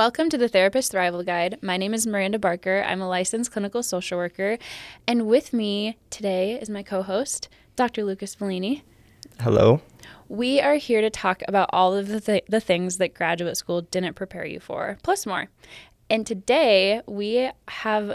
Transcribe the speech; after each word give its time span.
Welcome 0.00 0.30
to 0.30 0.38
the 0.38 0.48
Therapist 0.48 0.94
Thrival 0.94 1.26
Guide. 1.26 1.58
My 1.60 1.76
name 1.76 1.92
is 1.92 2.06
Miranda 2.06 2.38
Barker. 2.38 2.82
I'm 2.88 3.02
a 3.02 3.06
licensed 3.06 3.52
clinical 3.52 3.82
social 3.82 4.16
worker. 4.16 4.56
And 5.06 5.26
with 5.26 5.52
me 5.52 5.98
today 6.08 6.58
is 6.58 6.70
my 6.70 6.82
co 6.82 7.02
host, 7.02 7.50
Dr. 7.76 8.04
Lucas 8.04 8.34
Volini. 8.34 8.80
Hello. 9.40 9.82
We 10.26 10.58
are 10.58 10.76
here 10.76 11.02
to 11.02 11.10
talk 11.10 11.42
about 11.46 11.68
all 11.74 11.94
of 11.94 12.08
the, 12.08 12.18
th- 12.18 12.46
the 12.48 12.60
things 12.60 12.96
that 12.96 13.12
graduate 13.12 13.58
school 13.58 13.82
didn't 13.82 14.14
prepare 14.14 14.46
you 14.46 14.58
for, 14.58 14.96
plus 15.02 15.26
more. 15.26 15.48
And 16.08 16.26
today 16.26 17.02
we 17.06 17.50
have 17.68 18.14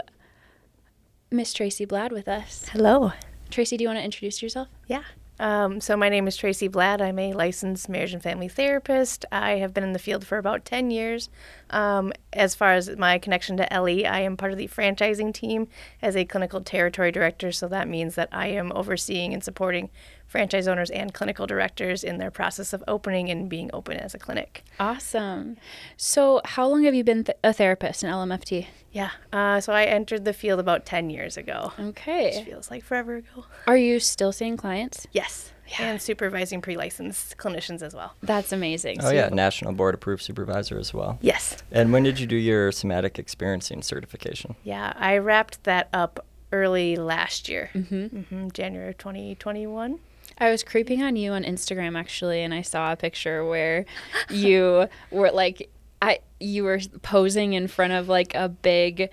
Miss 1.30 1.52
Tracy 1.52 1.84
Blad 1.84 2.10
with 2.10 2.26
us. 2.26 2.68
Hello. 2.72 3.12
Tracy, 3.48 3.76
do 3.76 3.84
you 3.84 3.88
want 3.88 4.00
to 4.00 4.04
introduce 4.04 4.42
yourself? 4.42 4.66
Yeah. 4.88 5.04
Um, 5.38 5.80
so 5.80 5.96
my 5.96 6.08
name 6.08 6.26
is 6.26 6.36
Tracy 6.36 6.68
Blad. 6.68 7.02
I'm 7.02 7.18
a 7.18 7.34
licensed 7.34 7.88
marriage 7.88 8.14
and 8.14 8.22
family 8.22 8.48
therapist. 8.48 9.24
I 9.30 9.52
have 9.56 9.74
been 9.74 9.84
in 9.84 9.92
the 9.92 9.98
field 9.98 10.26
for 10.26 10.38
about 10.38 10.64
10 10.64 10.90
years. 10.90 11.28
Um, 11.70 12.12
as 12.32 12.54
far 12.54 12.72
as 12.72 12.96
my 12.96 13.18
connection 13.18 13.56
to 13.58 13.70
Ellie, 13.72 14.06
I 14.06 14.20
am 14.20 14.36
part 14.36 14.52
of 14.52 14.58
the 14.58 14.68
franchising 14.68 15.34
team 15.34 15.68
as 16.00 16.16
a 16.16 16.24
clinical 16.24 16.62
territory 16.62 17.12
director. 17.12 17.52
So 17.52 17.68
that 17.68 17.88
means 17.88 18.14
that 18.14 18.30
I 18.32 18.48
am 18.48 18.72
overseeing 18.72 19.34
and 19.34 19.44
supporting 19.44 19.90
franchise 20.26 20.68
owners 20.68 20.90
and 20.90 21.14
clinical 21.14 21.46
directors 21.46 22.04
in 22.04 22.18
their 22.18 22.30
process 22.30 22.72
of 22.72 22.82
opening 22.88 23.30
and 23.30 23.48
being 23.48 23.70
open 23.72 23.96
as 23.96 24.14
a 24.14 24.18
clinic. 24.18 24.64
Awesome. 24.78 25.56
So, 25.96 26.40
how 26.44 26.68
long 26.68 26.84
have 26.84 26.94
you 26.94 27.04
been 27.04 27.24
th- 27.24 27.38
a 27.42 27.52
therapist 27.52 28.02
in 28.02 28.10
LMFT? 28.10 28.66
Yeah. 28.96 29.10
Uh, 29.30 29.60
so 29.60 29.74
I 29.74 29.84
entered 29.84 30.24
the 30.24 30.32
field 30.32 30.58
about 30.58 30.86
10 30.86 31.10
years 31.10 31.36
ago. 31.36 31.72
Okay. 31.78 32.36
Which 32.38 32.46
feels 32.46 32.70
like 32.70 32.82
forever 32.82 33.16
ago. 33.16 33.44
Are 33.66 33.76
you 33.76 34.00
still 34.00 34.32
seeing 34.32 34.56
clients? 34.56 35.06
Yes. 35.12 35.52
Yeah. 35.68 35.90
And 35.90 36.00
supervising 36.00 36.62
pre 36.62 36.76
licensed 36.76 37.36
clinicians 37.36 37.82
as 37.82 37.94
well. 37.94 38.14
That's 38.22 38.52
amazing. 38.52 38.98
Oh, 39.00 39.08
so 39.08 39.10
yeah. 39.10 39.28
National 39.28 39.72
Board 39.72 39.94
Approved 39.94 40.22
Supervisor 40.22 40.78
as 40.78 40.94
well. 40.94 41.18
Yes. 41.20 41.62
And 41.70 41.92
when 41.92 42.04
did 42.04 42.18
you 42.18 42.26
do 42.26 42.36
your 42.36 42.72
somatic 42.72 43.18
experiencing 43.18 43.82
certification? 43.82 44.56
Yeah. 44.64 44.94
I 44.96 45.18
wrapped 45.18 45.64
that 45.64 45.88
up 45.92 46.24
early 46.52 46.96
last 46.96 47.48
year, 47.50 47.70
mm-hmm. 47.74 48.18
Mm-hmm, 48.18 48.48
January 48.54 48.94
2021. 48.94 49.98
I 50.38 50.50
was 50.50 50.62
creeping 50.62 51.02
on 51.02 51.16
you 51.16 51.32
on 51.32 51.44
Instagram 51.44 51.98
actually, 51.98 52.42
and 52.42 52.52
I 52.52 52.62
saw 52.62 52.92
a 52.92 52.96
picture 52.96 53.44
where 53.44 53.86
you 54.30 54.88
were 55.10 55.30
like, 55.30 55.70
I 56.02 56.20
you 56.40 56.64
were 56.64 56.80
posing 57.02 57.54
in 57.54 57.68
front 57.68 57.92
of 57.92 58.08
like 58.08 58.34
a 58.34 58.48
big 58.48 59.10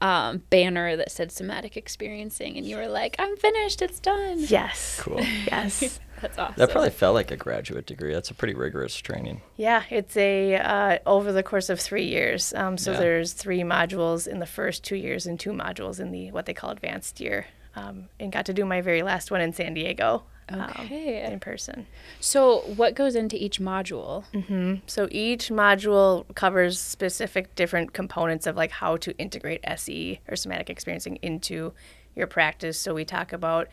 um, 0.00 0.42
banner 0.50 0.96
that 0.96 1.10
said 1.10 1.32
somatic 1.32 1.76
experiencing, 1.76 2.56
and 2.56 2.66
you 2.66 2.76
were 2.76 2.86
like, 2.86 3.16
"I'm 3.18 3.36
finished. 3.36 3.82
It's 3.82 3.98
done." 3.98 4.36
Yes. 4.40 5.00
Cool. 5.00 5.20
Yes. 5.20 6.00
That's 6.20 6.36
awesome. 6.36 6.54
That 6.56 6.70
probably 6.70 6.90
felt 6.90 7.14
like 7.14 7.30
a 7.30 7.36
graduate 7.36 7.86
degree. 7.86 8.12
That's 8.12 8.30
a 8.30 8.34
pretty 8.34 8.54
rigorous 8.54 8.94
training. 8.96 9.40
Yeah, 9.56 9.84
it's 9.88 10.16
a 10.16 10.56
uh, 10.56 10.98
over 11.06 11.32
the 11.32 11.42
course 11.42 11.70
of 11.70 11.80
three 11.80 12.06
years. 12.06 12.52
Um, 12.54 12.76
so 12.76 12.92
yeah. 12.92 12.98
there's 12.98 13.32
three 13.32 13.60
modules 13.60 14.26
in 14.26 14.40
the 14.40 14.46
first 14.46 14.84
two 14.84 14.96
years 14.96 15.26
and 15.26 15.38
two 15.38 15.52
modules 15.52 16.00
in 16.00 16.10
the 16.10 16.30
what 16.32 16.46
they 16.46 16.54
call 16.54 16.70
advanced 16.70 17.20
year. 17.20 17.46
Um, 17.76 18.08
and 18.18 18.32
got 18.32 18.46
to 18.46 18.52
do 18.52 18.64
my 18.64 18.80
very 18.80 19.02
last 19.02 19.30
one 19.30 19.40
in 19.40 19.52
San 19.52 19.74
Diego 19.74 20.24
Okay. 20.52 21.24
Um, 21.24 21.32
in 21.32 21.40
person. 21.40 21.86
So, 22.20 22.60
what 22.76 22.94
goes 22.94 23.14
into 23.14 23.42
each 23.42 23.60
module? 23.60 24.24
Mm-hmm. 24.32 24.76
So, 24.86 25.08
each 25.10 25.48
module 25.48 26.24
covers 26.34 26.80
specific 26.80 27.54
different 27.54 27.92
components 27.92 28.46
of 28.46 28.56
like 28.56 28.70
how 28.70 28.96
to 28.98 29.16
integrate 29.18 29.60
SE 29.64 30.20
or 30.28 30.36
somatic 30.36 30.70
experiencing 30.70 31.16
into 31.16 31.72
your 32.14 32.26
practice. 32.26 32.80
So, 32.80 32.94
we 32.94 33.04
talk 33.04 33.32
about 33.32 33.68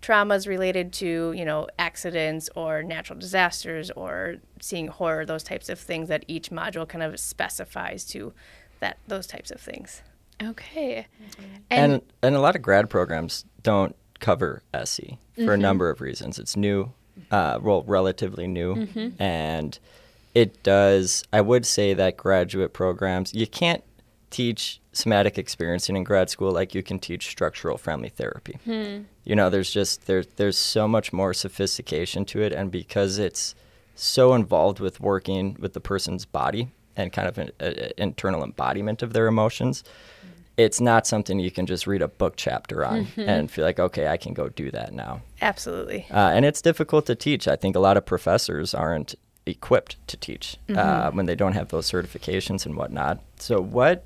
traumas 0.00 0.46
related 0.46 0.92
to 0.92 1.32
you 1.32 1.44
know 1.44 1.66
accidents 1.78 2.48
or 2.54 2.82
natural 2.82 3.18
disasters 3.18 3.90
or 3.92 4.36
seeing 4.60 4.86
horror 4.88 5.26
those 5.26 5.42
types 5.42 5.68
of 5.68 5.78
things 5.78 6.08
that 6.08 6.24
each 6.28 6.50
module 6.50 6.88
kind 6.88 7.02
of 7.02 7.18
specifies 7.18 8.04
to 8.04 8.32
that 8.80 8.98
those 9.08 9.26
types 9.26 9.50
of 9.50 9.60
things 9.60 10.02
okay 10.42 11.06
and, 11.70 11.92
and 11.92 12.02
and 12.22 12.34
a 12.36 12.40
lot 12.40 12.54
of 12.54 12.62
grad 12.62 12.88
programs 12.88 13.44
don't 13.62 13.96
cover 14.20 14.62
SE 14.74 15.18
for 15.34 15.40
mm-hmm. 15.40 15.50
a 15.50 15.56
number 15.56 15.90
of 15.90 16.00
reasons. 16.00 16.38
It's 16.38 16.56
new, 16.56 16.92
uh, 17.30 17.58
well, 17.62 17.82
relatively 17.82 18.46
new, 18.46 18.74
mm-hmm. 18.74 19.22
and 19.22 19.78
it 20.34 20.62
does. 20.62 21.24
I 21.32 21.40
would 21.40 21.66
say 21.66 21.94
that 21.94 22.16
graduate 22.16 22.72
programs 22.72 23.34
you 23.34 23.46
can't 23.46 23.82
teach 24.30 24.80
somatic 24.92 25.38
experiencing 25.38 25.96
in 25.96 26.04
grad 26.04 26.28
school 26.28 26.52
like 26.52 26.74
you 26.74 26.82
can 26.82 26.98
teach 26.98 27.28
structural 27.28 27.78
family 27.78 28.08
therapy. 28.08 28.58
Hmm. 28.64 29.02
You 29.24 29.36
know, 29.36 29.48
there's 29.48 29.70
just 29.70 30.06
there 30.06 30.24
there's 30.36 30.58
so 30.58 30.88
much 30.88 31.12
more 31.12 31.34
sophistication 31.34 32.24
to 32.26 32.42
it, 32.42 32.52
and 32.52 32.70
because 32.70 33.18
it's 33.18 33.54
so 33.94 34.34
involved 34.34 34.80
with 34.80 35.00
working 35.00 35.56
with 35.58 35.72
the 35.72 35.80
person's 35.80 36.24
body 36.24 36.68
and 36.96 37.12
kind 37.12 37.28
of 37.28 37.38
an 37.38 37.50
internal 37.96 38.42
embodiment 38.42 39.02
of 39.02 39.12
their 39.12 39.26
emotions 39.26 39.84
it's 40.58 40.80
not 40.80 41.06
something 41.06 41.38
you 41.38 41.52
can 41.52 41.66
just 41.66 41.86
read 41.86 42.02
a 42.02 42.08
book 42.08 42.34
chapter 42.36 42.84
on 42.84 43.06
mm-hmm. 43.06 43.20
and 43.20 43.50
feel 43.50 43.64
like, 43.64 43.78
okay, 43.78 44.08
I 44.08 44.16
can 44.16 44.34
go 44.34 44.48
do 44.48 44.70
that 44.72 44.92
now. 44.92 45.22
Absolutely. 45.40 46.04
Uh, 46.10 46.32
and 46.34 46.44
it's 46.44 46.60
difficult 46.60 47.06
to 47.06 47.14
teach. 47.14 47.46
I 47.46 47.54
think 47.54 47.76
a 47.76 47.80
lot 47.80 47.96
of 47.96 48.04
professors 48.04 48.74
aren't 48.74 49.14
equipped 49.46 49.96
to 50.08 50.16
teach 50.16 50.56
uh, 50.68 50.72
mm-hmm. 50.72 50.78
uh, 50.78 51.10
when 51.12 51.26
they 51.26 51.36
don't 51.36 51.52
have 51.52 51.68
those 51.68 51.90
certifications 51.90 52.66
and 52.66 52.76
whatnot. 52.76 53.20
So, 53.36 53.60
what 53.60 54.04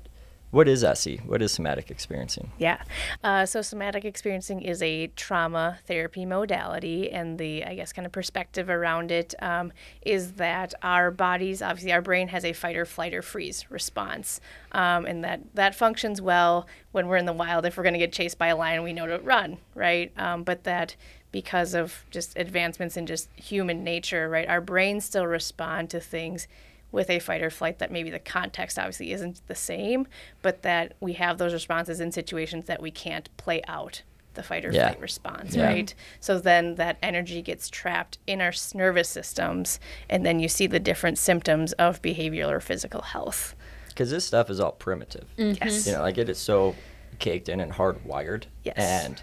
what 0.53 0.67
is 0.67 0.83
SE? 0.83 1.17
What 1.25 1.41
is 1.41 1.51
somatic 1.51 1.89
experiencing? 1.89 2.51
Yeah. 2.59 2.83
Uh, 3.23 3.43
so, 3.47 3.63
somatic 3.63 4.05
experiencing 4.05 4.61
is 4.61 4.83
a 4.83 5.07
trauma 5.07 5.79
therapy 5.87 6.27
modality, 6.27 7.09
and 7.09 7.39
the, 7.39 7.65
I 7.65 7.73
guess, 7.73 7.91
kind 7.91 8.05
of 8.05 8.11
perspective 8.11 8.69
around 8.69 9.09
it 9.09 9.33
um, 9.41 9.73
is 10.03 10.33
that 10.33 10.75
our 10.83 11.09
bodies, 11.09 11.63
obviously, 11.63 11.91
our 11.91 12.03
brain 12.03 12.27
has 12.27 12.45
a 12.45 12.53
fight 12.53 12.77
or 12.77 12.85
flight 12.85 13.15
or 13.15 13.23
freeze 13.23 13.65
response, 13.71 14.39
um, 14.73 15.07
and 15.07 15.23
that 15.23 15.41
that 15.55 15.73
functions 15.73 16.21
well 16.21 16.67
when 16.91 17.07
we're 17.07 17.17
in 17.17 17.25
the 17.25 17.33
wild. 17.33 17.65
If 17.65 17.75
we're 17.75 17.83
going 17.83 17.93
to 17.93 17.99
get 17.99 18.13
chased 18.13 18.37
by 18.37 18.49
a 18.49 18.55
lion, 18.55 18.83
we 18.83 18.93
know 18.93 19.07
to 19.07 19.17
run, 19.17 19.57
right? 19.73 20.11
Um, 20.19 20.43
but 20.43 20.65
that 20.65 20.95
because 21.31 21.73
of 21.73 22.05
just 22.11 22.37
advancements 22.37 22.95
in 22.95 23.07
just 23.07 23.27
human 23.35 23.83
nature, 23.83 24.29
right, 24.29 24.47
our 24.47 24.61
brains 24.61 25.03
still 25.03 25.25
respond 25.25 25.89
to 25.89 25.99
things 25.99 26.47
with 26.93 27.09
a 27.09 27.19
fight 27.19 27.41
or 27.41 27.49
flight 27.49 27.79
that 27.79 27.91
maybe 27.91 28.09
the 28.09 28.19
context 28.19 28.79
obviously 28.79 29.11
isn't 29.11 29.45
the 29.47 29.55
same, 29.55 30.07
but 30.41 30.61
that 30.61 30.93
we 31.01 31.13
have 31.13 31.37
those 31.37 31.51
responses 31.51 31.99
in 31.99 32.11
situations 32.11 32.65
that 32.67 32.81
we 32.81 32.91
can't 32.91 33.35
play 33.35 33.61
out 33.67 34.03
the 34.35 34.43
fight 34.43 34.63
or 34.63 34.71
yeah. 34.71 34.87
flight 34.87 35.01
response, 35.01 35.55
yeah. 35.55 35.65
right? 35.65 35.93
So 36.19 36.39
then 36.39 36.75
that 36.75 36.97
energy 37.01 37.41
gets 37.41 37.69
trapped 37.69 38.19
in 38.27 38.39
our 38.41 38.53
nervous 38.73 39.09
systems, 39.09 39.79
and 40.09 40.25
then 40.25 40.39
you 40.39 40.47
see 40.47 40.67
the 40.67 40.79
different 40.79 41.17
symptoms 41.17 41.73
of 41.73 42.01
behavioral 42.01 42.49
or 42.49 42.59
physical 42.59 43.01
health. 43.01 43.55
Because 43.89 44.11
this 44.11 44.25
stuff 44.25 44.49
is 44.49 44.59
all 44.59 44.71
primitive. 44.71 45.27
Mm-hmm. 45.37 45.63
Yes. 45.63 45.85
You 45.85 45.93
know, 45.93 46.01
like 46.01 46.17
it 46.17 46.29
is 46.29 46.37
so 46.37 46.75
caked 47.19 47.49
in 47.49 47.59
and 47.59 47.73
hardwired. 47.73 48.45
Yes. 48.63 48.75
And 48.77 49.21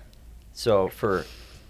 so 0.52 0.88
for 0.88 1.24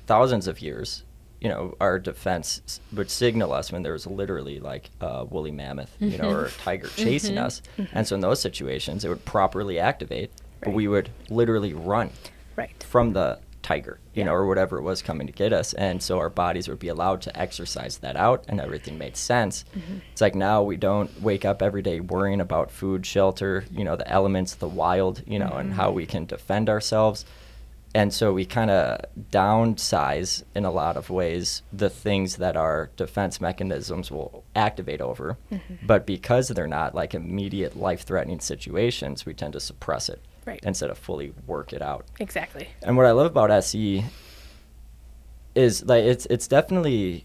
thousands 0.06 0.46
of 0.46 0.60
years, 0.60 1.04
you 1.40 1.48
know, 1.48 1.74
our 1.80 1.98
defense 1.98 2.80
would 2.92 3.10
signal 3.10 3.52
us 3.52 3.72
when 3.72 3.82
there 3.82 3.94
was 3.94 4.06
literally 4.06 4.60
like 4.60 4.90
a 5.00 5.24
woolly 5.24 5.50
mammoth, 5.50 5.94
you 5.98 6.18
know, 6.18 6.28
or 6.28 6.44
a 6.44 6.48
mm-hmm. 6.48 6.62
tiger 6.62 6.88
chasing 6.88 7.36
mm-hmm. 7.36 7.46
us. 7.46 7.62
Mm-hmm. 7.78 7.96
And 7.96 8.06
so 8.06 8.14
in 8.14 8.20
those 8.20 8.40
situations, 8.40 9.04
it 9.04 9.08
would 9.08 9.24
properly 9.24 9.78
activate, 9.78 10.30
right. 10.30 10.64
but 10.64 10.74
we 10.74 10.86
would 10.86 11.10
literally 11.30 11.72
run 11.72 12.10
right. 12.56 12.82
from 12.82 13.14
the 13.14 13.38
tiger, 13.62 13.98
you 14.14 14.20
yeah. 14.20 14.26
know, 14.26 14.34
or 14.34 14.46
whatever 14.46 14.78
it 14.78 14.82
was 14.82 15.00
coming 15.00 15.26
to 15.26 15.32
get 15.32 15.52
us. 15.52 15.72
And 15.74 16.02
so 16.02 16.18
our 16.18 16.28
bodies 16.28 16.68
would 16.68 16.78
be 16.78 16.88
allowed 16.88 17.22
to 17.22 17.40
exercise 17.40 17.98
that 17.98 18.16
out 18.16 18.44
and 18.48 18.60
everything 18.60 18.98
made 18.98 19.16
sense. 19.16 19.64
Mm-hmm. 19.74 19.98
It's 20.12 20.20
like 20.20 20.34
now 20.34 20.62
we 20.62 20.76
don't 20.76 21.22
wake 21.22 21.46
up 21.46 21.62
every 21.62 21.80
day 21.80 22.00
worrying 22.00 22.40
about 22.40 22.70
food, 22.70 23.06
shelter, 23.06 23.64
you 23.70 23.84
know, 23.84 23.96
the 23.96 24.08
elements, 24.10 24.56
the 24.56 24.68
wild, 24.68 25.22
you 25.26 25.38
know, 25.38 25.46
mm-hmm. 25.46 25.58
and 25.58 25.72
how 25.72 25.90
we 25.90 26.04
can 26.04 26.26
defend 26.26 26.68
ourselves 26.68 27.24
and 27.94 28.12
so 28.12 28.32
we 28.32 28.44
kind 28.44 28.70
of 28.70 29.04
downsize 29.30 30.44
in 30.54 30.64
a 30.64 30.70
lot 30.70 30.96
of 30.96 31.10
ways 31.10 31.62
the 31.72 31.90
things 31.90 32.36
that 32.36 32.56
our 32.56 32.90
defense 32.96 33.40
mechanisms 33.40 34.10
will 34.10 34.44
activate 34.54 35.00
over 35.00 35.36
mm-hmm. 35.50 35.74
but 35.86 36.06
because 36.06 36.48
they're 36.48 36.66
not 36.66 36.94
like 36.94 37.14
immediate 37.14 37.76
life-threatening 37.76 38.40
situations 38.40 39.26
we 39.26 39.34
tend 39.34 39.52
to 39.52 39.60
suppress 39.60 40.08
it 40.08 40.20
right. 40.46 40.60
instead 40.62 40.90
of 40.90 40.98
fully 40.98 41.32
work 41.46 41.72
it 41.72 41.82
out 41.82 42.04
exactly 42.18 42.68
and 42.82 42.96
what 42.96 43.06
i 43.06 43.10
love 43.10 43.26
about 43.26 43.50
se 43.62 44.04
is 45.54 45.84
like 45.84 46.04
it's 46.04 46.26
it's 46.26 46.46
definitely 46.46 47.24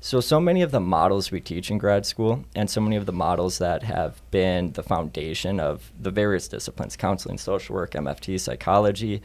so 0.00 0.20
so 0.20 0.38
many 0.38 0.60
of 0.60 0.70
the 0.70 0.80
models 0.80 1.30
we 1.30 1.40
teach 1.40 1.70
in 1.70 1.78
grad 1.78 2.06
school 2.06 2.44
and 2.54 2.70
so 2.70 2.80
many 2.80 2.94
of 2.94 3.06
the 3.06 3.12
models 3.12 3.58
that 3.58 3.82
have 3.82 4.20
been 4.30 4.70
the 4.72 4.82
foundation 4.82 5.58
of 5.58 5.90
the 5.98 6.10
various 6.10 6.46
disciplines 6.46 6.96
counseling 6.96 7.38
social 7.38 7.74
work 7.74 7.92
mft 7.92 8.38
psychology 8.38 9.20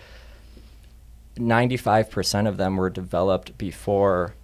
95% 1.39 2.47
of 2.47 2.57
them 2.57 2.77
were 2.77 2.89
developed 2.89 3.57
before 3.57 4.35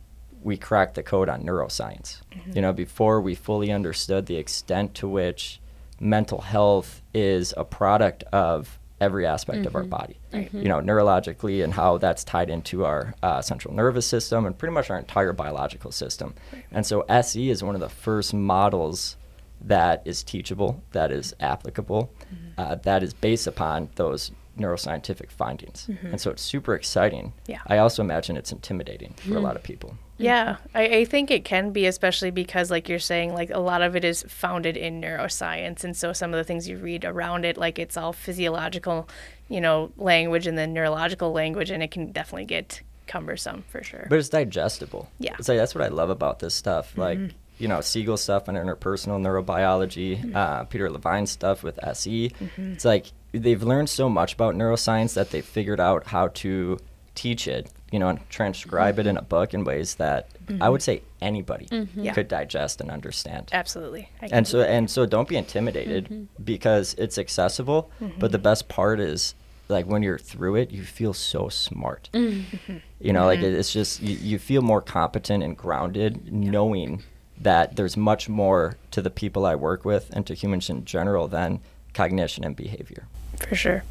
we 0.42 0.58
cracked 0.58 0.96
the 0.96 1.04
code 1.04 1.28
on 1.28 1.44
neuroscience. 1.44 2.22
Mm-hmm. 2.32 2.52
You 2.56 2.62
know, 2.62 2.74
before 2.74 3.20
we 3.20 3.36
fully 3.36 3.72
understood 3.72 4.28
the 4.28 4.38
extent 4.38 4.94
to 4.96 5.08
which 5.08 5.60
mental 6.00 6.42
health 6.42 7.02
is 7.14 7.54
a 7.58 7.66
product 7.66 8.24
of 8.32 8.80
every 9.02 9.26
aspect 9.26 9.60
mm-hmm. 9.60 9.68
of 9.68 9.76
our 9.76 9.82
mm-hmm. 9.82 9.90
body. 9.90 10.20
Mm-hmm. 10.34 10.62
You 10.62 10.70
know, 10.70 10.80
neurologically 10.80 11.64
and 11.64 11.74
how 11.74 11.98
that's 11.98 12.24
tied 12.24 12.50
into 12.50 12.86
our 12.86 13.16
uh, 13.24 13.42
central 13.42 13.74
nervous 13.74 14.06
system 14.06 14.46
and 14.46 14.58
pretty 14.58 14.74
much 14.74 14.90
our 14.90 14.98
entire 14.98 15.34
biological 15.34 15.92
system. 15.92 16.34
Right. 16.54 16.64
And 16.72 16.86
so 16.86 17.02
SE 17.10 17.50
is 17.50 17.64
one 17.64 17.76
of 17.76 17.82
the 17.82 17.90
first 17.90 18.34
models 18.34 19.18
that 19.62 20.04
is 20.06 20.24
teachable, 20.24 20.84
that 20.92 21.12
is 21.12 21.34
applicable, 21.40 22.12
uh, 22.58 22.76
that 22.76 23.04
is 23.04 23.14
based 23.14 23.48
upon 23.48 23.90
those 23.96 24.32
neuroscientific 24.58 25.32
findings. 25.32 25.88
Mm-hmm. 25.90 26.08
And 26.08 26.22
so 26.22 26.32
it's 26.32 26.42
super 26.42 26.76
exciting. 26.76 27.34
Yeah. 27.48 27.62
I 27.68 27.78
also 27.78 28.02
imagine 28.02 28.38
it's 28.38 28.52
intimidating 28.52 29.14
for 29.14 29.36
a 29.36 29.38
hmm. 29.38 29.44
lot 29.44 29.56
of 29.56 29.64
people. 29.64 29.98
Yeah, 30.18 30.58
I, 30.74 30.84
I 30.84 31.06
think 31.06 31.30
it 31.30 31.44
can 31.44 31.72
be, 31.72 31.86
especially 31.88 32.32
because, 32.32 32.72
like 32.72 32.88
you're 32.88 33.00
saying, 33.00 33.34
like 33.34 33.50
a 33.50 33.60
lot 33.60 33.82
of 33.82 33.96
it 33.96 34.06
is 34.06 34.24
founded 34.30 34.78
in 34.78 35.02
neuroscience. 35.02 35.84
And 35.84 35.96
so 35.96 36.14
some 36.14 36.34
of 36.34 36.38
the 36.38 36.44
things 36.44 36.70
you 36.70 36.78
read 36.78 37.04
around 37.04 37.44
it, 37.44 37.58
like 37.58 37.80
it's 37.80 37.98
all 37.98 38.14
physiological, 38.14 39.10
you 39.50 39.60
know, 39.60 39.92
language 39.98 40.48
and 40.48 40.58
then 40.58 40.74
neurological 40.74 41.34
language, 41.34 41.70
and 41.70 41.84
it 41.84 41.92
can 41.92 42.12
definitely 42.12 42.46
get 42.46 42.82
cumbersome 43.08 43.66
for 43.68 43.84
sure. 43.84 44.08
But 44.10 44.20
it's 44.20 44.30
digestible. 44.30 45.10
Yeah. 45.20 45.36
It's 45.38 45.50
like 45.50 45.58
that's 45.58 45.76
what 45.76 45.84
I 45.84 45.90
love 45.90 46.10
about 46.10 46.40
this 46.40 46.56
stuff. 46.56 46.92
Mm-hmm. 46.92 47.02
Like, 47.02 47.20
you 47.58 47.68
know, 47.68 47.82
Siegel 47.82 48.18
stuff 48.18 48.48
and 48.48 48.58
interpersonal 48.58 49.20
neurobiology, 49.20 50.18
mm-hmm. 50.18 50.36
uh, 50.36 50.64
Peter 50.66 50.90
Levine 50.90 51.26
stuff 51.26 51.62
with 51.62 51.78
SE. 51.84 52.32
It's 52.58 52.86
like 52.86 53.08
they've 53.40 53.64
learned 53.64 53.90
so 53.90 54.10
much 54.10 54.34
about 54.34 54.56
neuroscience 54.56 55.14
that 55.14 55.32
they've 55.32 55.46
figured 55.46 55.80
out 55.80 56.08
how 56.08 56.30
to 56.30 56.78
teach 57.16 57.48
it, 57.48 57.70
you 57.92 58.00
know, 58.00 58.10
and 58.10 58.30
transcribe 58.30 59.00
it 59.00 59.08
in 59.08 59.18
a 59.18 59.22
book 59.22 59.54
in 59.54 59.64
ways 59.64 59.96
that 59.96 60.30
I 60.62 60.70
would 60.70 60.82
mm-hmm. 60.82 60.84
say 60.84 61.02
anybody 61.22 61.66
mm-hmm. 61.68 62.04
Yeah. 62.04 62.14
could 62.14 62.28
digest 62.28 62.82
and 62.82 62.92
understand. 62.92 63.50
Absolutely. 63.52 64.10
I 64.22 64.30
And 64.32 64.48
so 64.48 64.62
and 64.62 64.90
so 64.90 65.06
don't 65.06 65.28
be 65.28 65.38
intimidated 65.38 66.06
mm-hmm. 66.06 66.44
because 66.44 66.94
it's 66.98 67.18
accessible, 67.18 67.90
but 68.20 68.32
the 68.32 68.40
best 68.40 68.68
part 68.68 69.00
is 69.00 69.36
like 69.68 69.86
when 69.88 70.04
you're 70.04 70.20
through 70.20 70.56
it, 70.56 70.72
you 70.72 70.84
feel 70.84 71.14
so 71.14 71.50
smart. 71.50 72.10
You 72.14 73.14
know, 73.14 73.26
like 73.26 73.40
it's 73.40 73.74
just 73.74 74.02
you, 74.02 74.18
you 74.18 74.40
feel 74.40 74.62
more 74.62 74.82
competent 74.82 75.44
and 75.44 75.58
grounded 75.58 76.32
knowing 76.32 77.04
that 77.38 77.76
there's 77.76 77.98
much 77.98 78.30
more 78.30 78.78
to 78.92 79.02
the 79.02 79.10
people 79.10 79.46
I 79.46 79.56
work 79.56 79.84
with 79.84 80.10
and 80.14 80.26
to 80.28 80.34
humans 80.34 80.70
in 80.70 80.86
general 80.86 81.28
than 81.28 81.60
cognition 81.94 82.44
and 82.44 82.56
behavior. 82.56 83.08
For 83.36 83.56
sure. 83.56 83.84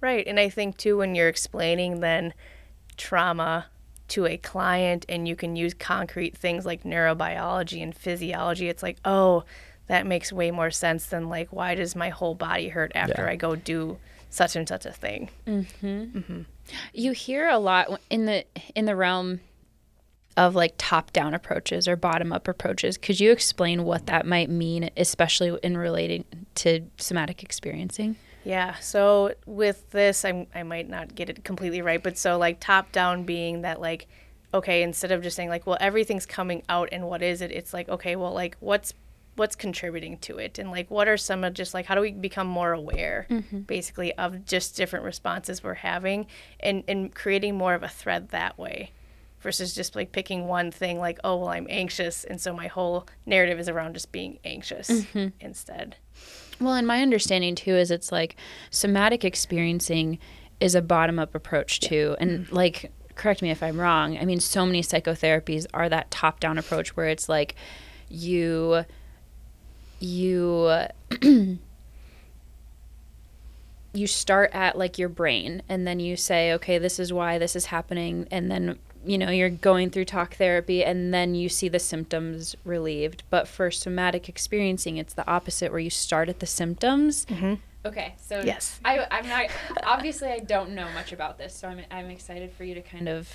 Right. 0.00 0.26
And 0.26 0.38
I 0.40 0.48
think 0.48 0.76
too, 0.76 0.98
when 0.98 1.14
you're 1.14 1.28
explaining 1.28 2.00
then 2.00 2.34
trauma 2.96 3.66
to 4.08 4.26
a 4.26 4.36
client 4.36 5.06
and 5.08 5.26
you 5.26 5.36
can 5.36 5.56
use 5.56 5.74
concrete 5.74 6.36
things 6.36 6.66
like 6.66 6.82
neurobiology 6.82 7.82
and 7.82 7.94
physiology, 7.94 8.68
it's 8.68 8.82
like, 8.82 8.98
oh, 9.04 9.44
that 9.86 10.06
makes 10.06 10.32
way 10.32 10.50
more 10.50 10.70
sense 10.70 11.06
than 11.06 11.28
like, 11.28 11.52
why 11.52 11.74
does 11.74 11.94
my 11.94 12.08
whole 12.08 12.34
body 12.34 12.68
hurt 12.68 12.92
after 12.94 13.22
Yeah. 13.22 13.30
I 13.30 13.36
go 13.36 13.56
do 13.56 13.98
such 14.30 14.56
and 14.56 14.68
such 14.68 14.86
a 14.86 14.92
thing? 14.92 15.30
Mm-hmm. 15.46 16.18
Mm-hmm. 16.18 16.40
You 16.92 17.12
hear 17.12 17.48
a 17.48 17.58
lot 17.58 18.00
in 18.10 18.26
the 18.26 18.44
in 18.74 18.84
the 18.84 18.96
realm 18.96 19.40
of 20.36 20.54
like 20.54 20.74
top 20.78 21.12
down 21.12 21.34
approaches 21.34 21.86
or 21.86 21.96
bottom 21.96 22.32
up 22.32 22.48
approaches. 22.48 22.96
Could 22.96 23.20
you 23.20 23.32
explain 23.32 23.84
what 23.84 24.06
that 24.06 24.26
might 24.26 24.48
mean, 24.48 24.90
especially 24.96 25.58
in 25.62 25.76
relating 25.76 26.24
to 26.56 26.80
somatic 26.96 27.42
experiencing? 27.42 28.16
Yeah. 28.44 28.74
So 28.76 29.34
with 29.46 29.90
this, 29.90 30.24
I'm, 30.24 30.46
I 30.54 30.62
might 30.62 30.88
not 30.88 31.14
get 31.14 31.30
it 31.30 31.44
completely 31.44 31.82
right, 31.82 32.02
but 32.02 32.18
so 32.18 32.38
like 32.38 32.60
top 32.60 32.92
down 32.92 33.24
being 33.24 33.62
that 33.62 33.80
like, 33.80 34.08
okay, 34.54 34.82
instead 34.82 35.12
of 35.12 35.22
just 35.22 35.36
saying 35.36 35.48
like, 35.48 35.66
well, 35.66 35.78
everything's 35.80 36.26
coming 36.26 36.62
out 36.68 36.88
and 36.92 37.06
what 37.08 37.22
is 37.22 37.40
it? 37.40 37.50
It's 37.52 37.72
like, 37.72 37.88
okay, 37.88 38.16
well, 38.16 38.32
like 38.32 38.56
what's 38.60 38.94
what's 39.36 39.56
contributing 39.56 40.18
to 40.18 40.38
it 40.38 40.58
and 40.58 40.70
like 40.70 40.90
what 40.90 41.08
are 41.08 41.16
some 41.16 41.42
of 41.42 41.54
just 41.54 41.72
like 41.72 41.86
how 41.86 41.94
do 41.94 42.00
we 42.00 42.10
become 42.10 42.46
more 42.46 42.72
aware 42.72 43.26
mm-hmm. 43.30 43.60
basically 43.60 44.12
of 44.18 44.44
just 44.44 44.76
different 44.76 45.04
responses 45.04 45.62
we're 45.62 45.74
having 45.74 46.26
and 46.60 46.84
and 46.86 47.14
creating 47.14 47.56
more 47.56 47.72
of 47.74 47.82
a 47.82 47.88
thread 47.88 48.28
that 48.28 48.58
way 48.58 48.90
versus 49.40 49.74
just 49.74 49.96
like 49.96 50.12
picking 50.12 50.46
one 50.46 50.70
thing 50.70 50.98
like 50.98 51.18
oh 51.24 51.36
well 51.36 51.48
i'm 51.48 51.66
anxious 51.70 52.24
and 52.24 52.40
so 52.40 52.52
my 52.52 52.66
whole 52.66 53.06
narrative 53.24 53.58
is 53.58 53.70
around 53.70 53.94
just 53.94 54.12
being 54.12 54.38
anxious 54.44 54.90
mm-hmm. 54.90 55.28
instead 55.40 55.96
Well, 56.62 56.74
and 56.74 56.86
my 56.86 57.02
understanding 57.02 57.54
too 57.56 57.74
is 57.74 57.90
it's 57.90 58.12
like 58.12 58.36
somatic 58.70 59.24
experiencing 59.24 60.18
is 60.60 60.76
a 60.76 60.82
bottom 60.82 61.18
up 61.18 61.34
approach 61.34 61.80
too. 61.80 62.16
And 62.20 62.46
mm-hmm. 62.46 62.54
like, 62.54 62.92
correct 63.16 63.42
me 63.42 63.50
if 63.50 63.62
I'm 63.62 63.80
wrong. 63.80 64.16
I 64.16 64.24
mean, 64.24 64.38
so 64.38 64.64
many 64.64 64.80
psychotherapies 64.80 65.66
are 65.74 65.88
that 65.88 66.10
top 66.10 66.38
down 66.38 66.58
approach 66.58 66.96
where 66.96 67.08
it's 67.08 67.28
like 67.28 67.56
you, 68.08 68.84
you, 69.98 70.86
you 73.92 74.06
start 74.06 74.50
at 74.54 74.78
like 74.78 74.98
your 74.98 75.08
brain 75.08 75.62
and 75.68 75.84
then 75.84 75.98
you 75.98 76.16
say, 76.16 76.52
okay, 76.52 76.78
this 76.78 77.00
is 77.00 77.12
why 77.12 77.38
this 77.38 77.56
is 77.56 77.66
happening. 77.66 78.28
And 78.30 78.50
then, 78.50 78.78
you 79.04 79.18
know, 79.18 79.30
you're 79.30 79.50
going 79.50 79.90
through 79.90 80.04
talk 80.04 80.34
therapy 80.34 80.84
and 80.84 81.12
then 81.12 81.34
you 81.34 81.48
see 81.48 81.68
the 81.68 81.78
symptoms 81.78 82.54
relieved. 82.64 83.22
But 83.30 83.48
for 83.48 83.70
somatic 83.70 84.28
experiencing, 84.28 84.96
it's 84.96 85.14
the 85.14 85.28
opposite 85.28 85.70
where 85.70 85.80
you 85.80 85.90
start 85.90 86.28
at 86.28 86.40
the 86.40 86.46
symptoms. 86.46 87.26
Mm-hmm. 87.26 87.54
Okay, 87.84 88.14
so 88.16 88.40
Yes. 88.40 88.78
I, 88.84 89.06
I'm 89.10 89.28
not, 89.28 89.46
obviously, 89.84 90.28
I 90.28 90.38
don't 90.38 90.70
know 90.70 90.88
much 90.94 91.12
about 91.12 91.38
this. 91.38 91.54
So 91.54 91.68
I'm, 91.68 91.80
I'm 91.90 92.10
excited 92.10 92.52
for 92.52 92.64
you 92.64 92.74
to 92.74 92.82
kind 92.82 93.08
of 93.08 93.28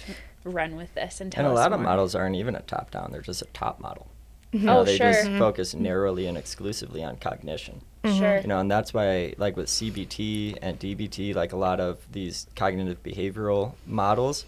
run 0.44 0.75
with 0.78 0.94
this 0.94 1.19
and 1.19 1.31
tell 1.31 1.46
And 1.46 1.52
a 1.52 1.56
us 1.56 1.64
lot 1.64 1.74
of 1.74 1.81
models 1.81 2.16
aren't 2.16 2.38
even 2.38 2.56
a 2.56 2.62
top 2.62 2.92
down, 2.92 3.12
they're 3.12 3.22
just 3.22 3.42
a 3.42 3.48
top 3.54 3.80
model. 3.80 4.08
Mm-hmm. 4.54 4.70
Oh, 4.70 4.72
You 4.72 4.78
know, 4.78 4.84
they 4.86 4.98
sure. 4.98 5.12
just 5.12 5.28
mm-hmm. 5.28 5.40
focus 5.40 5.74
narrowly 5.74 6.28
and 6.28 6.38
exclusively 6.38 7.04
on 7.04 7.18
cognition. 7.18 7.81
Sure. 8.06 8.40
You 8.40 8.48
know, 8.48 8.60
and 8.60 8.72
that's 8.72 8.94
why, 8.94 9.34
like 9.38 9.58
with 9.58 9.68
CBT 9.68 10.60
and 10.62 10.80
DBT, 10.80 11.36
like 11.36 11.52
a 11.52 11.58
lot 11.58 11.81
of 11.81 12.00
these 12.12 12.48
cognitive 12.56 13.04
behavioral 13.04 13.74
models, 13.86 14.46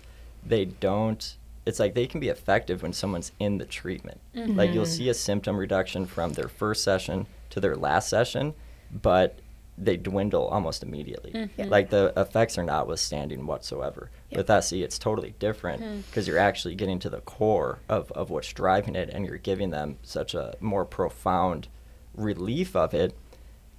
they 0.50 0.66
don't. 0.66 1.38
It's 1.66 1.80
like 1.80 1.94
they 1.94 2.08
can 2.08 2.20
be 2.20 2.30
effective 2.30 2.82
when 2.82 2.94
someone's 2.94 3.32
in 3.40 3.60
the 3.60 3.66
treatment. 3.66 4.20
Mm-hmm. 4.36 4.58
Like 4.58 4.74
you'll 4.74 4.86
see 4.86 5.08
a 5.10 5.14
symptom 5.14 5.56
reduction 5.56 6.06
from 6.06 6.34
their 6.34 6.48
first 6.48 6.84
session 6.84 7.28
to 7.52 7.60
their 7.60 7.76
last 7.76 8.10
session, 8.10 8.56
but 8.92 9.40
they 9.78 9.96
dwindle 9.96 10.48
almost 10.48 10.84
immediately. 10.84 11.32
Mm-hmm. 11.32 11.70
Like 11.70 11.90
the 11.90 12.12
effects 12.18 12.58
are 12.58 12.64
notwithstanding 12.64 13.46
whatsoever. 13.46 14.10
With 14.32 14.50
SE, 14.50 14.84
it's 14.84 15.00
totally 15.00 15.36
different 15.40 15.82
mm-hmm. 15.82 16.02
because 16.02 16.28
you're 16.28 16.40
actually 16.40 16.76
getting 16.76 17.00
to 17.00 17.10
the 17.10 17.22
core 17.22 17.80
of, 17.88 18.12
of 18.12 18.30
what's 18.30 18.52
driving 18.52 18.96
it 18.96 19.10
and 19.10 19.26
you're 19.26 19.38
giving 19.38 19.70
them 19.70 19.98
such 20.04 20.34
a 20.34 20.56
more 20.60 20.86
profound 20.86 21.68
relief 22.16 22.76
of 22.76 22.94
it. 22.94 23.16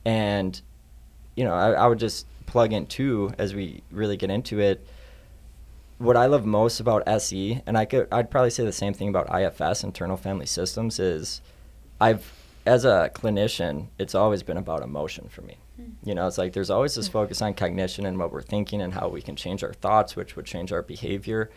And, 0.05 0.61
you 1.37 1.45
know, 1.45 1.55
I, 1.55 1.73
I 1.73 1.87
would 1.87 1.99
just 1.99 2.27
plug 2.47 2.73
in 2.73 2.87
too 2.87 3.33
as 3.39 3.55
we 3.55 3.83
really 3.91 4.17
get 4.17 4.31
into 4.31 4.61
it. 4.61 4.87
What 6.01 6.17
I 6.17 6.25
love 6.25 6.47
most 6.47 6.81
about 6.81 7.07
SE, 7.07 7.61
and 7.67 7.77
I 7.77 7.85
could, 7.85 8.09
I'd 8.11 8.31
probably 8.31 8.49
say 8.49 8.65
the 8.65 8.73
same 8.73 8.95
thing 8.95 9.11
about 9.11 9.29
IFS, 9.39 9.85
internal 9.85 10.17
family 10.17 10.47
systems, 10.47 10.99
is 10.99 11.43
I've, 12.01 12.33
as 12.65 12.87
a 12.87 13.11
clinician, 13.13 13.89
it's 13.99 14.15
always 14.15 14.43
been 14.43 14.57
about 14.57 14.83
emotion 14.83 15.29
for 15.29 15.43
me. 15.43 15.59
Hmm. 15.77 15.91
You 16.03 16.15
know, 16.15 16.27
it's 16.27 16.39
like 16.39 16.55
there's 16.55 16.71
always 16.71 16.95
this 16.95 17.07
focus 17.07 17.43
on 17.43 17.53
cognition 17.53 18.07
and 18.07 18.19
what 18.19 18.33
we're 18.33 18.41
thinking 18.41 18.81
and 18.81 18.95
how 18.95 19.09
we 19.09 19.21
can 19.21 19.37
change 19.37 19.63
our 19.63 19.75
thoughts, 19.75 20.17
which 20.17 20.37
would 20.37 20.47
change 20.47 20.73
our 20.73 20.81
behavior. 20.81 21.51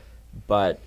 But 0.46 0.82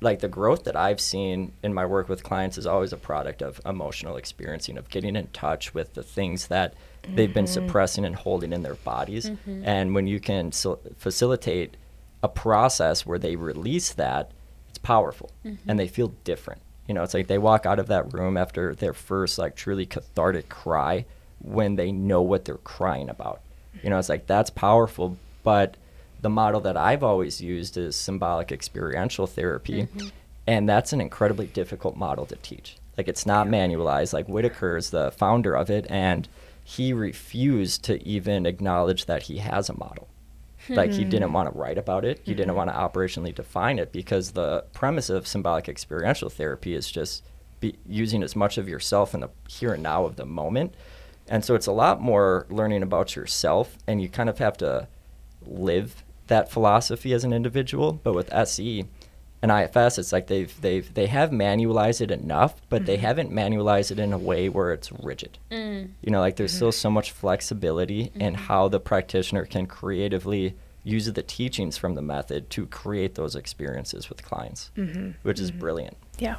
like 0.00 0.20
the 0.20 0.28
growth 0.28 0.62
that 0.64 0.76
I've 0.76 1.00
seen 1.00 1.52
in 1.64 1.74
my 1.74 1.86
work 1.86 2.08
with 2.08 2.22
clients 2.22 2.58
is 2.58 2.66
always 2.66 2.92
a 2.92 2.96
product 2.96 3.42
of 3.42 3.60
emotional 3.66 4.18
experiencing, 4.18 4.78
of 4.78 4.88
getting 4.88 5.16
in 5.16 5.26
touch 5.32 5.74
with 5.74 5.94
the 5.94 6.04
things 6.04 6.46
that 6.46 6.74
they've 7.02 7.34
been 7.34 7.46
mm-hmm. 7.46 7.66
suppressing 7.66 8.04
and 8.04 8.14
holding 8.14 8.52
in 8.52 8.62
their 8.62 8.76
bodies. 8.76 9.30
Mm-hmm. 9.30 9.64
And 9.64 9.96
when 9.96 10.06
you 10.06 10.20
can 10.20 10.52
sil- 10.54 10.78
facilitate 10.96 11.76
a 12.22 12.28
process 12.28 13.06
where 13.06 13.18
they 13.18 13.36
release 13.36 13.92
that, 13.94 14.32
it's 14.68 14.78
powerful 14.78 15.30
and 15.44 15.58
mm-hmm. 15.58 15.76
they 15.76 15.88
feel 15.88 16.14
different. 16.24 16.62
You 16.86 16.94
know, 16.94 17.02
it's 17.02 17.14
like 17.14 17.28
they 17.28 17.38
walk 17.38 17.66
out 17.66 17.78
of 17.78 17.86
that 17.86 18.12
room 18.12 18.36
after 18.36 18.74
their 18.74 18.92
first 18.92 19.38
like 19.38 19.54
truly 19.54 19.86
cathartic 19.86 20.48
cry 20.48 21.06
when 21.38 21.76
they 21.76 21.92
know 21.92 22.22
what 22.22 22.44
they're 22.44 22.56
crying 22.56 23.08
about. 23.08 23.40
You 23.82 23.90
know, 23.90 23.98
it's 23.98 24.08
like 24.08 24.26
that's 24.26 24.50
powerful, 24.50 25.16
but 25.42 25.76
the 26.20 26.28
model 26.28 26.60
that 26.62 26.76
I've 26.76 27.02
always 27.02 27.40
used 27.40 27.76
is 27.76 27.96
symbolic 27.96 28.52
experiential 28.52 29.26
therapy, 29.26 29.84
mm-hmm. 29.84 30.08
and 30.46 30.68
that's 30.68 30.92
an 30.92 31.00
incredibly 31.00 31.46
difficult 31.46 31.96
model 31.96 32.26
to 32.26 32.36
teach. 32.36 32.76
Like 32.98 33.08
it's 33.08 33.24
not 33.24 33.46
manualized. 33.46 34.12
Like 34.12 34.28
Whitaker 34.28 34.76
is 34.76 34.90
the 34.90 35.10
founder 35.12 35.54
of 35.54 35.70
it, 35.70 35.86
and 35.88 36.28
he 36.62 36.92
refused 36.92 37.84
to 37.84 38.06
even 38.06 38.44
acknowledge 38.44 39.06
that 39.06 39.22
he 39.22 39.38
has 39.38 39.70
a 39.70 39.78
model. 39.78 40.08
Like 40.76 40.92
he 40.92 41.04
didn't 41.04 41.28
hmm. 41.28 41.34
want 41.34 41.52
to 41.52 41.58
write 41.58 41.78
about 41.78 42.04
it. 42.04 42.20
He 42.24 42.34
didn't 42.34 42.54
mm-hmm. 42.54 42.68
want 42.68 42.70
to 42.70 42.76
operationally 42.76 43.34
define 43.34 43.78
it 43.78 43.92
because 43.92 44.32
the 44.32 44.64
premise 44.72 45.10
of 45.10 45.26
symbolic 45.26 45.68
experiential 45.68 46.30
therapy 46.30 46.74
is 46.74 46.90
just 46.90 47.24
be 47.60 47.76
using 47.86 48.22
as 48.22 48.34
much 48.34 48.58
of 48.58 48.68
yourself 48.68 49.14
in 49.14 49.20
the 49.20 49.28
here 49.48 49.74
and 49.74 49.82
now 49.82 50.04
of 50.04 50.16
the 50.16 50.24
moment. 50.24 50.74
And 51.28 51.44
so 51.44 51.54
it's 51.54 51.66
a 51.66 51.72
lot 51.72 52.00
more 52.00 52.46
learning 52.50 52.82
about 52.82 53.14
yourself, 53.14 53.76
and 53.86 54.02
you 54.02 54.08
kind 54.08 54.28
of 54.28 54.38
have 54.38 54.56
to 54.58 54.88
live 55.46 56.02
that 56.26 56.50
philosophy 56.50 57.12
as 57.12 57.22
an 57.22 57.32
individual. 57.32 57.92
But 57.92 58.14
with 58.14 58.32
SE 58.32 58.86
and 59.42 59.50
IFS, 59.50 59.98
it's 59.98 60.12
like 60.12 60.26
they've 60.26 60.60
they've 60.60 60.92
they 60.92 61.06
have 61.06 61.30
manualized 61.30 62.00
it 62.00 62.10
enough, 62.10 62.60
but 62.68 62.84
they 62.84 62.96
mm-hmm. 62.96 63.06
haven't 63.06 63.32
manualized 63.32 63.90
it 63.90 63.98
in 63.98 64.12
a 64.12 64.18
way 64.18 64.48
where 64.48 64.72
it's 64.72 64.92
rigid. 64.92 65.38
Mm. 65.50 65.90
You 66.02 66.10
know, 66.10 66.20
like 66.20 66.36
there's 66.36 66.52
still 66.52 66.68
mm-hmm. 66.68 66.80
so 66.80 66.90
much 66.90 67.12
flexibility 67.12 68.12
in 68.14 68.34
mm-hmm. 68.34 68.44
how 68.44 68.68
the 68.68 68.80
practitioner 68.80 69.46
can 69.46 69.66
creatively 69.66 70.56
use 70.84 71.10
the 71.10 71.22
teachings 71.22 71.76
from 71.76 71.94
the 71.94 72.02
method 72.02 72.50
to 72.50 72.66
create 72.66 73.14
those 73.14 73.34
experiences 73.34 74.08
with 74.08 74.22
clients, 74.22 74.70
which 75.22 75.40
is 75.40 75.50
brilliant. 75.50 75.96
Yeah. 76.18 76.36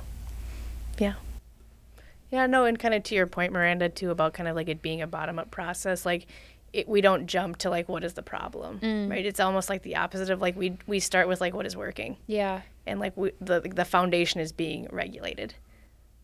Yeah. 0.98 1.14
Yeah, 2.32 2.48
no, 2.48 2.64
and 2.64 2.80
kind 2.80 2.94
of 2.94 3.04
to 3.04 3.16
your 3.16 3.28
point, 3.28 3.52
Miranda, 3.52 3.90
too, 3.90 4.10
about 4.10 4.34
kind 4.34 4.48
of 4.48 4.56
like 4.56 4.70
it 4.70 4.82
being 4.82 5.02
a 5.02 5.08
bottom 5.08 5.38
up 5.38 5.52
process. 5.52 6.06
Like, 6.06 6.28
it, 6.72 6.88
we 6.88 7.02
don't 7.02 7.28
jump 7.28 7.58
to 7.58 7.70
like 7.70 7.90
what 7.90 8.04
is 8.04 8.14
the 8.14 8.24
problem, 8.24 8.80
mm. 8.80 9.10
right? 9.10 9.26
It's 9.26 9.42
almost 9.42 9.70
like 9.70 9.84
the 9.84 9.98
opposite 9.98 10.30
of 10.30 10.40
like 10.40 10.56
we 10.56 10.78
we 10.88 11.00
start 11.02 11.28
with 11.28 11.42
like 11.42 11.54
what 11.54 11.66
is 11.66 11.76
working, 11.76 12.16
Yeah. 12.28 12.62
And 12.86 13.00
like 13.00 13.16
we, 13.16 13.32
the 13.40 13.62
the 13.62 13.86
foundation 13.86 14.40
is 14.40 14.52
being 14.52 14.88
regulated. 14.92 15.56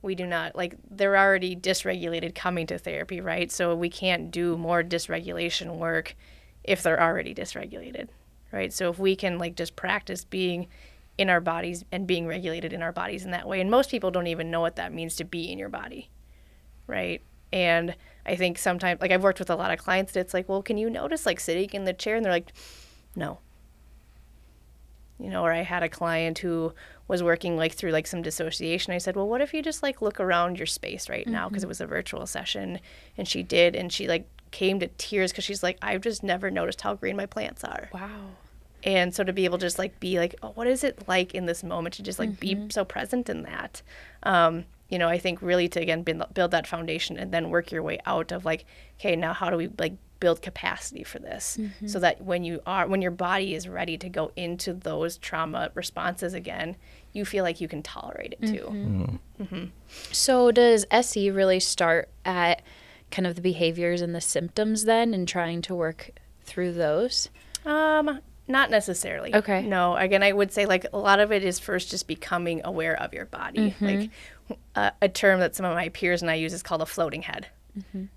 We 0.01 0.15
do 0.15 0.25
not 0.25 0.55
like 0.55 0.75
they're 0.89 1.17
already 1.17 1.55
dysregulated 1.55 2.35
coming 2.35 2.67
to 2.67 2.77
therapy, 2.77 3.19
right? 3.21 3.51
So 3.51 3.75
we 3.75 3.89
can't 3.89 4.31
do 4.31 4.57
more 4.57 4.83
dysregulation 4.83 5.77
work 5.77 6.15
if 6.63 6.83
they're 6.83 7.01
already 7.01 7.33
dysregulated, 7.33 8.09
right? 8.51 8.71
So 8.71 8.89
if 8.89 8.99
we 8.99 9.15
can 9.15 9.37
like 9.37 9.55
just 9.55 9.75
practice 9.75 10.23
being 10.23 10.67
in 11.17 11.29
our 11.29 11.41
bodies 11.41 11.83
and 11.91 12.05
being 12.05 12.27
regulated 12.27 12.73
in 12.73 12.83
our 12.83 12.91
bodies 12.91 13.25
in 13.25 13.31
that 13.31 13.47
way, 13.47 13.59
and 13.59 13.71
most 13.71 13.89
people 13.89 14.11
don't 14.11 14.27
even 14.27 14.51
know 14.51 14.61
what 14.61 14.75
that 14.75 14.93
means 14.93 15.15
to 15.15 15.23
be 15.23 15.51
in 15.51 15.57
your 15.57 15.69
body, 15.69 16.09
right? 16.85 17.21
And 17.51 17.95
I 18.25 18.35
think 18.35 18.57
sometimes, 18.57 19.01
like 19.01 19.11
I've 19.11 19.23
worked 19.23 19.39
with 19.39 19.49
a 19.49 19.55
lot 19.55 19.71
of 19.71 19.79
clients, 19.79 20.13
that 20.13 20.19
it's 20.19 20.33
like, 20.33 20.49
well, 20.49 20.61
can 20.61 20.77
you 20.77 20.89
notice 20.89 21.25
like 21.25 21.39
sitting 21.39 21.69
in 21.71 21.85
the 21.85 21.93
chair? 21.93 22.15
And 22.15 22.25
they're 22.25 22.31
like, 22.31 22.53
no, 23.15 23.39
you 25.19 25.29
know, 25.29 25.43
or 25.43 25.51
I 25.51 25.63
had 25.63 25.83
a 25.83 25.89
client 25.89 26.39
who 26.39 26.73
was 27.07 27.23
working 27.23 27.57
like 27.57 27.73
through 27.73 27.91
like 27.91 28.07
some 28.07 28.21
dissociation. 28.21 28.93
I 28.93 28.97
said, 28.97 29.15
well, 29.15 29.27
what 29.27 29.41
if 29.41 29.53
you 29.53 29.61
just 29.61 29.81
like 29.81 30.01
look 30.01 30.19
around 30.19 30.57
your 30.57 30.65
space 30.65 31.09
right 31.09 31.27
now? 31.27 31.49
Because 31.49 31.63
it 31.63 31.67
was 31.67 31.81
a 31.81 31.87
virtual 31.87 32.27
session. 32.27 32.79
And 33.17 33.27
she 33.27 33.43
did. 33.43 33.75
And 33.75 33.91
she 33.91 34.07
like 34.07 34.27
came 34.51 34.79
to 34.79 34.87
tears 34.97 35.31
because 35.31 35.43
she's 35.43 35.63
like, 35.63 35.77
I've 35.81 36.01
just 36.01 36.23
never 36.23 36.51
noticed 36.51 36.81
how 36.81 36.93
green 36.95 37.15
my 37.15 37.25
plants 37.25 37.63
are. 37.63 37.89
Wow. 37.93 38.29
And 38.83 39.13
so 39.13 39.23
to 39.23 39.33
be 39.33 39.45
able 39.45 39.57
to 39.57 39.65
just 39.65 39.79
like 39.79 39.99
be 39.99 40.19
like, 40.19 40.35
oh, 40.43 40.51
what 40.53 40.67
is 40.67 40.83
it 40.83 41.07
like 41.07 41.33
in 41.33 41.45
this 41.45 41.63
moment 41.63 41.95
to 41.95 42.03
just 42.03 42.19
like 42.19 42.39
be 42.39 42.69
so 42.69 42.85
present 42.85 43.29
in 43.29 43.43
that? 43.43 43.81
Um, 44.23 44.65
you 44.89 44.97
know, 44.97 45.07
I 45.07 45.17
think 45.17 45.41
really 45.41 45.67
to 45.69 45.81
again 45.81 46.03
build, 46.03 46.33
build 46.33 46.51
that 46.51 46.67
foundation 46.67 47.17
and 47.17 47.31
then 47.31 47.49
work 47.49 47.71
your 47.71 47.83
way 47.83 47.99
out 48.05 48.31
of 48.31 48.45
like, 48.45 48.65
okay, 48.99 49.15
now 49.15 49.33
how 49.33 49.49
do 49.49 49.57
we 49.57 49.69
like 49.77 49.93
build 50.19 50.41
capacity 50.41 51.03
for 51.03 51.19
this? 51.19 51.57
Mm-hmm. 51.59 51.87
So 51.87 51.99
that 51.99 52.21
when 52.21 52.43
you 52.43 52.61
are 52.65 52.87
when 52.87 53.01
your 53.01 53.11
body 53.11 53.53
is 53.53 53.67
ready 53.67 53.97
to 53.97 54.09
go 54.09 54.31
into 54.35 54.73
those 54.73 55.17
trauma 55.17 55.71
responses 55.73 56.33
again, 56.33 56.77
you 57.13 57.25
feel 57.25 57.43
like 57.43 57.59
you 57.59 57.67
can 57.67 57.83
tolerate 57.83 58.35
it 58.39 58.47
too. 58.47 58.65
Mm-hmm. 58.65 59.01
Mm. 59.01 59.19
Mm-hmm. 59.41 59.65
So 60.11 60.51
does 60.51 60.85
SE 60.91 61.29
really 61.31 61.59
start 61.59 62.09
at 62.25 62.61
kind 63.11 63.27
of 63.27 63.35
the 63.35 63.41
behaviors 63.41 64.01
and 64.01 64.13
the 64.13 64.21
symptoms 64.21 64.85
then 64.85 65.13
and 65.13 65.27
trying 65.27 65.61
to 65.63 65.75
work 65.75 66.11
through 66.43 66.73
those? 66.73 67.29
Um, 67.65 68.21
not 68.47 68.69
necessarily. 68.71 69.35
Okay. 69.35 69.61
No, 69.61 69.95
again, 69.95 70.23
I 70.23 70.31
would 70.31 70.51
say 70.51 70.65
like 70.65 70.85
a 70.93 70.97
lot 70.97 71.19
of 71.19 71.31
it 71.31 71.43
is 71.43 71.59
first 71.59 71.89
just 71.89 72.07
becoming 72.07 72.61
aware 72.63 72.99
of 73.01 73.13
your 73.13 73.25
body. 73.25 73.75
Like 73.81 74.09
uh, 74.75 74.91
a 75.01 75.09
term 75.09 75.39
that 75.41 75.55
some 75.55 75.65
of 75.65 75.75
my 75.75 75.89
peers 75.89 76.21
and 76.21 76.31
I 76.31 76.35
use 76.35 76.53
is 76.53 76.63
called 76.63 76.81
a 76.81 76.85
floating 76.85 77.23
head. 77.23 77.47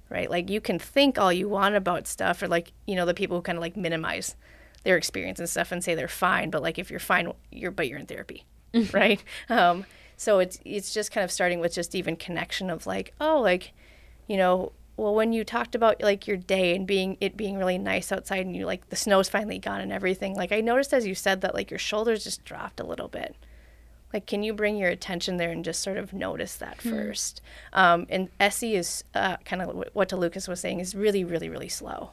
Right? 0.09 0.31
Like 0.31 0.49
you 0.49 0.61
can 0.61 0.79
think 0.79 1.19
all 1.19 1.33
you 1.33 1.49
want 1.49 1.75
about 1.75 2.07
stuff, 2.07 2.43
or 2.43 2.49
like 2.49 2.73
you 2.87 2.95
know 2.97 3.05
the 3.05 3.13
people 3.15 3.37
who 3.37 3.43
kind 3.43 3.59
of 3.59 3.63
like 3.63 3.77
minimize 3.77 4.35
their 4.85 4.97
experience 4.97 5.39
and 5.39 5.49
stuff 5.49 5.71
and 5.73 5.85
say 5.85 5.95
they're 5.95 6.09
fine, 6.09 6.49
but 6.49 6.63
like 6.63 6.79
if 6.79 6.91
you're 6.91 6.99
fine, 7.01 7.31
you're 7.51 7.71
but 7.71 7.87
you're 7.87 7.99
in 7.99 8.07
therapy, 8.07 8.45
right? 8.95 9.23
Um, 9.51 9.85
so 10.17 10.39
it's 10.39 10.59
it's 10.65 10.95
just 10.95 11.13
kind 11.13 11.25
of 11.25 11.31
starting 11.31 11.61
with 11.61 11.75
just 11.75 11.95
even 11.95 12.17
connection 12.17 12.71
of 12.71 12.87
like 12.87 13.13
oh 13.21 13.41
like 13.41 13.73
you 14.29 14.37
know 14.39 14.73
well 14.97 15.15
when 15.15 15.33
you 15.33 15.45
talked 15.45 15.75
about 15.75 16.01
like 16.03 16.27
your 16.27 16.37
day 16.37 16.75
and 16.75 16.87
being 16.87 17.17
it 17.21 17.37
being 17.37 17.57
really 17.57 17.79
nice 17.79 18.13
outside 18.13 18.45
and 18.47 18.55
you 18.57 18.67
like 18.67 18.89
the 18.91 18.97
snow's 18.97 19.29
finally 19.29 19.59
gone 19.59 19.81
and 19.81 19.93
everything 19.93 20.35
like 20.35 20.53
i 20.53 20.61
noticed 20.61 20.93
as 20.93 21.07
you 21.07 21.15
said 21.15 21.41
that 21.41 21.55
like 21.55 21.71
your 21.71 21.79
shoulders 21.79 22.25
just 22.25 22.45
dropped 22.45 22.81
a 22.81 22.85
little 22.85 23.09
bit. 23.09 23.35
Like 24.13 24.27
can 24.27 24.43
you 24.43 24.53
bring 24.53 24.77
your 24.77 24.89
attention 24.89 25.37
there 25.37 25.53
and 25.53 25.65
just 25.65 25.83
sort 25.83 25.97
of 25.97 26.13
notice 26.13 26.57
that 26.57 26.83
first? 26.83 27.41
Um, 27.73 28.07
and 28.11 28.29
SE 28.41 28.75
is 28.75 29.05
uh, 29.15 29.37
kind 29.45 29.63
of 29.63 29.85
what 29.93 30.09
delucas 30.09 30.49
was 30.49 30.59
saying 30.59 30.81
is 30.81 30.97
really 30.97 31.23
really 31.23 31.49
really 31.49 31.69
slow. 31.69 32.11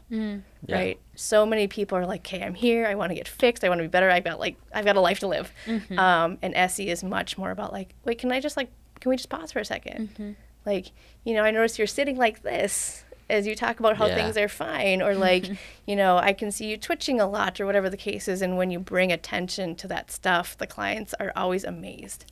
Yeah. 0.68 0.76
right? 0.76 1.00
So 1.16 1.44
many 1.44 1.68
people 1.68 1.98
are 1.98 2.06
like 2.06 2.22
okay 2.22 2.44
i'm 2.44 2.54
here. 2.54 2.86
I 2.86 2.94
want 2.94 3.10
to 3.10 3.16
get 3.16 3.28
fixed. 3.28 3.64
I 3.64 3.70
want 3.70 3.80
to 3.80 3.84
be 3.84 3.88
better. 3.88 4.12
I've 4.12 4.24
got 4.24 4.40
like 4.40 4.58
i've 4.76 4.86
got 4.86 4.96
a 4.96 5.02
life 5.02 5.22
to 5.22 5.28
live. 5.28 5.52
Um, 5.98 6.38
and 6.44 6.54
SE 6.54 6.88
is 6.88 7.04
much 7.04 7.36
more 7.36 7.50
about 7.50 7.74
like 7.74 7.96
wait 8.06 8.20
can 8.20 8.32
i 8.32 8.40
just 8.40 8.58
like 8.58 8.70
can 9.00 9.10
we 9.10 9.16
just 9.16 9.30
pause 9.30 9.52
for 9.52 9.58
a 9.60 9.64
2nd 9.64 10.36
like 10.68 10.92
you 11.24 11.34
know 11.34 11.44
i 11.44 11.50
notice 11.50 11.80
you're 11.80 11.88
sitting 11.88 12.18
like 12.18 12.44
this 12.44 13.04
as 13.30 13.48
you 13.48 13.56
talk 13.56 13.80
about 13.80 13.98
how 13.98 14.06
Yeah. 14.06 14.16
things 14.16 14.38
are 14.38 14.48
fine 14.48 15.02
or 15.02 15.16
like 15.16 15.46
you 15.88 15.96
know 15.96 16.18
i 16.18 16.34
can 16.34 16.52
see 16.52 16.68
you 16.70 16.78
twitching 16.78 17.20
a 17.20 17.28
lot 17.28 17.60
or 17.60 17.66
whatever 17.66 17.90
the 17.90 17.98
case 17.98 18.28
is 18.28 18.42
and 18.44 18.58
when 18.58 18.70
you 18.70 18.80
bring 18.80 19.12
attention 19.12 19.74
to 19.78 19.88
that 19.88 20.12
stuff 20.12 20.56
the 20.58 20.68
clients 20.68 21.16
are 21.20 21.32
always 21.36 21.64
amazed 21.64 22.26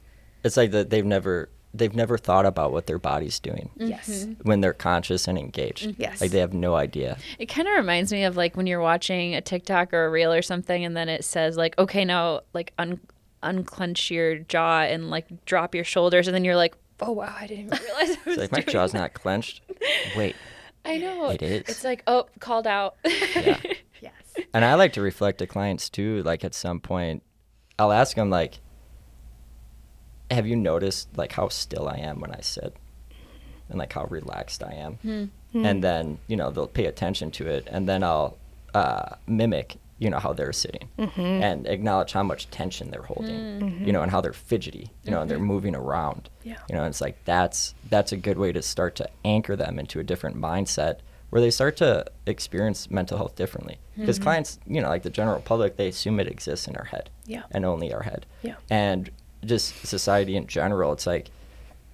It's 0.44 0.58
like 0.58 0.70
that 0.72 0.92
they've 0.92 1.06
never 1.06 1.50
they've 1.74 1.96
never 1.96 2.18
thought 2.18 2.46
about 2.46 2.72
what 2.72 2.86
their 2.88 3.00
body's 3.00 3.38
doing 3.39 3.70
yes 3.75 4.08
mm-hmm. 4.10 4.34
when 4.48 4.62
they're 4.62 4.72
conscious 4.74 5.27
and 5.27 5.38
engaged. 5.38 5.89
Mm-hmm. 5.89 6.01
Yes. 6.01 6.22
Like 6.22 6.32
they 6.32 6.39
have 6.39 6.54
no 6.54 6.75
idea. 6.75 7.18
It 7.38 7.48
kind 7.48 7.68
of 7.68 7.74
reminds 7.75 8.13
me 8.13 8.24
of 8.24 8.38
like 8.38 8.56
when 8.56 8.65
you're 8.65 8.80
watching 8.80 9.36
a 9.36 9.42
TikTok 9.42 9.94
or 9.94 10.06
a 10.06 10.10
reel 10.10 10.32
or 10.32 10.42
something, 10.42 10.86
and 10.86 10.96
then 10.96 11.10
it 11.10 11.25
says 11.25 11.58
like, 11.58 11.77
okay, 11.77 12.06
now 12.06 12.42
like 12.54 12.72
un- 12.77 13.01
unclench 13.44 14.10
your 14.10 14.38
jaw 14.38 14.82
and 14.82 15.10
like 15.10 15.27
drop 15.46 15.75
your 15.75 15.84
shoulders, 15.84 16.30
and 16.30 16.34
then 16.36 16.46
you're 16.46 16.56
like, 16.56 16.75
oh 17.02 17.12
wow, 17.12 17.36
I 17.38 17.48
didn't 17.48 17.66
even 17.66 17.80
realize 17.84 18.18
I 18.18 18.20
was 18.25 18.38
It's 18.38 18.38
like 18.38 18.52
my 18.52 18.60
doing 18.62 18.72
jaw's 18.74 18.92
that." 18.94 19.00
not 19.00 19.14
clenched. 19.14 19.62
Wait. 20.16 20.36
I 20.84 20.98
know 20.98 21.30
It 21.32 21.42
is. 21.42 21.62
It's 21.68 21.84
like 21.84 22.04
oh, 22.08 22.28
called 22.40 22.68
out. 22.68 22.96
Yeah. 23.04 23.60
yes 24.02 24.12
And 24.54 24.64
I 24.64 24.75
like 24.75 24.94
to 24.94 25.02
reflect 25.02 25.40
to 25.40 25.48
clients 25.48 25.90
too. 25.90 26.22
Like 26.24 26.44
at 26.44 26.54
some 26.54 26.80
point, 26.80 27.24
I'll 27.80 27.92
ask 27.92 28.16
them 28.16 28.30
like, 28.30 28.60
"Have 30.32 30.46
you 30.48 30.56
noticed 30.56 31.10
like 31.18 31.32
how 31.34 31.50
still 31.50 31.88
I 31.88 31.96
am 31.98 32.20
when 32.20 32.32
I 32.32 32.42
sit, 32.42 32.75
and 33.70 33.80
like 33.80 33.94
how 33.94 34.06
relaxed 34.06 34.64
I 34.64 34.74
am?" 34.74 35.32
And 35.54 35.84
then 35.84 36.20
you 36.28 36.36
know 36.38 36.52
they'll 36.52 36.68
pay 36.68 36.86
attention 36.86 37.32
to 37.32 37.48
it, 37.48 37.68
and 37.72 37.88
then 37.90 38.04
I'll 38.04 38.38
uh, 38.74 39.16
mimic 39.25 39.78
you 39.98 40.10
know 40.10 40.20
how 40.20 40.34
they're 40.34 40.54
sitting 40.54 40.90
mm-hmm. 41.00 41.22
and 41.22 41.68
acknowledge 41.68 42.12
how 42.12 42.24
much 42.24 42.50
tension 42.50 42.92
they're 42.92 43.04
holding, 43.04 43.36
mm. 43.36 43.60
you 43.62 43.68
mm-hmm. 43.68 43.92
know, 43.92 44.02
and 44.02 44.12
how 44.12 44.20
they're 44.20 44.34
fidgety, 44.34 44.92
you 45.04 45.12
know, 45.12 45.22
and 45.22 45.30
they're 45.30 45.38
mm-hmm. 45.38 45.48
moving 45.48 45.75
around. 45.75 46.30
Yeah. 46.44 46.58
You 46.70 46.75
know, 46.75 46.86
it's 46.86 47.02
like 47.02 47.24
that's 47.24 47.74
that's 47.90 48.12
a 48.12 48.18
good 48.18 48.38
way 48.38 48.52
to 48.52 48.62
start 48.62 48.96
to 48.96 49.10
anchor 49.24 49.56
them 49.56 49.80
into 49.80 50.00
a 50.00 50.04
different 50.04 50.36
mindset 50.36 51.00
where 51.30 51.42
they 51.42 51.52
start 51.52 51.78
to 51.78 52.06
experience 52.25 52.90
mental 52.92 53.18
health 53.18 53.36
differently. 53.36 53.78
Because 53.98 54.20
clients, 54.20 54.60
you 54.68 54.82
know, 54.82 54.90
like 54.90 55.04
the 55.04 55.10
general 55.10 55.40
public, 55.40 55.78
they 55.78 55.88
assume 55.88 56.20
it 56.20 56.28
exists 56.28 56.68
in 56.68 56.75
our 56.75 56.86
head 56.86 57.10
Yeah. 57.25 57.44
and 57.52 57.66
only 57.66 57.94
our 57.94 58.04
head. 58.04 58.25
Yeah. 58.42 58.56
And 58.70 59.10
just 59.44 59.86
society 59.86 60.36
in 60.36 60.48
general, 60.48 60.92
it's 60.92 61.08
like 61.08 61.32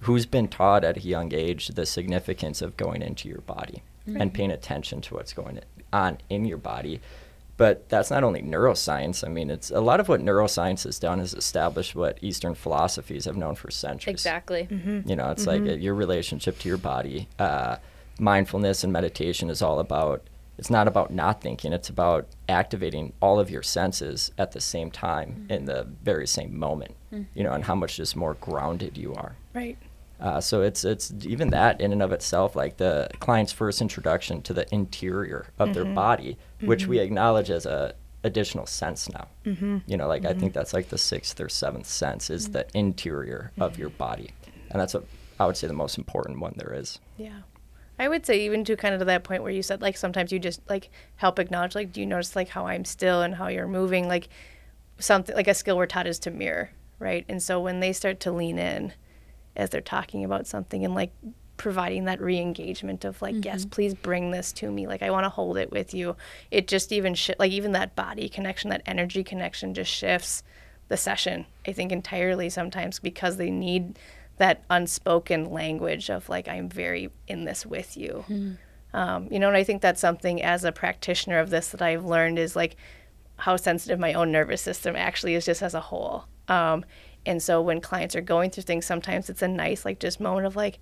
who's 0.00 0.26
been 0.26 0.48
taught 0.48 0.84
at 0.84 0.96
a 0.96 1.00
young 1.00 1.32
age 1.32 1.68
the 1.68 1.86
significance 1.86 2.60
of 2.60 2.76
going 2.76 3.02
into 3.02 3.28
your 3.28 3.40
body 3.42 3.82
and 4.06 4.34
paying 4.34 4.50
attention 4.50 5.00
to 5.00 5.14
what's 5.14 5.32
going 5.32 5.60
on 5.92 6.18
in 6.28 6.44
your 6.44 6.58
body. 6.58 7.00
But 7.56 7.88
that's 7.88 8.10
not 8.10 8.24
only 8.24 8.42
neuroscience. 8.42 9.24
I 9.24 9.28
mean, 9.28 9.50
it's 9.50 9.70
a 9.70 9.80
lot 9.80 10.00
of 10.00 10.08
what 10.08 10.20
neuroscience 10.20 10.84
has 10.84 10.98
done 10.98 11.20
is 11.20 11.34
establish 11.34 11.94
what 11.94 12.18
Eastern 12.22 12.54
philosophies 12.54 13.26
have 13.26 13.36
known 13.36 13.54
for 13.54 13.70
centuries. 13.70 14.12
exactly. 14.12 14.66
You 14.70 15.14
know, 15.16 15.30
it's 15.30 15.46
like 15.46 15.60
uh, 15.62 15.74
your 15.74 15.94
relationship 15.94 16.58
to 16.60 16.68
your 16.68 16.78
body. 16.78 17.28
Uh, 17.38 17.76
mindfulness 18.18 18.84
and 18.84 18.92
meditation 18.92 19.50
is 19.50 19.62
all 19.62 19.78
about. 19.78 20.22
It's 20.58 20.70
not 20.70 20.86
about 20.86 21.12
not 21.12 21.40
thinking. 21.40 21.72
It's 21.72 21.88
about 21.88 22.26
activating 22.48 23.12
all 23.20 23.40
of 23.40 23.50
your 23.50 23.62
senses 23.62 24.30
at 24.38 24.52
the 24.52 24.60
same 24.60 24.90
time 24.90 25.46
in 25.48 25.64
the 25.64 25.88
very 26.02 26.26
same 26.26 26.58
moment. 26.58 26.94
You 27.34 27.42
know, 27.44 27.52
and 27.52 27.64
how 27.64 27.74
much 27.74 27.96
just 27.96 28.16
more 28.16 28.34
grounded 28.34 28.96
you 28.96 29.12
are. 29.14 29.36
right 29.54 29.76
Uh, 30.22 30.40
so 30.40 30.62
it's 30.62 30.84
it's 30.84 31.12
even 31.22 31.50
that 31.50 31.80
in 31.80 31.90
and 31.90 32.00
of 32.00 32.12
itself, 32.12 32.54
like 32.54 32.76
the 32.76 33.08
client's 33.18 33.52
first 33.52 33.82
introduction 33.82 34.40
to 34.42 34.54
the 34.54 34.72
interior 34.72 35.48
of 35.58 35.74
their 35.74 35.84
mm-hmm. 35.84 35.94
body, 35.94 36.38
which 36.60 36.86
we 36.86 36.96
mm-hmm. 36.96 37.06
acknowledge 37.06 37.50
as 37.50 37.66
a 37.66 37.92
additional 38.22 38.64
sense 38.64 39.10
now. 39.10 39.26
Mm-hmm. 39.44 39.78
You 39.86 39.96
know, 39.96 40.06
like 40.06 40.24
I 40.24 40.28
mm-hmm. 40.28 40.38
think 40.38 40.52
that's 40.52 40.72
like 40.72 40.90
the 40.90 40.98
sixth 40.98 41.40
or 41.40 41.48
seventh 41.48 41.86
sense 41.86 42.30
is 42.30 42.48
mm. 42.48 42.52
the 42.52 42.66
interior 42.72 43.50
of 43.58 43.78
your 43.78 43.88
body, 43.90 44.30
and 44.70 44.80
that's 44.80 44.94
what 44.94 45.06
I 45.40 45.46
would 45.46 45.56
say 45.56 45.66
the 45.66 45.72
most 45.72 45.98
important 45.98 46.38
one 46.38 46.54
there 46.56 46.72
is. 46.72 47.00
Yeah. 47.16 47.40
I 47.98 48.08
would 48.08 48.24
say 48.24 48.44
even 48.44 48.64
to 48.64 48.76
kind 48.76 48.94
of 48.94 49.00
to 49.00 49.04
that 49.06 49.24
point 49.24 49.42
where 49.42 49.52
you 49.52 49.62
said 49.62 49.82
like 49.82 49.96
sometimes 49.96 50.32
you 50.32 50.38
just 50.38 50.60
like 50.68 50.90
help 51.16 51.38
acknowledge 51.38 51.74
like 51.74 51.92
do 51.92 52.00
you 52.00 52.06
notice 52.06 52.34
like 52.34 52.48
how 52.48 52.66
I'm 52.66 52.84
still 52.84 53.22
and 53.22 53.34
how 53.34 53.48
you're 53.48 53.68
moving 53.68 54.08
like 54.08 54.28
something 54.98 55.36
like 55.36 55.46
a 55.46 55.54
skill 55.54 55.76
we're 55.76 55.86
taught 55.86 56.06
is 56.06 56.18
to 56.20 56.30
mirror, 56.30 56.70
right? 56.98 57.24
And 57.28 57.42
so 57.42 57.60
when 57.60 57.80
they 57.80 57.92
start 57.92 58.18
to 58.20 58.32
lean 58.32 58.58
in 58.58 58.94
as 59.56 59.70
they're 59.70 59.80
talking 59.80 60.24
about 60.24 60.46
something 60.46 60.84
and 60.84 60.94
like 60.94 61.12
providing 61.56 62.06
that 62.06 62.20
re-engagement 62.20 63.04
of 63.04 63.20
like 63.22 63.44
yes 63.44 63.64
please 63.64 63.94
bring 63.94 64.30
this 64.30 64.52
to 64.52 64.70
me. 64.70 64.86
Like 64.86 65.02
i 65.02 65.10
want 65.10 65.24
to 65.24 65.28
hold 65.28 65.56
it 65.56 65.70
with 65.70 65.94
you. 65.94 66.16
It 66.50 66.66
just 66.66 66.92
even 66.92 67.14
shi 67.14 67.34
like 67.38 67.52
even 67.52 67.72
that 67.72 67.94
body 67.94 68.28
connection 68.28 68.70
that 68.70 68.82
energy 68.86 69.22
connection 69.22 69.74
just 69.74 69.90
shifts 69.90 70.42
the 70.88 70.96
session 70.96 71.46
i 71.66 71.72
think 71.72 71.90
entirely 71.90 72.50
sometimes 72.50 72.98
because 72.98 73.36
they 73.36 73.50
need 73.50 73.98
that 74.36 74.62
unspoken 74.68 75.50
language 75.50 76.10
of 76.10 76.28
like 76.28 76.48
i'm 76.48 76.68
very 76.68 77.10
in 77.28 77.44
this 77.44 77.64
with 77.64 77.96
you. 77.96 78.24
Um, 78.92 79.28
you 79.30 79.38
know 79.38 79.48
and 79.48 79.56
i 79.56 79.64
think 79.64 79.80
that's 79.80 80.00
something 80.00 80.42
as 80.42 80.64
a 80.64 80.72
practitioner 80.72 81.38
of 81.38 81.48
this 81.48 81.68
that 81.68 81.80
i've 81.80 82.04
learned 82.04 82.38
is 82.38 82.54
like 82.56 82.76
how 83.42 83.56
sensitive 83.56 83.98
my 83.98 84.12
own 84.12 84.30
nervous 84.30 84.62
system 84.62 84.94
actually 84.94 85.34
is 85.34 85.44
just 85.44 85.62
as 85.62 85.74
a 85.74 85.80
whole. 85.80 86.26
Um, 86.46 86.84
and 87.26 87.42
so 87.42 87.60
when 87.62 87.80
clients 87.80 88.14
are 88.16 88.20
going 88.20 88.50
through 88.50 88.62
things 88.64 88.84
sometimes 88.86 89.30
it's 89.30 89.42
a 89.42 89.48
nice 89.48 89.84
like 89.84 89.98
just 89.98 90.20
moment 90.20 90.46
of 90.46 90.56
like 90.56 90.78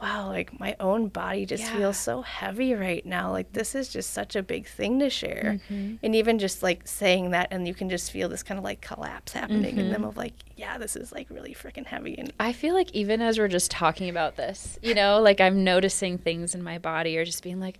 wow, 0.00 0.26
like 0.30 0.58
my 0.58 0.74
own 0.80 1.06
body 1.06 1.46
just 1.46 1.62
Yeah. 1.62 1.76
feels 1.76 1.96
so 1.96 2.22
heavy 2.22 2.74
right 2.74 3.06
now. 3.06 3.30
Like 3.30 3.52
this 3.52 3.76
is 3.76 3.88
just 3.88 4.10
such 4.10 4.34
a 4.34 4.42
big 4.42 4.66
thing 4.66 4.98
to 4.98 5.08
share. 5.08 5.60
And 6.02 6.16
even 6.16 6.40
just 6.40 6.60
like 6.60 6.88
saying 6.88 7.30
that, 7.30 7.46
and 7.52 7.68
you 7.68 7.72
can 7.74 7.88
just 7.88 8.10
feel 8.10 8.28
this 8.28 8.42
kind 8.42 8.58
of 8.58 8.64
like 8.64 8.80
collapse 8.80 9.32
happening 9.32 9.78
in 9.78 9.90
them 9.90 10.02
of 10.02 10.16
like, 10.16 10.32
yeah, 10.56 10.76
this 10.76 10.96
is 10.96 11.12
like 11.12 11.28
really 11.30 11.54
freaking 11.54 11.86
heavy. 11.86 12.18
And 12.18 12.32
I 12.40 12.52
feel 12.52 12.74
like 12.74 12.90
even 12.90 13.22
as 13.22 13.38
we're 13.38 13.46
just 13.46 13.70
talking 13.70 14.08
about 14.08 14.34
this, 14.34 14.76
you 14.82 14.92
know, 14.92 15.20
like 15.20 15.40
I'm 15.40 15.62
noticing 15.62 16.18
things 16.18 16.52
in 16.56 16.64
my 16.64 16.78
body 16.78 17.16
or 17.16 17.24
just 17.24 17.44
being 17.44 17.60
like, 17.60 17.78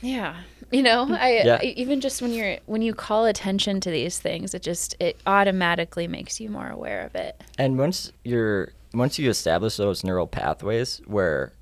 yeah, 0.00 0.36
you 0.70 0.82
know, 0.82 1.06
mm. 1.06 1.18
I, 1.18 1.42
Yeah. 1.42 1.58
I 1.60 1.74
even 1.76 2.00
just 2.00 2.22
when 2.22 2.32
you're 2.32 2.58
when 2.66 2.82
you 2.82 2.94
call 2.94 3.24
attention 3.26 3.80
to 3.80 3.90
these 3.90 4.18
things, 4.18 4.54
it 4.54 4.62
just 4.62 4.94
it 5.00 5.18
automatically 5.26 6.06
makes 6.06 6.40
you 6.40 6.50
more 6.50 6.68
aware 6.68 7.04
of 7.04 7.14
it. 7.14 7.42
And 7.58 7.78
once 7.78 8.12
you're 8.24 8.72
once 8.92 9.18
you 9.18 9.30
establish 9.30 9.76
those 9.76 10.04
neural 10.04 10.26
pathways 10.26 11.00
where 11.06 11.52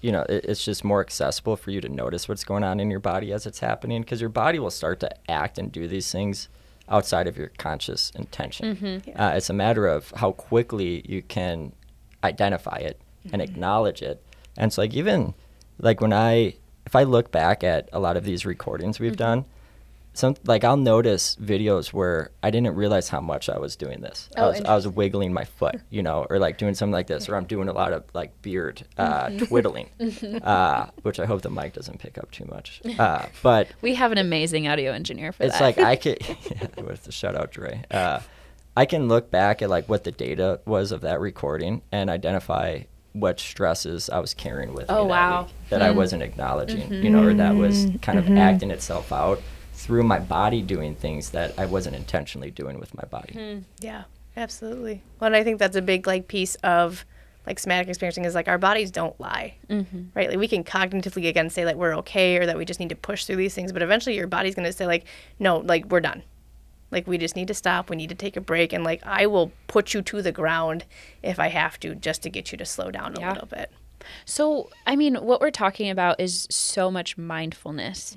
you 0.00 0.12
know 0.12 0.22
it, 0.28 0.44
it's 0.44 0.64
just 0.64 0.84
more 0.84 1.00
accessible 1.00 1.56
for 1.56 1.70
you 1.70 1.80
to 1.80 1.88
notice 1.88 2.28
what's 2.28 2.44
going 2.44 2.64
on 2.64 2.80
in 2.80 2.90
your 2.90 3.00
body 3.00 3.32
as 3.32 3.46
it's 3.46 3.60
happening 3.60 4.02
because 4.02 4.20
your 4.20 4.30
body 4.30 4.58
will 4.58 4.70
start 4.70 5.00
to 5.00 5.30
act 5.30 5.58
and 5.58 5.70
do 5.72 5.86
these 5.86 6.10
things 6.10 6.48
outside 6.88 7.26
of 7.26 7.36
your 7.36 7.50
conscious 7.58 8.10
intention. 8.14 8.76
Mm-hmm. 8.76 9.20
Uh, 9.20 9.30
it's 9.30 9.50
a 9.50 9.52
matter 9.52 9.86
of 9.86 10.12
how 10.12 10.32
quickly 10.32 11.02
you 11.06 11.22
can 11.22 11.72
identify 12.22 12.76
it 12.76 13.00
and 13.24 13.42
mm-hmm. 13.42 13.52
acknowledge 13.52 14.02
it. 14.02 14.22
And 14.56 14.72
so 14.72 14.82
like 14.82 14.94
even 14.94 15.34
like 15.78 16.00
when 16.00 16.12
I 16.12 16.54
if 16.86 16.94
I 16.96 17.02
look 17.02 17.30
back 17.32 17.62
at 17.64 17.88
a 17.92 17.98
lot 18.00 18.16
of 18.16 18.24
these 18.24 18.46
recordings 18.46 18.98
we've 19.00 19.16
done, 19.16 19.44
some 20.14 20.34
like 20.46 20.64
I'll 20.64 20.78
notice 20.78 21.36
videos 21.36 21.92
where 21.92 22.30
I 22.42 22.50
didn't 22.50 22.74
realize 22.74 23.10
how 23.10 23.20
much 23.20 23.50
I 23.50 23.58
was 23.58 23.76
doing 23.76 24.00
this. 24.00 24.30
I 24.34 24.40
Oh, 24.40 24.48
was 24.48 24.60
I 24.62 24.74
was 24.74 24.88
wiggling 24.88 25.32
my 25.34 25.44
foot, 25.44 25.76
you 25.90 26.02
know, 26.02 26.26
or 26.30 26.38
like 26.38 26.56
doing 26.56 26.74
something 26.74 26.92
like 26.92 27.06
this, 27.06 27.28
or 27.28 27.36
I'm 27.36 27.44
doing 27.44 27.68
a 27.68 27.72
lot 27.74 27.92
of 27.92 28.04
like 28.14 28.40
beard 28.40 28.82
uh, 28.96 29.28
twiddling, 29.46 29.90
uh, 30.42 30.86
which 31.02 31.20
I 31.20 31.26
hope 31.26 31.42
the 31.42 31.50
mic 31.50 31.74
doesn't 31.74 31.98
pick 31.98 32.16
up 32.16 32.30
too 32.30 32.46
much. 32.46 32.80
Uh, 32.98 33.26
but 33.42 33.68
We 33.82 33.94
have 33.96 34.10
an 34.10 34.18
amazing 34.18 34.68
audio 34.68 34.92
engineer 34.92 35.32
for 35.32 35.42
it's 35.42 35.58
that. 35.58 35.68
It's 35.68 35.78
like 35.78 35.86
I 35.86 35.96
could 35.96 36.18
yeah, 36.50 36.82
with 36.82 37.04
the 37.04 37.12
shout 37.12 37.36
out 37.36 37.50
Dre. 37.50 37.82
Uh, 37.90 38.20
I 38.74 38.86
can 38.86 39.08
look 39.08 39.30
back 39.30 39.60
at 39.60 39.68
like 39.68 39.86
what 39.88 40.04
the 40.04 40.12
data 40.12 40.60
was 40.64 40.92
of 40.92 41.02
that 41.02 41.20
recording 41.20 41.82
and 41.92 42.08
identify 42.08 42.80
what 43.20 43.40
stresses 43.40 44.10
I 44.10 44.18
was 44.18 44.34
carrying 44.34 44.74
with 44.74 44.86
Oh, 44.88 45.04
me 45.04 45.08
that 45.08 45.08
wow. 45.08 45.42
week 45.42 45.52
that 45.70 45.82
I 45.82 45.90
hmm. 45.90 45.96
wasn't 45.96 46.22
acknowledging, 46.22 46.92
you 46.92 47.10
know, 47.10 47.24
or 47.24 47.34
that 47.34 47.52
mm-hmm. 47.52 47.60
was 47.60 47.88
kind 48.02 48.18
of 48.18 48.26
mm-hmm. 48.26 48.38
acting 48.38 48.70
itself 48.70 49.12
out 49.12 49.40
through 49.72 50.02
my 50.02 50.18
body 50.18 50.62
doing 50.62 50.94
things 50.94 51.30
that 51.30 51.58
I 51.58 51.66
wasn't 51.66 51.96
intentionally 51.96 52.50
doing 52.50 52.78
with 52.78 52.94
my 52.94 53.04
body. 53.04 53.34
Hmm. 53.34 53.58
yeah, 53.80 54.04
absolutely. 54.36 55.02
Well, 55.18 55.26
and 55.26 55.36
I 55.36 55.44
think 55.44 55.58
that's 55.58 55.76
a 55.76 55.82
big 55.82 56.06
like 56.06 56.28
piece 56.28 56.56
of 56.56 57.04
like 57.46 57.58
somatic 57.58 57.88
experiencing 57.88 58.24
is 58.24 58.34
like 58.34 58.48
our 58.48 58.58
bodies 58.58 58.90
don't 58.90 59.18
lie, 59.20 59.54
mm-hmm. 59.68 60.04
right? 60.14 60.28
Like 60.28 60.38
we 60.38 60.48
can 60.48 60.64
cognitively 60.64 61.28
again 61.28 61.48
say 61.48 61.64
like 61.64 61.76
we're 61.76 61.96
okay 61.98 62.36
or 62.36 62.46
that 62.46 62.58
we 62.58 62.64
just 62.64 62.80
need 62.80 62.88
to 62.88 62.96
push 62.96 63.24
through 63.24 63.36
these 63.36 63.54
things, 63.54 63.72
but 63.72 63.82
eventually 63.82 64.16
your 64.16 64.26
body's 64.26 64.54
gonna 64.54 64.72
say 64.72 64.86
like, 64.86 65.04
no, 65.38 65.58
like 65.58 65.86
we're 65.86 66.00
done. 66.00 66.22
Like 66.90 67.06
we 67.06 67.18
just 67.18 67.36
need 67.36 67.48
to 67.48 67.54
stop. 67.54 67.90
We 67.90 67.96
need 67.96 68.08
to 68.10 68.14
take 68.14 68.36
a 68.36 68.40
break, 68.40 68.72
and 68.72 68.84
like 68.84 69.04
I 69.04 69.26
will 69.26 69.52
put 69.66 69.92
you 69.94 70.02
to 70.02 70.22
the 70.22 70.32
ground 70.32 70.84
if 71.22 71.38
I 71.40 71.48
have 71.48 71.78
to, 71.80 71.94
just 71.94 72.22
to 72.22 72.30
get 72.30 72.52
you 72.52 72.58
to 72.58 72.64
slow 72.64 72.90
down 72.90 73.16
a 73.16 73.20
Yeah. 73.20 73.32
little 73.32 73.48
bit. 73.48 73.70
So, 74.24 74.70
I 74.86 74.94
mean, 74.94 75.16
what 75.16 75.40
we're 75.40 75.50
talking 75.50 75.90
about 75.90 76.20
is 76.20 76.46
so 76.50 76.90
much 76.92 77.18
mindfulness. 77.18 78.16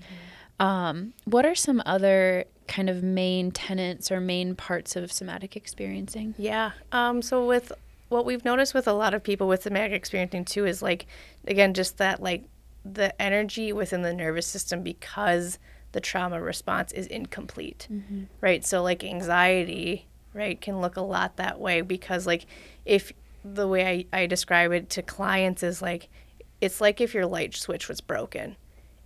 Um, 0.59 1.13
what 1.25 1.45
are 1.45 1.55
some 1.55 1.81
other 1.85 2.45
kind 2.67 2.89
of 2.89 3.01
main 3.01 3.49
tenets 3.51 4.11
or 4.11 4.19
main 4.19 4.55
parts 4.55 4.95
of 4.95 5.11
somatic 5.11 5.55
experiencing? 5.55 6.35
Yeah. 6.37 6.71
Um, 6.91 7.21
so 7.23 7.43
with 7.45 7.71
what 8.09 8.25
we've 8.25 8.45
noticed 8.45 8.73
with 8.75 8.87
a 8.87 8.93
lot 8.93 9.13
of 9.15 9.23
people 9.23 9.47
with 9.47 9.63
somatic 9.63 9.93
experiencing 9.93 10.45
too 10.45 10.65
is 10.65 10.81
like 10.81 11.05
again 11.47 11.73
just 11.73 11.97
that 11.97 12.21
like 12.21 12.43
the 12.85 13.19
energy 13.21 13.71
within 13.73 14.01
the 14.01 14.13
nervous 14.13 14.45
system 14.47 14.83
because 14.83 15.57
the 15.91 15.99
trauma 15.99 16.41
response 16.41 16.91
is 16.91 17.07
incomplete. 17.07 17.87
Mm-hmm. 17.91 18.23
Right? 18.41 18.65
So 18.65 18.83
like 18.83 19.03
anxiety, 19.03 20.07
right, 20.33 20.59
can 20.59 20.81
look 20.81 20.97
a 20.97 21.01
lot 21.01 21.37
that 21.37 21.59
way 21.59 21.81
because 21.81 22.27
like 22.27 22.45
if 22.85 23.11
the 23.43 23.67
way 23.67 24.05
I, 24.11 24.21
I 24.21 24.25
describe 24.25 24.71
it 24.71 24.89
to 24.91 25.01
clients 25.01 25.63
is 25.63 25.81
like 25.81 26.09
it's 26.61 26.81
like 26.81 26.99
if 26.99 27.13
your 27.13 27.25
light 27.25 27.55
switch 27.55 27.87
was 27.87 28.01
broken 28.01 28.57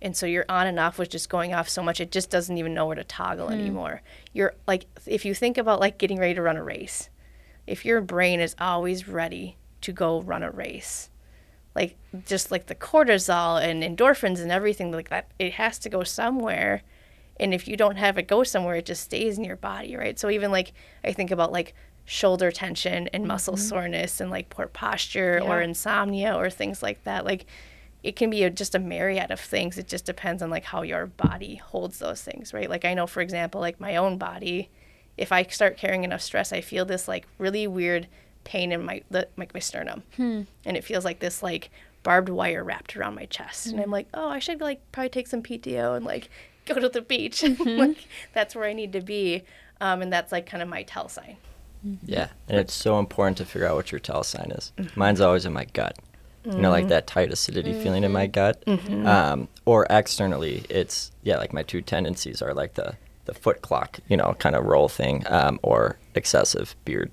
and 0.02 0.16
so 0.16 0.26
your 0.26 0.44
on 0.48 0.66
and 0.66 0.78
off 0.78 0.98
was 0.98 1.08
just 1.08 1.28
going 1.28 1.54
off 1.54 1.68
so 1.68 1.82
much 1.82 2.00
it 2.00 2.10
just 2.10 2.30
doesn't 2.30 2.58
even 2.58 2.74
know 2.74 2.86
where 2.86 2.96
to 2.96 3.04
toggle 3.04 3.48
hmm. 3.48 3.54
anymore 3.54 4.02
you're 4.32 4.54
like 4.66 4.86
if 5.06 5.24
you 5.24 5.34
think 5.34 5.56
about 5.56 5.80
like 5.80 5.98
getting 5.98 6.18
ready 6.18 6.34
to 6.34 6.42
run 6.42 6.56
a 6.56 6.64
race 6.64 7.10
if 7.66 7.84
your 7.84 8.00
brain 8.00 8.40
is 8.40 8.56
always 8.58 9.08
ready 9.08 9.56
to 9.80 9.92
go 9.92 10.20
run 10.20 10.42
a 10.42 10.50
race 10.50 11.10
like 11.74 11.96
just 12.26 12.50
like 12.50 12.66
the 12.66 12.74
cortisol 12.74 13.62
and 13.62 13.82
endorphins 13.82 14.40
and 14.40 14.52
everything 14.52 14.92
like 14.92 15.08
that 15.10 15.30
it 15.38 15.54
has 15.54 15.78
to 15.80 15.88
go 15.88 16.04
somewhere. 16.04 16.82
And 17.40 17.52
if 17.52 17.66
you 17.66 17.76
don't 17.76 17.96
have 17.96 18.16
it 18.16 18.28
go 18.28 18.44
somewhere 18.44 18.76
it 18.76 18.86
just 18.86 19.02
stays 19.02 19.38
in 19.38 19.44
your 19.44 19.56
body 19.56 19.96
right? 19.96 20.18
So 20.18 20.30
even 20.30 20.50
like 20.50 20.72
i 21.02 21.12
think 21.12 21.30
about 21.30 21.52
like 21.52 21.74
shoulder 22.04 22.50
tension 22.50 23.08
and 23.08 23.26
muscle 23.26 23.54
mm-hmm. 23.54 23.62
soreness 23.62 24.20
and 24.20 24.30
like 24.30 24.50
poor 24.50 24.66
posture 24.66 25.40
or 25.42 25.60
insomnia 25.60 26.34
or 26.34 26.50
things 26.50 26.82
like 26.82 27.02
that. 27.04 27.24
Like 27.24 27.46
it 28.02 28.16
can 28.16 28.28
be 28.28 28.44
a, 28.44 28.50
just 28.50 28.74
a 28.74 28.78
myriad 28.78 29.30
of 29.30 29.40
things. 29.40 29.78
It 29.78 29.88
just 29.88 30.04
depends 30.04 30.42
on 30.42 30.50
like 30.50 30.64
how 30.64 30.82
your 30.82 31.06
body 31.06 31.56
holds 31.56 31.98
those 31.98 32.22
things 32.22 32.52
right? 32.52 32.70
Like 32.70 32.84
i 32.84 32.94
know 32.94 33.06
for 33.06 33.20
example 33.20 33.60
like 33.60 33.80
my 33.80 33.96
own 33.96 34.18
body 34.18 34.70
if 35.16 35.32
i 35.32 35.42
start 35.44 35.76
carrying 35.76 36.04
enough 36.04 36.20
stress 36.20 36.52
i 36.52 36.60
feel 36.60 36.84
this 36.84 37.06
like 37.08 37.26
really 37.38 37.66
weird 37.66 38.08
pain 38.44 38.72
in 38.72 38.84
my 38.84 39.02
the, 39.10 39.28
like 39.36 39.54
my 39.54 39.60
sternum. 39.60 40.02
And 40.18 40.76
it 40.76 40.84
feels 40.84 41.04
like 41.04 41.20
this 41.20 41.42
like 41.42 41.70
barbed 42.02 42.28
wire 42.28 42.62
wrapped 42.62 42.96
around 42.96 43.14
my 43.14 43.24
chest. 43.26 43.66
And 43.66 43.80
i'm 43.80 43.90
like 43.90 44.08
oh 44.14 44.28
i 44.28 44.38
should 44.38 44.60
like 44.60 44.80
probably 44.92 45.08
take 45.08 45.26
some 45.26 45.42
pto 45.42 45.96
and 45.96 46.04
like 46.04 46.30
go 46.66 46.74
to 46.74 46.88
the 46.88 47.02
beach. 47.02 47.44
Like 47.64 48.06
that's 48.32 48.54
where 48.54 48.64
i 48.64 48.72
need 48.72 48.92
to 48.92 49.00
be. 49.00 49.42
Um, 49.80 50.02
and 50.02 50.12
that's 50.12 50.32
like 50.32 50.46
kind 50.46 50.62
of 50.62 50.68
my 50.68 50.82
tell 50.82 51.08
sign. 51.08 51.36
Yeah, 52.06 52.28
and 52.48 52.58
it's 52.58 52.72
so 52.72 52.98
important 52.98 53.36
to 53.38 53.44
figure 53.44 53.68
out 53.68 53.76
what 53.76 53.92
your 53.92 53.98
tell 53.98 54.24
sign 54.24 54.50
is. 54.52 54.72
Mm-hmm. 54.78 54.98
Mine's 54.98 55.20
always 55.20 55.44
in 55.44 55.52
my 55.52 55.66
gut. 55.66 55.98
You 56.44 56.58
know, 56.58 56.70
like 56.70 56.88
that 56.88 57.06
tight 57.06 57.32
acidity 57.32 57.72
feeling 57.72 58.04
in 58.04 58.12
my 58.12 58.26
gut. 58.26 58.62
Mm-hmm. 58.66 59.06
Um, 59.06 59.48
or 59.64 59.86
externally, 59.88 60.64
it's 60.68 61.10
yeah, 61.22 61.38
like 61.38 61.54
my 61.54 61.62
two 61.62 61.80
tendencies 61.80 62.42
are 62.42 62.52
like 62.52 62.74
the 62.74 62.96
the 63.24 63.32
foot 63.32 63.62
clock, 63.62 63.98
you 64.08 64.16
know, 64.16 64.34
kind 64.38 64.54
of 64.54 64.64
roll 64.66 64.88
thing, 64.88 65.24
um, 65.28 65.58
or 65.62 65.98
excessive 66.14 66.76
beard 66.84 67.10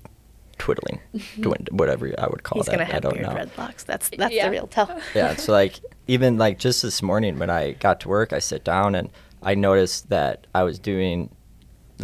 twiddling, 0.62 1.00
mm-hmm. 1.14 1.42
dwind- 1.42 1.72
whatever 1.72 2.04
I 2.24 2.26
would 2.32 2.42
call 2.44 2.56
Mm-hmm. 2.56 2.58
he's 2.60 2.66
that. 2.66 2.72
gonna 2.72 2.90
I 2.90 2.92
have 2.94 3.02
don't 3.02 3.14
beard 3.14 3.26
know. 3.26 3.34
dreadlocks. 3.34 3.84
That's 3.84 4.06
that's 4.20 4.32
Yeah. 4.34 4.46
the 4.46 4.50
real 4.56 4.66
tell 4.76 4.88
yeah 5.14 5.34
so 5.36 5.50
like 5.52 5.74
even 6.06 6.38
like 6.38 6.58
just 6.66 6.82
this 6.82 7.02
morning 7.02 7.38
when 7.40 7.50
i 7.50 7.72
got 7.86 7.96
to 8.02 8.08
work 8.08 8.32
i 8.32 8.38
sit 8.38 8.62
down 8.64 8.94
and 8.94 9.06
i 9.42 9.52
noticed 9.54 10.08
that 10.10 10.46
i 10.54 10.62
was 10.68 10.78
doing 10.78 11.16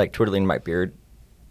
like 0.01 0.12
twiddling 0.12 0.44
my 0.47 0.59
beard 0.59 0.90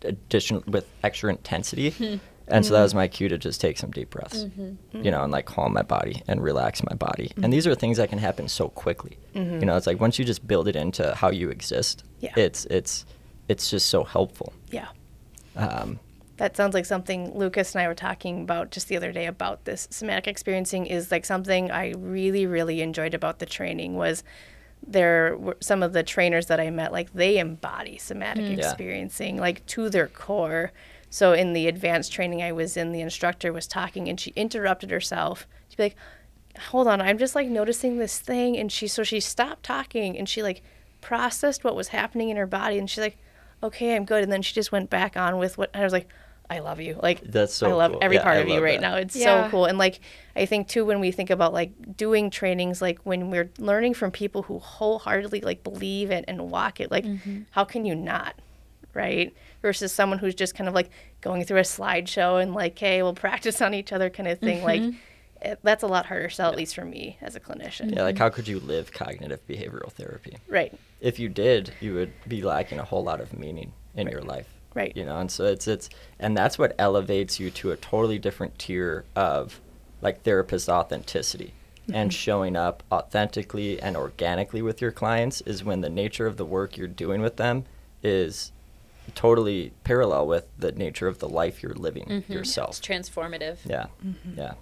addition 0.04 0.64
with 0.68 0.86
extra 1.04 1.30
intensity. 1.30 1.90
And 2.50 2.66
so 2.66 2.72
that 2.72 2.78
mm-hmm. 2.78 2.84
was 2.84 2.96
my 2.96 3.08
cue 3.10 3.28
to 3.28 3.38
just 3.38 3.60
take 3.60 3.78
some 3.78 3.92
deep 3.92 4.10
breaths 4.16 4.46
mm-hmm. 4.46 5.04
you 5.06 5.12
know 5.12 5.22
and 5.26 5.34
like 5.38 5.46
calm 5.46 5.74
my 5.74 5.82
body 5.82 6.16
and 6.30 6.42
relax 6.42 6.82
my 6.90 6.96
body. 6.96 7.28
And 7.44 7.52
these 7.52 7.68
are 7.68 7.76
things 7.76 7.98
that 7.98 8.08
can 8.10 8.20
happen 8.20 8.48
so 8.48 8.70
quickly. 8.70 9.18
You 9.34 9.66
know 9.68 9.76
it's 9.76 9.86
like 9.92 10.00
once 10.00 10.18
you 10.18 10.24
just 10.34 10.48
build 10.52 10.66
it 10.72 10.76
into 10.84 11.04
how 11.22 11.30
you 11.40 11.50
exist 11.58 11.96
Yeah. 12.26 12.32
it's 12.46 12.62
it's 12.78 12.94
it's 13.50 13.66
just 13.70 13.88
so 13.96 14.00
helpful. 14.06 14.50
Yeah. 14.72 14.88
Um, 15.58 16.00
That 16.38 16.56
sounds 16.56 16.74
like 16.74 16.86
something 16.86 17.36
Lucas 17.36 17.74
and 17.74 17.82
I 17.82 17.88
were 17.88 17.96
talking 17.96 18.42
about 18.42 18.72
just 18.72 18.88
the 18.88 18.96
other 18.96 19.12
day 19.12 19.26
about 19.26 19.66
this 19.66 19.88
somatic 19.92 20.28
experiencing 20.28 20.86
is 20.86 21.12
like 21.12 21.26
something 21.26 21.72
I 21.72 21.94
really 21.98 22.46
really 22.46 22.82
enjoyed 22.82 23.14
about 23.14 23.40
the 23.40 23.46
training 23.46 23.96
was 23.96 24.24
there 24.86 25.36
were 25.38 25.58
some 25.60 25.82
of 25.82 25.94
the 25.94 26.04
trainers 26.04 26.46
that 26.48 26.60
I 26.60 26.70
met 26.70 26.92
like 26.92 27.12
they 27.14 27.40
embody 27.40 27.98
somatic 27.98 28.46
mm. 28.46 28.58
Yeah. 28.58 28.68
experiencing 28.68 29.38
like 29.38 29.66
to 29.68 29.90
their 29.90 30.08
core. 30.08 30.72
So 31.10 31.34
in 31.34 31.54
the 31.54 31.68
advanced 31.68 32.14
training 32.14 32.44
I 32.44 32.52
was 32.52 32.78
in 32.78 32.92
the 32.92 33.02
instructor 33.02 33.52
was 33.52 33.68
talking 33.68 34.08
and 34.08 34.20
she 34.20 34.32
interrupted 34.36 34.92
herself. 34.92 35.48
She'd 35.70 35.78
be 35.78 35.84
like 35.84 35.96
hold 36.70 36.88
on, 36.88 37.02
I'm 37.02 37.18
just 37.18 37.36
like 37.36 37.48
noticing 37.48 37.98
this 37.98 38.20
thing 38.20 38.58
and 38.58 38.72
she 38.72 38.88
so 38.88 39.04
she 39.04 39.20
stopped 39.20 39.64
talking 39.64 40.18
and 40.18 40.30
she 40.30 40.44
like 40.44 40.62
processed 41.02 41.64
what 41.64 41.76
was 41.76 41.90
happening 41.90 42.30
in 42.30 42.38
her 42.38 42.48
body 42.48 42.78
and 42.78 42.88
she's 42.88 43.04
like 43.04 43.18
okay, 43.64 43.96
I'm 43.96 44.06
good 44.06 44.22
and 44.22 44.32
then 44.32 44.44
she 44.44 44.54
just 44.54 44.72
went 44.72 44.92
back 44.92 45.18
on 45.18 45.40
with 45.40 45.58
what 45.58 45.72
I 45.76 45.84
was 45.84 45.94
like 45.94 46.08
I 46.50 46.60
love 46.60 46.80
you. 46.80 46.98
Like 47.02 47.22
That's 47.22 47.54
so 47.54 47.70
I 47.70 47.74
love 47.74 47.92
cool. 47.92 48.00
every 48.04 48.18
Yeah, 48.18 48.24
part 48.24 48.38
I 48.38 48.40
of 48.40 48.48
you 48.48 48.64
right 48.64 48.80
that. 48.80 48.90
now. 48.92 48.96
It's 48.98 49.16
Yeah. 49.16 49.46
so 49.46 49.50
cool. 49.52 49.66
And 49.66 49.78
like 49.78 50.00
I 50.36 50.46
think 50.46 50.68
too 50.70 50.86
when 50.86 51.00
we 51.02 51.12
think 51.12 51.30
about 51.30 51.52
like 51.54 51.98
doing 51.98 52.30
trainings 52.30 52.82
like 52.82 53.00
when 53.04 53.30
we're 53.32 53.50
learning 53.58 53.96
from 53.96 54.12
people 54.12 54.44
who 54.44 54.60
wholeheartedly 54.60 55.42
like 55.42 55.64
believe 55.64 56.10
it 56.10 56.24
and 56.28 56.50
walk 56.50 56.80
it, 56.80 56.90
like 56.90 57.04
mm-hmm. 57.06 57.42
how 57.52 57.64
can 57.66 57.84
you 57.86 57.96
not? 57.96 58.36
Right? 58.94 59.36
Versus 59.62 59.92
someone 59.92 60.20
who's 60.20 60.36
just 60.36 60.56
kind 60.56 60.68
of 60.68 60.74
like 60.74 60.90
going 61.22 61.44
through 61.44 61.60
a 61.60 61.64
slideshow 61.64 62.42
and 62.42 62.54
like, 62.54 62.80
hey, 62.80 63.04
we'll 63.04 63.14
practice 63.14 63.62
on 63.62 63.74
each 63.74 63.92
other 63.92 64.10
kind 64.10 64.30
of 64.30 64.40
thing. 64.40 64.64
Like 64.64 64.82
it, 65.42 65.60
that's 65.64 65.84
a 65.84 65.88
lot 65.88 66.06
harder 66.08 66.30
sell, 66.30 66.50
at 66.50 66.56
least 66.58 66.74
for 66.76 66.86
me 66.86 67.18
as 67.22 67.36
a 67.36 67.40
clinician. 67.40 67.94
yeah 67.96 68.02
like 68.04 68.18
how 68.18 68.30
could 68.30 68.48
you 68.48 68.60
live 68.60 68.92
cognitive 68.92 69.46
behavioral 69.48 69.92
therapy 69.92 70.38
Right. 70.48 70.74
if 71.00 71.20
you 71.20 71.30
did, 71.30 71.74
you 71.80 71.94
would 71.94 72.12
be 72.28 72.42
lacking 72.42 72.80
a 72.80 72.84
whole 72.86 73.04
lot 73.04 73.22
of 73.22 73.38
meaning 73.38 73.74
in 73.96 74.08
your 74.08 74.22
life. 74.22 74.48
Right. 74.74 74.96
You 74.96 75.06
know, 75.06 75.20
and 75.20 75.32
so 75.32 75.46
it's 75.46 75.68
it's 75.68 75.90
and 76.20 76.38
that's 76.38 76.58
what 76.60 76.76
elevates 76.78 77.40
you 77.40 77.50
to 77.52 77.72
a 77.72 77.78
totally 77.78 78.20
different 78.20 78.58
tier 78.60 79.06
of 79.16 79.60
like 80.02 80.22
therapist 80.24 80.70
authenticity 80.70 81.54
and 81.94 82.12
Mm-hmm. 82.12 82.16
showing 82.16 82.56
up 82.58 82.84
authentically 82.92 83.82
and 83.82 83.96
organically 83.96 84.62
with 84.62 84.82
your 84.82 84.92
clients 84.92 85.40
is 85.42 85.64
when 85.64 85.80
the 85.82 85.90
nature 85.90 86.28
of 86.28 86.36
the 86.38 86.44
work 86.46 86.78
you're 86.78 86.88
doing 86.88 87.22
with 87.22 87.38
them 87.38 87.64
is 88.04 88.52
totally 89.16 89.72
parallel 89.86 90.28
with 90.28 90.46
the 90.60 90.72
nature 90.74 91.08
of 91.08 91.20
the 91.20 91.30
life 91.30 91.64
you're 91.64 91.74
living 91.74 92.06
It's 92.10 92.30
yourself. 92.30 92.78
It's 92.78 92.80
transformative. 92.86 93.58
Yeah, 93.66 93.86
Mm-hmm. 94.06 94.38
yeah, 94.38 94.54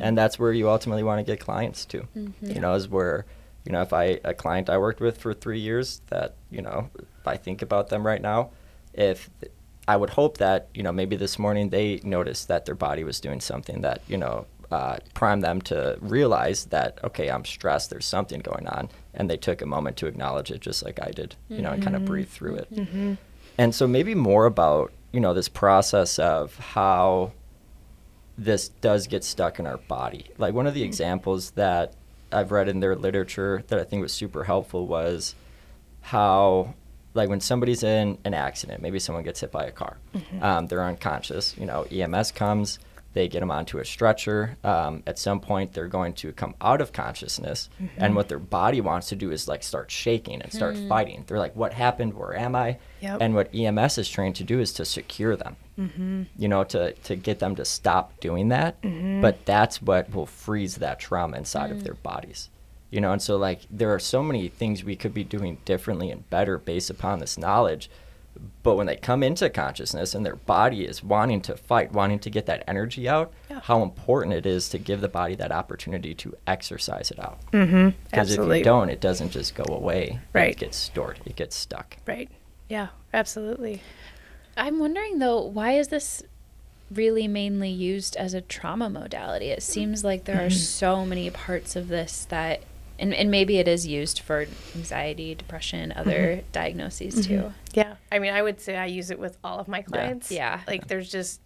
and 0.00 0.16
that's 0.16 0.38
where 0.38 0.52
you 0.52 0.70
ultimately 0.70 1.02
want 1.02 1.18
to 1.18 1.24
get 1.30 1.38
clients 1.40 1.84
to. 1.86 2.06
You 2.40 2.60
know, 2.60 2.74
is 2.74 2.88
where 2.88 3.26
you 3.64 3.72
know 3.72 3.82
if 3.82 3.92
I 3.92 4.20
a 4.24 4.32
client 4.34 4.70
I 4.70 4.78
worked 4.78 5.00
with 5.00 5.18
for 5.18 5.34
three 5.34 5.60
years 5.60 6.00
that 6.08 6.34
you 6.50 6.62
know 6.62 6.88
if 6.98 7.26
I 7.26 7.36
think 7.36 7.60
about 7.60 7.88
them 7.90 8.06
right 8.06 8.22
now, 8.22 8.50
if 8.94 9.30
I 9.86 9.96
would 9.96 10.10
hope 10.10 10.38
that 10.38 10.68
you 10.74 10.82
know 10.82 10.92
maybe 10.92 11.16
this 11.16 11.38
morning 11.38 11.70
they 11.70 12.00
noticed 12.02 12.48
that 12.48 12.64
their 12.64 12.74
body 12.74 13.04
was 13.04 13.20
doing 13.20 13.40
something 13.40 13.82
that 13.82 14.02
you 14.08 14.16
know 14.16 14.46
uh, 14.70 14.96
primed 15.12 15.42
them 15.42 15.60
to 15.62 15.98
realize 16.00 16.66
that 16.66 16.98
okay 17.04 17.30
I'm 17.30 17.44
stressed 17.44 17.90
there's 17.90 18.06
something 18.06 18.40
going 18.40 18.66
on 18.66 18.88
and 19.12 19.28
they 19.28 19.36
took 19.36 19.62
a 19.62 19.66
moment 19.66 19.96
to 19.98 20.06
acknowledge 20.06 20.50
it 20.50 20.60
just 20.60 20.82
like 20.82 20.98
I 21.02 21.10
did 21.10 21.36
you 21.48 21.62
know 21.62 21.70
and 21.72 21.82
kind 21.82 21.96
of 21.96 22.02
mm-hmm. 22.02 22.12
breathe 22.12 22.28
through 22.28 22.56
it. 22.56 22.74
Mm-hmm. 22.74 23.14
And 23.58 23.74
so 23.74 23.86
maybe 23.86 24.14
more 24.14 24.46
about 24.46 24.92
you 25.12 25.20
know 25.20 25.34
this 25.34 25.48
process 25.48 26.18
of 26.18 26.56
how 26.56 27.32
this 28.36 28.68
does 28.68 29.06
get 29.06 29.22
stuck 29.22 29.58
in 29.58 29.66
our 29.66 29.76
body. 29.76 30.30
Like 30.38 30.54
one 30.54 30.66
of 30.66 30.74
the 30.74 30.80
mm-hmm. 30.80 30.88
examples 30.88 31.52
that 31.52 31.94
I've 32.32 32.50
read 32.50 32.68
in 32.68 32.80
their 32.80 32.96
literature 32.96 33.62
that 33.68 33.78
I 33.78 33.84
think 33.84 34.02
was 34.02 34.12
super 34.12 34.44
helpful 34.44 34.86
was 34.86 35.34
how 36.00 36.74
like 37.14 37.28
when 37.28 37.40
somebody's 37.40 37.82
in 37.82 38.18
an 38.24 38.34
accident, 38.34 38.82
maybe 38.82 38.98
someone 38.98 39.24
gets 39.24 39.40
hit 39.40 39.50
by 39.50 39.64
a 39.64 39.72
car, 39.72 39.96
mm-hmm. 40.14 40.42
um, 40.42 40.66
they're 40.66 40.84
unconscious. 40.84 41.56
You 41.56 41.66
know, 41.66 41.84
EMS 41.84 42.32
comes, 42.32 42.78
they 43.12 43.28
get 43.28 43.40
them 43.40 43.50
onto 43.50 43.78
a 43.78 43.84
stretcher. 43.84 44.56
Um, 44.64 45.02
at 45.06 45.18
some 45.18 45.40
point, 45.40 45.72
they're 45.72 45.88
going 45.88 46.14
to 46.14 46.32
come 46.32 46.54
out 46.60 46.80
of 46.80 46.92
consciousness, 46.92 47.70
mm-hmm. 47.80 48.02
and 48.02 48.14
what 48.14 48.28
their 48.28 48.38
body 48.38 48.80
wants 48.80 49.08
to 49.08 49.16
do 49.16 49.30
is 49.30 49.48
like 49.48 49.62
start 49.62 49.90
shaking 49.90 50.42
and 50.42 50.52
start 50.52 50.76
hmm. 50.76 50.88
fighting. 50.88 51.24
They're 51.26 51.38
like, 51.38 51.56
"What 51.56 51.72
happened? 51.72 52.14
Where 52.14 52.36
am 52.36 52.54
I?" 52.54 52.78
Yep. 53.00 53.18
And 53.20 53.34
what 53.34 53.54
EMS 53.54 53.98
is 53.98 54.08
trained 54.08 54.36
to 54.36 54.44
do 54.44 54.60
is 54.60 54.72
to 54.74 54.84
secure 54.84 55.36
them 55.36 55.56
mm-hmm. 55.78 56.22
you 56.36 56.48
know, 56.48 56.64
to, 56.64 56.92
to 56.92 57.16
get 57.16 57.38
them 57.38 57.56
to 57.56 57.64
stop 57.64 58.18
doing 58.20 58.48
that. 58.48 58.76
But 59.20 59.44
that's 59.44 59.82
what 59.82 60.12
will 60.14 60.26
freeze 60.26 60.76
that 60.76 60.98
trauma 61.00 61.36
inside 61.36 61.70
of 61.70 61.84
their 61.84 61.94
mm. 61.94 62.02
bodies. 62.02 62.50
You 62.94 63.00
know, 63.00 63.10
and 63.12 63.20
so 63.20 63.36
like 63.36 63.60
there 63.70 63.92
are 63.92 63.98
so 63.98 64.22
many 64.22 64.46
things 64.48 64.84
we 64.84 64.94
could 64.94 65.12
be 65.12 65.24
doing 65.24 65.58
differently 65.64 66.10
and 66.12 66.28
better 66.30 66.58
based 66.58 66.90
upon 66.90 67.18
this 67.18 67.36
knowledge. 67.36 67.90
But 68.62 68.76
when 68.76 68.86
they 68.86 68.96
come 68.96 69.22
into 69.22 69.48
consciousness 69.50 70.14
and 70.14 70.24
their 70.26 70.36
body 70.36 70.84
is 70.84 71.02
wanting 71.02 71.40
to 71.42 71.56
fight, 71.56 71.92
wanting 71.92 72.18
to 72.20 72.30
get 72.30 72.46
that 72.46 72.62
energy 72.68 73.08
out, 73.08 73.32
Yeah. 73.50 73.60
how 73.60 73.82
important 73.82 74.34
it 74.34 74.46
is 74.46 74.68
to 74.70 74.78
give 74.78 75.00
the 75.00 75.08
body 75.08 75.34
that 75.36 75.50
opportunity 75.52 76.14
to 76.14 76.36
exercise 76.46 77.10
it 77.10 77.18
out. 77.18 77.38
Mm-hmm. 77.52 77.90
Because 78.10 78.32
if 78.32 78.38
you 78.38 78.62
don't, 78.64 78.88
it 78.90 79.00
doesn't 79.00 79.30
just 79.30 79.54
go 79.56 79.64
away. 79.72 80.20
Right. 80.32 80.50
It 80.52 80.58
gets 80.58 80.76
stored. 80.76 81.18
It 81.24 81.34
gets 81.36 81.56
stuck. 81.56 81.96
Right. 82.06 82.28
Yeah, 82.68 82.88
absolutely. 83.12 83.82
I'm 84.56 84.78
wondering 84.78 85.18
though, 85.18 85.40
why 85.42 85.72
is 85.72 85.88
this 85.88 86.22
really 86.90 87.26
mainly 87.26 87.70
used 87.70 88.14
as 88.16 88.34
a 88.34 88.40
trauma 88.40 88.88
modality? 88.90 89.46
It 89.50 89.62
seems 89.64 90.04
like 90.04 90.24
there 90.26 90.44
are 90.46 90.50
so 90.78 91.04
many 91.04 91.28
parts 91.30 91.74
of 91.76 91.88
this 91.88 92.24
that, 92.26 92.62
and, 92.98 93.12
and 93.14 93.30
maybe 93.30 93.58
it 93.58 93.68
is 93.68 93.86
used 93.86 94.20
for 94.20 94.46
anxiety, 94.76 95.34
depression, 95.34 95.92
other 95.92 96.42
diagnoses 96.52 97.26
too. 97.26 97.52
Yeah. 97.72 97.96
I 98.12 98.18
mean, 98.18 98.32
I 98.32 98.42
would 98.42 98.60
say 98.60 98.76
I 98.76 98.86
use 98.86 99.10
it 99.10 99.18
with 99.18 99.36
all 99.42 99.58
of 99.58 99.68
my 99.68 99.82
clients. 99.82 100.30
Yeah. 100.30 100.60
Like 100.66 100.88
there's 100.88 101.10
just 101.10 101.40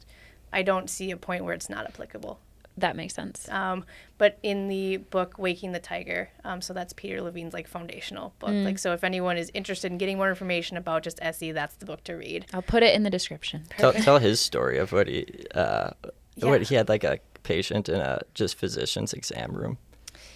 I 0.53 0.63
don't 0.63 0.89
see 0.89 1.11
a 1.11 1.17
point 1.17 1.45
where 1.45 1.55
it's 1.55 1.69
not 1.71 1.87
applicable. 1.87 2.39
That 2.79 2.95
makes 2.95 3.13
sense. 3.15 3.49
Um, 3.49 3.85
but 4.19 4.39
in 4.45 4.69
the 4.69 4.99
book 4.99 5.37
Waking 5.37 5.73
the 5.73 5.81
Tiger, 5.81 6.29
um, 6.45 6.61
so 6.61 6.73
that's 6.73 6.93
Peter 6.93 7.21
Levine's 7.21 7.53
like 7.53 7.67
foundational 7.67 8.35
book. 8.39 8.51
Like 8.51 8.79
so 8.79 8.93
if 8.93 9.03
anyone 9.03 9.37
is 9.37 9.51
interested 9.53 9.91
in 9.91 9.99
getting 9.99 10.17
more 10.17 10.29
information 10.29 10.77
about 10.77 11.03
just 11.03 11.19
SE, 11.21 11.51
that's 11.53 11.75
the 11.77 11.87
book 11.87 12.05
to 12.05 12.15
read. 12.15 12.47
I'll 12.55 12.63
put 12.63 12.85
it 12.85 12.95
in 12.95 13.03
the 13.03 13.11
description. 13.11 13.65
Tell, 13.79 13.93
tell 13.93 14.19
his 14.21 14.39
story 14.41 14.79
of 14.79 14.93
what 14.93 15.09
he 15.09 15.27
uh, 15.57 15.91
Yeah. 16.37 16.51
what 16.51 16.63
he 16.63 16.77
had 16.77 16.89
like 16.89 17.03
a 17.03 17.19
patient 17.43 17.89
in 17.89 17.97
a 18.01 18.21
just 18.35 18.57
physician's 18.57 19.13
exam 19.13 19.53
room, 19.57 19.79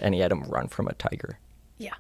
and 0.03 0.15
he 0.15 0.21
had 0.21 0.33
him 0.33 0.43
run 0.43 0.69
from 0.69 0.88
a 0.88 0.95
tiger. 0.95 1.38
Yeah. 1.79 1.95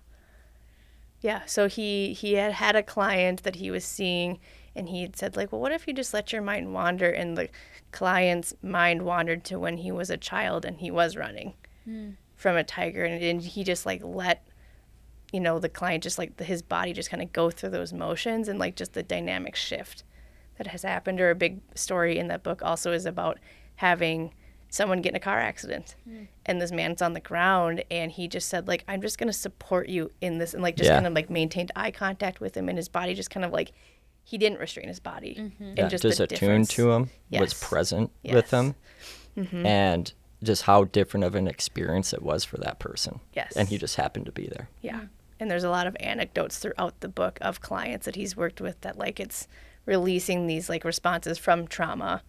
Yeah. 1.22 1.42
So 1.46 1.68
he 1.68 2.12
he 2.12 2.34
had 2.34 2.52
had 2.52 2.76
a 2.76 2.82
client 2.82 3.44
that 3.44 3.56
he 3.56 3.70
was 3.70 3.84
seeing, 3.84 4.38
and 4.76 4.88
he 4.88 5.02
had 5.02 5.16
said 5.16 5.36
like, 5.36 5.52
well, 5.52 5.60
what 5.60 5.72
if 5.72 5.86
you 5.86 5.94
just 5.94 6.12
let 6.12 6.32
your 6.32 6.42
mind 6.42 6.74
wander? 6.74 7.10
And 7.10 7.38
the 7.38 7.48
client's 7.92 8.52
mind 8.62 9.02
wandered 9.02 9.44
to 9.44 9.58
when 9.58 9.78
he 9.78 9.92
was 9.92 10.10
a 10.10 10.16
child 10.16 10.64
and 10.64 10.80
he 10.80 10.90
was 10.90 11.16
running 11.16 11.54
hmm. 11.84 12.10
from 12.34 12.56
a 12.56 12.64
tiger, 12.64 13.04
and, 13.04 13.22
and 13.22 13.40
he 13.40 13.64
just 13.64 13.86
like 13.86 14.02
let 14.04 14.46
you 15.32 15.40
know 15.40 15.58
the 15.58 15.68
client 15.68 16.02
just 16.02 16.18
like 16.18 16.38
his 16.40 16.60
body 16.60 16.92
just 16.92 17.08
kind 17.08 17.22
of 17.22 17.32
go 17.32 17.50
through 17.50 17.70
those 17.70 17.92
motions 17.92 18.48
and 18.48 18.58
like 18.58 18.76
just 18.76 18.92
the 18.92 19.02
dynamic 19.02 19.56
shift 19.56 20.04
that 20.58 20.66
has 20.66 20.82
happened 20.82 21.20
or 21.20 21.30
a 21.30 21.34
big 21.34 21.60
story 21.74 22.18
in 22.18 22.28
that 22.28 22.42
book 22.42 22.60
also 22.62 22.92
is 22.92 23.06
about 23.06 23.38
having 23.76 24.34
someone 24.72 25.02
get 25.02 25.10
in 25.10 25.16
a 25.16 25.20
car 25.20 25.38
accident 25.38 25.94
hmm. 26.04 26.22
and 26.46 26.60
this 26.60 26.72
man's 26.72 27.02
on 27.02 27.12
the 27.12 27.20
ground 27.20 27.84
and 27.90 28.10
he 28.10 28.26
just 28.26 28.48
said 28.48 28.66
like 28.66 28.82
i'm 28.88 29.02
just 29.02 29.18
going 29.18 29.26
to 29.26 29.32
support 29.32 29.88
you 29.88 30.10
in 30.22 30.38
this 30.38 30.54
and 30.54 30.62
like 30.62 30.76
just 30.76 30.88
Yeah. 30.88 30.94
kind 30.96 31.06
of 31.06 31.12
like 31.12 31.28
maintained 31.28 31.70
eye 31.76 31.90
contact 31.90 32.40
with 32.40 32.56
him 32.56 32.68
and 32.68 32.78
his 32.78 32.88
body 32.88 33.14
just 33.14 33.30
kind 33.30 33.44
of 33.44 33.52
like 33.52 33.72
he 34.24 34.38
didn't 34.38 34.58
restrain 34.58 34.88
his 34.88 35.00
body 35.00 35.36
mm-hmm. 35.38 35.62
and 35.62 35.78
Yeah, 35.78 35.88
just, 35.88 36.02
just 36.02 36.18
the 36.18 36.24
attuned 36.24 36.68
difference. 36.68 36.74
to 36.74 36.90
him, 36.90 37.10
was 37.30 37.54
present 37.54 38.10
Yes. 38.22 38.34
with 38.34 38.50
him, 38.50 38.74
mm-hmm. 39.36 39.66
and 39.66 40.12
just 40.42 40.62
how 40.62 40.84
different 40.84 41.24
of 41.24 41.34
an 41.34 41.48
experience 41.48 42.12
it 42.12 42.22
was 42.22 42.44
for 42.44 42.56
that 42.58 42.78
person. 42.78 43.20
Yes. 43.34 43.52
and 43.56 43.68
he 43.68 43.78
just 43.78 43.96
happened 43.96 44.26
to 44.26 44.32
be 44.32 44.46
there. 44.46 44.68
Yeah. 44.80 45.00
Hmm. 45.00 45.06
And 45.40 45.50
there's 45.50 45.64
a 45.64 45.70
lot 45.70 45.88
of 45.88 45.96
anecdotes 45.98 46.58
throughout 46.58 47.00
the 47.00 47.08
book 47.08 47.38
of 47.40 47.60
clients 47.60 48.06
that 48.06 48.14
he's 48.14 48.36
worked 48.36 48.60
with 48.60 48.80
that 48.82 48.96
like 48.96 49.18
it's 49.18 49.48
releasing 49.86 50.46
these 50.46 50.68
like 50.68 50.84
responses 50.84 51.38
from 51.38 51.66
trauma 51.66 52.22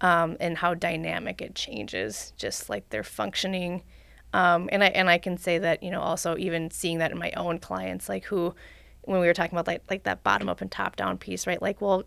um, 0.00 0.36
and 0.40 0.56
how 0.58 0.74
dynamic 0.74 1.42
it 1.42 1.54
changes 1.54 2.32
just 2.36 2.68
like 2.68 2.88
their 2.90 3.02
functioning. 3.02 3.82
Um, 4.32 4.68
and 4.72 4.82
I 4.82 4.88
and 4.88 5.08
I 5.10 5.18
can 5.18 5.36
say 5.36 5.58
that 5.58 5.82
you 5.82 5.90
know 5.90 6.00
also 6.00 6.36
even 6.36 6.70
seeing 6.70 6.98
that 6.98 7.12
in 7.12 7.18
my 7.18 7.30
own 7.32 7.58
clients 7.58 8.08
like 8.08 8.24
who 8.24 8.54
when 9.02 9.20
we 9.20 9.26
were 9.26 9.34
talking 9.34 9.56
about 9.56 9.66
like 9.66 9.82
like 9.90 10.04
that 10.04 10.22
bottom 10.22 10.48
up 10.48 10.60
and 10.60 10.70
top 10.70 10.96
down 10.96 11.18
piece 11.18 11.46
right 11.46 11.60
like 11.60 11.80
well 11.80 12.04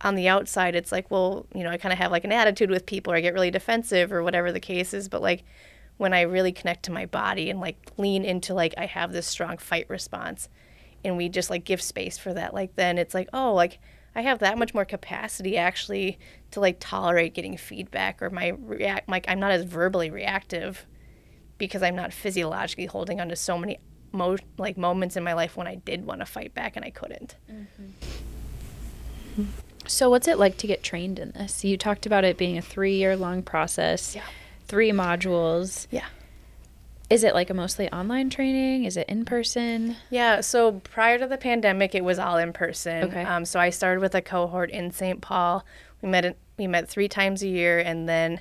on 0.00 0.14
the 0.14 0.28
outside 0.28 0.74
it's 0.74 0.92
like 0.92 1.10
well 1.10 1.46
you 1.54 1.62
know 1.62 1.70
i 1.70 1.76
kind 1.76 1.92
of 1.92 1.98
have 1.98 2.10
like 2.10 2.24
an 2.24 2.32
attitude 2.32 2.70
with 2.70 2.86
people 2.86 3.12
or 3.12 3.16
i 3.16 3.20
get 3.20 3.34
really 3.34 3.50
defensive 3.50 4.12
or 4.12 4.22
whatever 4.22 4.52
the 4.52 4.60
case 4.60 4.94
is 4.94 5.08
but 5.08 5.20
like 5.20 5.44
when 5.96 6.14
i 6.14 6.20
really 6.20 6.52
connect 6.52 6.84
to 6.84 6.92
my 6.92 7.04
body 7.04 7.50
and 7.50 7.60
like 7.60 7.76
lean 7.96 8.24
into 8.24 8.54
like 8.54 8.74
i 8.78 8.86
have 8.86 9.12
this 9.12 9.26
strong 9.26 9.58
fight 9.58 9.88
response 9.88 10.48
and 11.04 11.16
we 11.16 11.28
just 11.28 11.50
like 11.50 11.64
give 11.64 11.82
space 11.82 12.16
for 12.16 12.32
that 12.32 12.54
like 12.54 12.74
then 12.76 12.96
it's 12.96 13.14
like 13.14 13.28
oh 13.32 13.52
like 13.52 13.80
i 14.18 14.22
have 14.22 14.40
that 14.40 14.58
much 14.58 14.74
more 14.74 14.84
capacity 14.84 15.56
actually 15.56 16.18
to 16.50 16.60
like 16.60 16.76
tolerate 16.80 17.34
getting 17.34 17.56
feedback 17.56 18.20
or 18.20 18.30
my 18.30 18.48
react 18.48 19.08
like 19.08 19.24
i'm 19.28 19.40
not 19.40 19.50
as 19.52 19.62
verbally 19.64 20.10
reactive 20.10 20.86
because 21.56 21.82
i'm 21.82 21.96
not 21.96 22.12
physiologically 22.12 22.86
holding 22.86 23.20
on 23.20 23.28
to 23.28 23.36
so 23.36 23.56
many 23.56 23.78
mo- 24.12 24.36
like 24.58 24.76
moments 24.76 25.16
in 25.16 25.22
my 25.24 25.32
life 25.32 25.56
when 25.56 25.66
i 25.66 25.74
did 25.76 26.04
want 26.04 26.20
to 26.20 26.26
fight 26.26 26.52
back 26.54 26.76
and 26.76 26.84
i 26.84 26.90
couldn't 26.90 27.36
mm-hmm. 27.50 27.86
So, 29.86 30.10
what's 30.10 30.28
it 30.28 30.38
like 30.38 30.58
to 30.58 30.66
get 30.66 30.82
trained 30.82 31.18
in 31.18 31.30
this? 31.30 31.64
You 31.64 31.78
talked 31.78 32.04
about 32.04 32.22
it 32.24 32.36
being 32.36 32.58
a 32.58 32.60
three 32.62 32.96
year 32.96 33.16
long 33.16 33.42
process, 33.42 34.14
Yeah. 34.14 34.24
three 34.66 34.90
modules. 34.90 35.86
yeah 35.90 36.04
Is 37.10 37.24
it 37.24 37.34
like 37.34 37.48
a 37.48 37.54
mostly 37.54 37.90
online 37.90 38.28
training? 38.28 38.84
Is 38.84 38.96
it 38.96 39.08
in 39.08 39.24
person? 39.24 39.96
Yeah, 40.10 40.42
so 40.42 40.72
prior 40.72 41.18
to 41.18 41.26
the 41.26 41.38
pandemic, 41.38 41.94
it 41.94 42.04
was 42.04 42.18
all 42.18 42.36
in 42.36 42.52
person. 42.52 43.04
Okay. 43.04 43.22
Um, 43.22 43.44
so 43.44 43.58
I 43.58 43.70
started 43.70 44.00
with 44.00 44.14
a 44.14 44.20
cohort 44.20 44.70
in 44.70 44.90
St. 44.90 45.20
Paul. 45.20 45.64
We 46.02 46.08
met 46.08 46.36
we 46.58 46.66
met 46.66 46.88
three 46.88 47.08
times 47.08 47.42
a 47.42 47.48
year, 47.48 47.78
and 47.78 48.08
then 48.08 48.40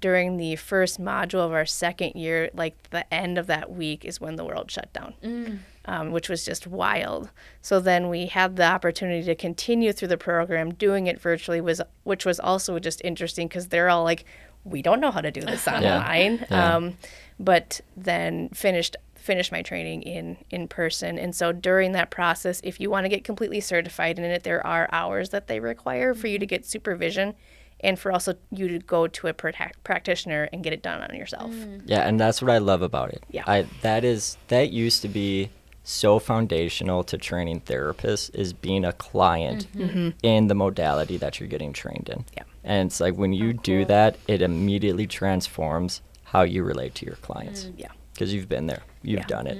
during 0.00 0.36
the 0.36 0.56
first 0.56 1.00
module 1.00 1.40
of 1.40 1.52
our 1.52 1.64
second 1.64 2.14
year, 2.14 2.50
like 2.52 2.90
the 2.90 3.12
end 3.12 3.38
of 3.38 3.46
that 3.46 3.72
week 3.72 4.04
is 4.04 4.20
when 4.20 4.36
the 4.36 4.44
world 4.44 4.70
shut 4.70 4.92
down, 4.92 5.60
um, 5.86 6.10
which 6.10 6.28
was 6.28 6.44
just 6.44 6.66
wild. 6.66 7.30
So 7.62 7.80
then 7.80 8.10
we 8.10 8.26
had 8.26 8.56
the 8.56 8.64
opportunity 8.64 9.24
to 9.24 9.34
continue 9.34 9.92
through 9.92 10.08
the 10.08 10.18
program, 10.18 10.74
doing 10.74 11.06
it 11.06 11.18
virtually 11.18 11.60
was 11.60 11.80
which 12.04 12.26
was 12.26 12.38
also 12.38 12.78
just 12.78 13.00
interesting 13.04 13.48
because 13.48 13.68
they're 13.68 13.88
all 13.88 14.04
like, 14.04 14.26
we 14.64 14.82
don't 14.82 15.00
know 15.00 15.10
how 15.10 15.22
to 15.22 15.30
do 15.30 15.40
this 15.40 15.66
online. 15.68 16.44
Yeah. 16.50 16.76
Um, 16.76 16.98
but 17.40 17.80
then 17.96 18.48
finished 18.50 18.96
finished 19.16 19.50
my 19.50 19.60
training 19.62 20.02
in 20.02 20.36
in 20.50 20.68
person 20.68 21.18
and 21.18 21.34
so 21.34 21.52
during 21.52 21.92
that 21.92 22.10
process 22.10 22.60
if 22.62 22.80
you 22.80 22.88
want 22.88 23.04
to 23.04 23.08
get 23.08 23.24
completely 23.24 23.60
certified 23.60 24.18
in 24.18 24.24
it 24.24 24.44
there 24.44 24.64
are 24.66 24.88
hours 24.92 25.30
that 25.30 25.46
they 25.46 25.60
require 25.60 26.14
for 26.14 26.26
you 26.26 26.38
to 26.38 26.46
mm-hmm. 26.46 26.50
get 26.50 26.64
supervision 26.64 27.34
and 27.80 27.98
for 27.98 28.12
also 28.12 28.34
you 28.50 28.68
to 28.68 28.78
go 28.78 29.06
to 29.06 29.26
a 29.26 29.32
prac- 29.34 29.82
practitioner 29.84 30.48
and 30.52 30.62
get 30.62 30.72
it 30.72 30.82
done 30.82 31.02
on 31.02 31.14
yourself 31.14 31.50
mm. 31.50 31.82
Yeah, 31.86 32.06
and 32.06 32.20
that's 32.20 32.40
what 32.42 32.50
I 32.50 32.58
love 32.58 32.82
about 32.82 33.10
it. 33.10 33.24
Yeah. 33.30 33.44
I 33.46 33.66
that 33.82 34.04
is 34.04 34.36
that 34.48 34.70
used 34.70 35.02
to 35.02 35.08
be 35.08 35.50
so 35.82 36.18
foundational 36.18 37.02
to 37.04 37.18
training 37.18 37.62
therapists 37.62 38.32
is 38.34 38.52
being 38.52 38.84
a 38.84 38.92
client 38.92 39.66
mm-hmm. 39.72 39.98
Mm-hmm. 39.98 40.08
in 40.22 40.46
the 40.46 40.54
modality 40.54 41.16
that 41.16 41.40
you're 41.40 41.48
getting 41.48 41.72
trained 41.72 42.10
in. 42.12 42.24
Yeah. 42.36 42.44
And 42.62 42.88
it's 42.88 43.00
like 43.00 43.14
when 43.14 43.32
you 43.32 43.50
Oh, 43.50 43.60
do 43.62 43.84
that, 43.86 44.16
it 44.28 44.42
immediately 44.42 45.06
transforms 45.06 46.02
how 46.32 46.42
you 46.42 46.62
relate 46.62 46.94
to 46.96 47.06
your 47.06 47.16
clients 47.16 47.68
Yeah. 47.76 47.88
because 48.12 48.32
you've 48.32 48.48
been 48.48 48.66
there, 48.66 48.82
you've 49.02 49.20
Yeah. 49.20 49.26
done 49.26 49.46
it, 49.46 49.58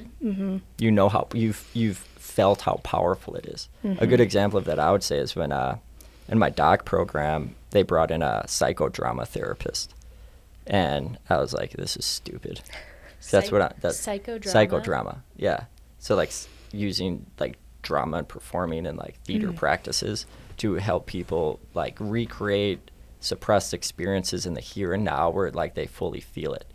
you 0.78 0.90
know 0.90 1.08
how 1.08 1.26
you've 1.34 1.64
you've 1.74 1.98
felt 2.16 2.60
how 2.62 2.74
powerful 2.84 3.34
it 3.34 3.46
is. 3.46 3.68
A 3.98 4.06
good 4.06 4.20
example 4.20 4.58
of 4.58 4.64
that 4.66 4.78
I 4.78 4.90
would 4.92 5.02
say 5.02 5.18
is 5.18 5.34
when 5.34 5.50
uh, 5.52 5.78
in 6.28 6.38
my 6.38 6.50
doc 6.50 6.84
program 6.84 7.54
they 7.70 7.82
brought 7.82 8.10
in 8.10 8.22
a 8.22 8.44
psychodrama 8.46 9.26
therapist, 9.26 9.94
and 10.66 11.18
I 11.28 11.38
was 11.38 11.52
like, 11.52 11.72
this 11.72 11.96
is 11.96 12.04
stupid. 12.04 12.60
So 13.20 13.36
that's 13.36 13.46
Psych- 13.48 13.52
what 13.52 13.62
I 13.62 13.72
that 13.80 13.92
psychodrama? 13.92 14.52
psychodrama, 14.54 15.16
yeah. 15.36 15.64
So 15.98 16.14
like 16.14 16.28
s- 16.30 16.48
using 16.72 17.26
like 17.38 17.58
drama 17.82 18.18
and 18.18 18.28
performing 18.28 18.86
and 18.86 18.96
like 18.96 19.16
theater 19.24 19.48
Mm-hmm. 19.48 19.56
practices 19.56 20.26
to 20.58 20.74
help 20.74 21.06
people 21.06 21.58
like 21.74 21.96
recreate 21.98 22.89
suppressed 23.20 23.72
experiences 23.74 24.46
in 24.46 24.54
the 24.54 24.60
here 24.60 24.92
and 24.92 25.04
now 25.04 25.30
where 25.30 25.50
like 25.50 25.74
they 25.74 25.86
fully 25.86 26.20
feel 26.20 26.54
it. 26.54 26.66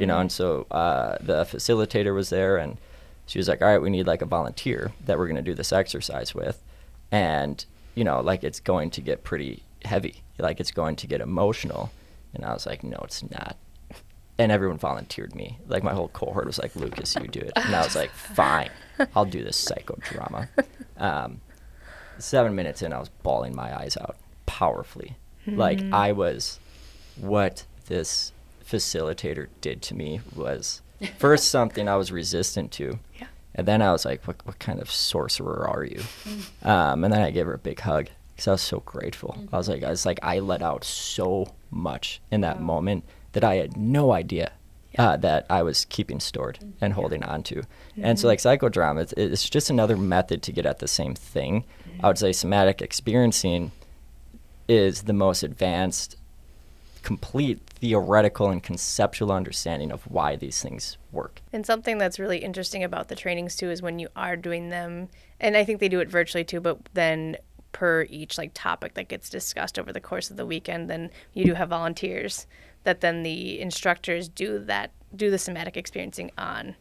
You 0.00 0.06
know 0.06 0.18
and 0.18 0.30
so 0.30 0.66
uh, 0.70 1.16
the 1.20 1.44
facilitator 1.44 2.14
was 2.14 2.28
there 2.28 2.58
and 2.58 2.76
she 3.24 3.38
was 3.38 3.48
like 3.48 3.62
all 3.62 3.68
right 3.68 3.80
we 3.80 3.88
need 3.88 4.06
like 4.06 4.20
a 4.20 4.26
volunteer 4.26 4.92
that 5.06 5.18
we're 5.18 5.26
going 5.26 5.36
to 5.36 5.42
do 5.42 5.54
this 5.54 5.72
exercise 5.72 6.34
with. 6.34 6.62
And 7.10 7.64
you 7.94 8.04
know 8.04 8.20
like 8.20 8.44
it's 8.44 8.60
going 8.60 8.90
to 8.90 9.00
get 9.00 9.24
pretty 9.24 9.62
heavy. 9.84 10.22
Like 10.38 10.60
it's 10.60 10.72
going 10.72 10.96
to 10.96 11.06
get 11.06 11.20
emotional. 11.20 11.90
And 12.34 12.44
i 12.44 12.52
was 12.52 12.66
like 12.66 12.82
no 12.82 12.98
it's 13.04 13.22
not. 13.30 13.56
And 14.38 14.50
everyone 14.50 14.78
volunteered 14.78 15.34
me. 15.34 15.58
Like 15.68 15.82
my 15.82 15.92
whole 15.92 16.08
cohort 16.08 16.46
was 16.46 16.58
like 16.58 16.74
lucas 16.76 17.14
you 17.14 17.28
do 17.28 17.40
it. 17.40 17.52
And 17.56 17.74
i 17.74 17.82
was 17.82 17.96
like 17.96 18.10
fine. 18.34 18.70
I'll 19.16 19.24
do 19.24 19.42
this 19.42 19.62
psychodrama. 19.64 20.48
Um, 20.98 21.40
seven 22.18 22.54
minutes 22.54 22.82
in 22.82 22.92
i 22.92 22.98
was 22.98 23.08
bawling 23.08 23.54
my 23.54 23.76
eyes 23.76 23.96
out 23.96 24.16
powerfully 24.46 25.16
like 25.46 25.80
hmm. 25.80 25.94
i 25.94 26.12
was 26.12 26.58
what 27.16 27.64
this 27.86 28.32
facilitator 28.64 29.48
did 29.60 29.82
to 29.82 29.94
me 29.94 30.20
was 30.34 30.82
first 31.18 31.48
something 31.48 31.88
I 31.88 31.96
was 31.96 32.12
resistant 32.12 32.72
to. 32.72 32.98
Yeah. 33.18 33.26
And 33.54 33.68
then 33.68 33.82
I 33.82 33.92
was 33.92 34.04
like, 34.04 34.26
what, 34.26 34.44
what 34.46 34.58
kind 34.58 34.80
of 34.80 34.90
sorcerer 34.90 35.68
are 35.68 35.84
you? 35.84 36.00
Hmm. 36.24 36.68
Um, 36.68 37.04
and 37.04 37.12
then 37.12 37.22
I 37.22 37.30
gave 37.30 37.46
her 37.46 37.54
a 37.54 37.58
big 37.58 37.80
hug 37.80 38.08
because 38.34 38.48
I 38.48 38.52
was 38.52 38.62
so 38.62 38.80
grateful. 38.80 39.36
I 39.52 39.56
was 39.56 39.68
mm-hmm. 39.68 39.74
like, 39.74 39.84
I 39.84 39.90
was 39.90 40.06
like, 40.06 40.18
I 40.22 40.38
let 40.38 40.62
out 40.62 40.84
so 40.84 41.48
much 41.70 42.20
in 42.30 42.40
that 42.42 42.60
moment 42.60 43.04
that 43.32 43.44
I 43.44 43.56
had 43.56 43.76
no 43.76 44.12
idea 44.12 44.52
uh, 44.98 45.16
that 45.18 45.46
I 45.50 45.62
was 45.62 45.84
keeping 45.86 46.20
stored 46.20 46.58
mm-hmm. 46.58 46.84
and 46.84 46.94
holding 46.94 47.22
on 47.24 47.42
to. 47.44 47.62
And 47.96 48.18
so, 48.18 48.26
mm-hmm. 48.26 48.28
like 48.28 48.38
psychodrama, 48.60 49.02
it's, 49.02 49.12
it's 49.16 49.48
just 49.48 49.68
another 49.68 49.96
method 49.96 50.42
to 50.44 50.52
get 50.52 50.64
at 50.64 50.78
the 50.78 50.88
same 50.88 51.14
thing. 51.14 51.64
I 52.02 52.08
would 52.08 52.18
say 52.18 52.32
somatic 52.32 52.80
experiencing 52.80 53.70
is 54.72 55.02
the 55.02 55.12
most 55.12 55.42
advanced 55.42 56.16
complete 57.02 57.60
theoretical 57.66 58.48
and 58.48 58.62
conceptual 58.62 59.32
understanding 59.32 59.90
of 59.90 60.02
why 60.04 60.36
these 60.36 60.62
things 60.62 60.96
work. 61.10 61.42
And 61.52 61.66
something 61.66 61.98
that's 61.98 62.18
really 62.18 62.38
interesting 62.38 62.84
about 62.84 63.08
the 63.08 63.16
trainings 63.16 63.56
too 63.56 63.70
is 63.70 63.82
when 63.82 63.98
you 63.98 64.08
are 64.14 64.36
doing 64.36 64.70
them, 64.70 65.08
and 65.40 65.56
I 65.56 65.64
think 65.64 65.80
they 65.80 65.88
do 65.88 66.00
it 66.00 66.08
virtually 66.08 66.44
too, 66.44 66.60
but 66.60 66.78
then 66.94 67.36
per 67.72 68.06
each 68.08 68.38
like 68.38 68.52
topic 68.54 68.94
that 68.94 69.08
gets 69.08 69.28
discussed 69.28 69.78
over 69.78 69.92
the 69.92 70.00
course 70.00 70.30
of 70.30 70.36
the 70.36 70.46
weekend, 70.46 70.88
then 70.88 71.10
you 71.34 71.44
do 71.44 71.54
have 71.54 71.70
volunteers 71.70 72.46
that 72.84 73.00
then 73.00 73.22
the 73.22 73.60
instructors 73.60 74.28
do 74.28 74.58
that 74.58 74.92
do 75.14 75.30
the 75.30 75.38
somatic 75.38 75.76
experiencing 75.76 76.30
on 76.38 76.74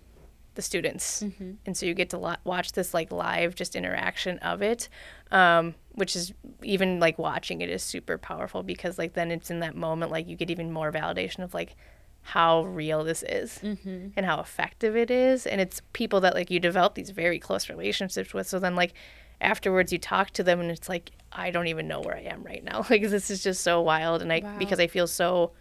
the 0.55 0.61
students, 0.61 1.21
and 1.65 1.77
so 1.77 1.85
you 1.85 1.93
get 1.93 2.09
to 2.11 2.17
lo- 2.17 2.35
watch 2.43 2.73
this 2.73 2.93
like 2.93 3.11
live 3.11 3.55
just 3.55 3.75
interaction 3.75 4.37
of 4.39 4.61
it, 4.61 4.89
um, 5.31 5.75
which 5.93 6.15
is 6.15 6.33
even 6.63 6.99
like 6.99 7.17
watching 7.17 7.61
it 7.61 7.69
is 7.69 7.81
super 7.83 8.17
powerful 8.17 8.61
because 8.63 8.97
like 8.97 9.13
then 9.13 9.31
it's 9.31 9.49
in 9.49 9.59
that 9.61 9.75
moment 9.75 10.11
like 10.11 10.27
you 10.27 10.35
get 10.35 10.49
even 10.49 10.71
more 10.71 10.91
validation 10.91 11.39
of 11.43 11.53
like 11.53 11.75
how 12.23 12.63
real 12.65 13.03
this 13.03 13.23
is 13.23 13.59
and 13.63 14.25
how 14.25 14.39
effective 14.39 14.95
it 14.95 15.09
is. 15.09 15.47
And 15.47 15.59
it's 15.59 15.81
people 15.93 16.21
that 16.21 16.35
like 16.35 16.51
you 16.51 16.59
develop 16.59 16.93
these 16.95 17.09
very 17.09 17.39
close 17.39 17.67
relationships 17.69 18.33
with. 18.33 18.47
So 18.47 18.59
then 18.59 18.75
like 18.75 18.93
afterwards 19.39 19.91
you 19.91 19.97
talk 19.97 20.29
to 20.31 20.43
them 20.43 20.59
and 20.59 20.69
it's 20.69 20.87
like 20.87 21.09
i 21.31 21.49
don't 21.49 21.65
even 21.67 21.87
know 21.87 21.99
where 21.99 22.15
i 22.15 22.19
am 22.21 22.43
right 22.43 22.63
now. 22.63 22.85
Like 22.91 23.01
this 23.09 23.31
is 23.31 23.41
just 23.41 23.61
so 23.63 23.81
wild 23.81 24.21
and 24.21 24.31
i 24.31 24.39
Wow. 24.43 24.55
because 24.59 24.79
i 24.79 24.85
feel 24.87 25.07
so 25.07 25.53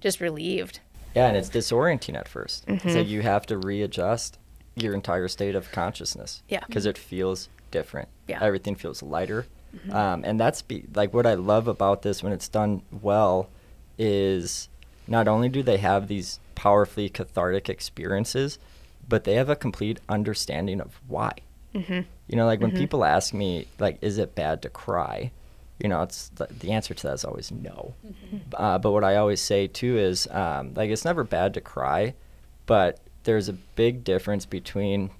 just 0.00 0.20
relieved 0.20 0.80
Yeah, 1.14 1.28
and 1.28 1.36
it's 1.36 1.48
disorienting 1.50 2.16
at 2.16 2.26
1st 2.26 2.64
So 2.64 2.72
mm-hmm. 2.72 3.08
you 3.08 3.22
have 3.22 3.46
to 3.46 3.58
readjust 3.58 4.38
your 4.76 4.94
entire 4.94 5.28
state 5.28 5.54
of 5.54 5.70
consciousness. 5.72 6.42
Yeah. 6.48 6.64
Because 6.66 6.86
it 6.86 6.96
feels 6.96 7.48
different. 7.70 8.08
Yeah. 8.28 8.42
Everything 8.42 8.74
feels 8.74 9.02
lighter. 9.02 9.46
Mm-hmm. 9.76 9.92
Um, 9.92 10.24
and 10.24 10.38
that's 10.38 10.62
be, 10.62 10.84
like 10.94 11.12
what 11.12 11.26
I 11.26 11.34
love 11.34 11.68
about 11.68 12.02
this 12.02 12.22
when 12.22 12.32
it's 12.32 12.48
done 12.48 12.82
well 12.90 13.50
is 13.98 14.68
not 15.06 15.28
only 15.28 15.48
do 15.48 15.62
they 15.62 15.78
have 15.78 16.08
these 16.08 16.40
powerfully 16.54 17.08
cathartic 17.08 17.68
experiences, 17.68 18.58
but 19.08 19.24
they 19.24 19.34
have 19.34 19.48
a 19.48 19.56
complete 19.56 20.00
understanding 20.08 20.80
of 20.80 21.00
why. 21.06 21.32
Mm-hmm. 21.74 22.00
You 22.28 22.36
know, 22.36 22.46
like 22.46 22.60
when 22.60 22.72
people 22.72 23.04
ask 23.04 23.32
me, 23.32 23.66
like, 23.78 23.98
is 24.02 24.18
it 24.18 24.34
bad 24.34 24.62
to 24.62 24.68
cry? 24.68 25.30
You 25.78 25.88
know, 25.88 26.02
it's 26.02 26.28
the, 26.30 26.46
the 26.46 26.72
answer 26.72 26.92
to 26.94 27.02
that 27.04 27.14
is 27.14 27.24
always 27.24 27.50
no. 27.52 27.94
Uh, 28.54 28.78
but 28.78 28.90
what 28.92 29.04
I 29.04 29.16
always 29.16 29.40
say 29.40 29.66
too 29.68 29.96
is, 29.96 30.26
um, 30.30 30.74
like, 30.74 30.90
it's 30.90 31.04
never 31.04 31.22
bad 31.24 31.54
to 31.54 31.60
cry, 31.60 32.14
but 32.66 32.98
there's 33.24 33.48
a 33.48 33.52
big 33.52 34.02
difference 34.04 34.44
between 34.46 35.10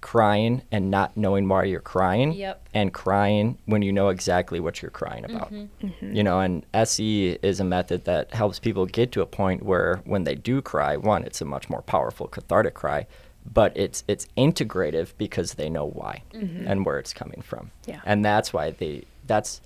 crying 0.00 0.62
and 0.72 0.90
not 0.90 1.14
knowing 1.16 1.46
why 1.46 1.64
you're 1.64 1.80
crying, 1.80 2.32
Yep. 2.32 2.68
and 2.72 2.92
crying 2.92 3.58
when 3.66 3.82
you 3.82 3.92
know 3.92 4.08
exactly 4.08 4.58
what 4.58 4.80
you're 4.80 4.90
crying 4.90 5.24
about. 5.26 5.52
You 6.00 6.22
know, 6.22 6.40
and 6.40 6.64
SE 6.72 7.38
is 7.42 7.60
a 7.60 7.64
method 7.64 8.04
that 8.06 8.32
helps 8.32 8.58
people 8.58 8.86
get 8.86 9.12
to 9.12 9.20
a 9.20 9.26
point 9.26 9.62
where 9.62 10.00
when 10.04 10.24
they 10.24 10.34
do 10.36 10.62
cry, 10.62 10.96
one, 10.96 11.24
it's 11.24 11.40
a 11.42 11.44
much 11.44 11.68
more 11.68 11.82
powerful 11.82 12.28
cathartic 12.28 12.72
cry, 12.74 13.06
but 13.52 13.76
it's 13.76 14.02
it's 14.08 14.26
integrative 14.38 15.12
because 15.18 15.54
they 15.54 15.68
know 15.68 15.86
why 15.86 16.22
and 16.32 16.86
where 16.86 16.98
it's 16.98 17.12
coming 17.12 17.42
from. 17.42 17.70
Yeah. 17.86 18.00
And 18.06 18.24
that's 18.24 18.52
why 18.54 18.70
they 18.70 19.04
that's 19.26 19.60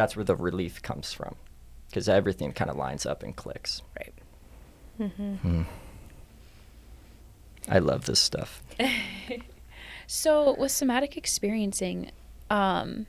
that's 0.00 0.16
where 0.16 0.24
the 0.24 0.34
relief 0.34 0.80
comes 0.80 1.12
from. 1.12 1.34
Because 1.88 2.08
everything 2.08 2.52
kind 2.52 2.70
of 2.70 2.76
lines 2.76 3.04
up 3.04 3.22
and 3.22 3.36
clicks. 3.36 3.82
right 3.98 4.14
I 7.68 7.78
love 7.78 8.06
this 8.06 8.20
stuff. 8.20 8.62
So 10.12 10.56
with 10.58 10.72
somatic 10.72 11.16
experiencing, 11.16 12.10
um, 12.50 13.06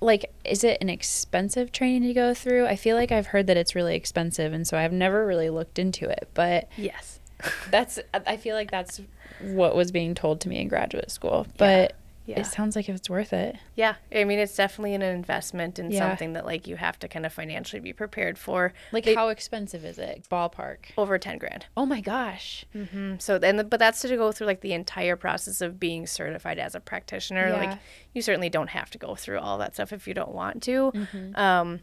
like, 0.00 0.32
is 0.44 0.62
it 0.62 0.78
an 0.80 0.88
expensive 0.88 1.72
training 1.72 2.02
to 2.04 2.14
go 2.14 2.32
through? 2.32 2.64
I 2.66 2.76
feel 2.76 2.96
like 2.96 3.10
I've 3.10 3.26
heard 3.26 3.48
that 3.48 3.56
it's 3.56 3.74
really 3.74 3.96
expensive, 3.96 4.52
and 4.52 4.64
so 4.68 4.78
I've 4.78 4.92
never 4.92 5.26
really 5.26 5.50
looked 5.50 5.80
into 5.80 6.08
it. 6.08 6.28
But 6.32 6.68
yes 6.76 7.18
that's, 7.72 7.98
I 8.14 8.36
feel 8.36 8.54
like 8.54 8.70
that's 8.70 9.00
what 9.40 9.74
was 9.74 9.90
being 9.90 10.14
told 10.14 10.40
to 10.42 10.48
me 10.48 10.60
in 10.60 10.68
graduate 10.68 11.10
school. 11.10 11.44
But 11.58 11.96
Yeah. 12.26 12.40
it 12.40 12.46
sounds 12.46 12.74
like 12.76 12.88
if 12.88 12.96
it's 12.96 13.08
worth 13.08 13.32
it. 13.32 13.56
yeah 13.76 13.94
i 14.14 14.24
mean 14.24 14.38
it's 14.40 14.56
definitely 14.56 14.94
an 14.94 15.02
investment 15.02 15.78
and 15.78 15.92
Yeah. 15.92 16.08
something 16.08 16.32
that 16.32 16.44
like 16.44 16.66
you 16.66 16.76
have 16.76 16.98
to 16.98 17.08
kind 17.08 17.24
of 17.24 17.32
financially 17.32 17.80
be 17.80 17.92
prepared 17.92 18.36
for 18.38 18.72
Like, 18.92 19.04
They- 19.04 19.14
how 19.14 19.28
expensive 19.28 19.84
is 19.84 19.98
it? 19.98 20.26
Ballpark. 20.30 20.86
over 20.98 21.18
10 21.18 21.38
grand 21.38 21.66
Oh 21.76 21.86
my 21.86 22.00
gosh. 22.00 22.64
Mm, 22.74 23.22
So 23.22 23.38
then, 23.38 23.68
but 23.68 23.78
that's 23.78 24.00
to 24.02 24.16
go 24.16 24.32
through 24.32 24.48
like 24.48 24.60
the 24.60 24.72
entire 24.72 25.14
process 25.16 25.60
of 25.60 25.78
being 25.78 26.06
certified 26.06 26.58
as 26.58 26.74
a 26.74 26.80
practitioner. 26.80 27.48
Yeah. 27.48 27.56
Like 27.58 27.78
you 28.12 28.22
certainly 28.22 28.48
don't 28.48 28.70
have 28.70 28.90
to 28.90 28.98
go 28.98 29.14
through 29.14 29.38
all 29.38 29.58
that 29.58 29.74
stuff 29.74 29.92
if 29.92 30.08
you 30.08 30.14
don't 30.14 30.32
want 30.34 30.62
to. 30.64 30.90
Mm-hmm. 30.92 31.36
Um, 31.36 31.80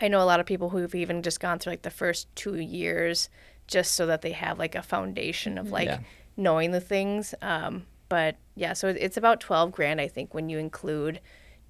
I 0.00 0.08
know 0.08 0.20
a 0.20 0.24
lot 0.26 0.40
of 0.40 0.46
people 0.46 0.70
who've 0.70 0.94
even 0.94 1.22
just 1.22 1.38
gone 1.38 1.58
through 1.58 1.72
like 1.74 1.82
the 1.82 1.90
first 1.90 2.34
two 2.34 2.56
years 2.56 3.28
just 3.68 3.92
so 3.92 4.06
that 4.06 4.22
they 4.22 4.32
have 4.32 4.58
like 4.58 4.74
a 4.74 4.82
foundation 4.82 5.56
of 5.58 5.70
like 5.70 5.86
Yeah. 5.86 5.98
knowing 6.36 6.72
the 6.72 6.80
things. 6.80 7.34
Um, 7.40 7.86
but 8.12 8.36
yeah, 8.56 8.74
so 8.74 8.88
it's 8.88 9.16
about 9.16 9.40
twelve 9.40 9.72
grand 9.72 9.98
I 9.98 10.06
think 10.06 10.34
when 10.34 10.50
you 10.50 10.58
include 10.58 11.18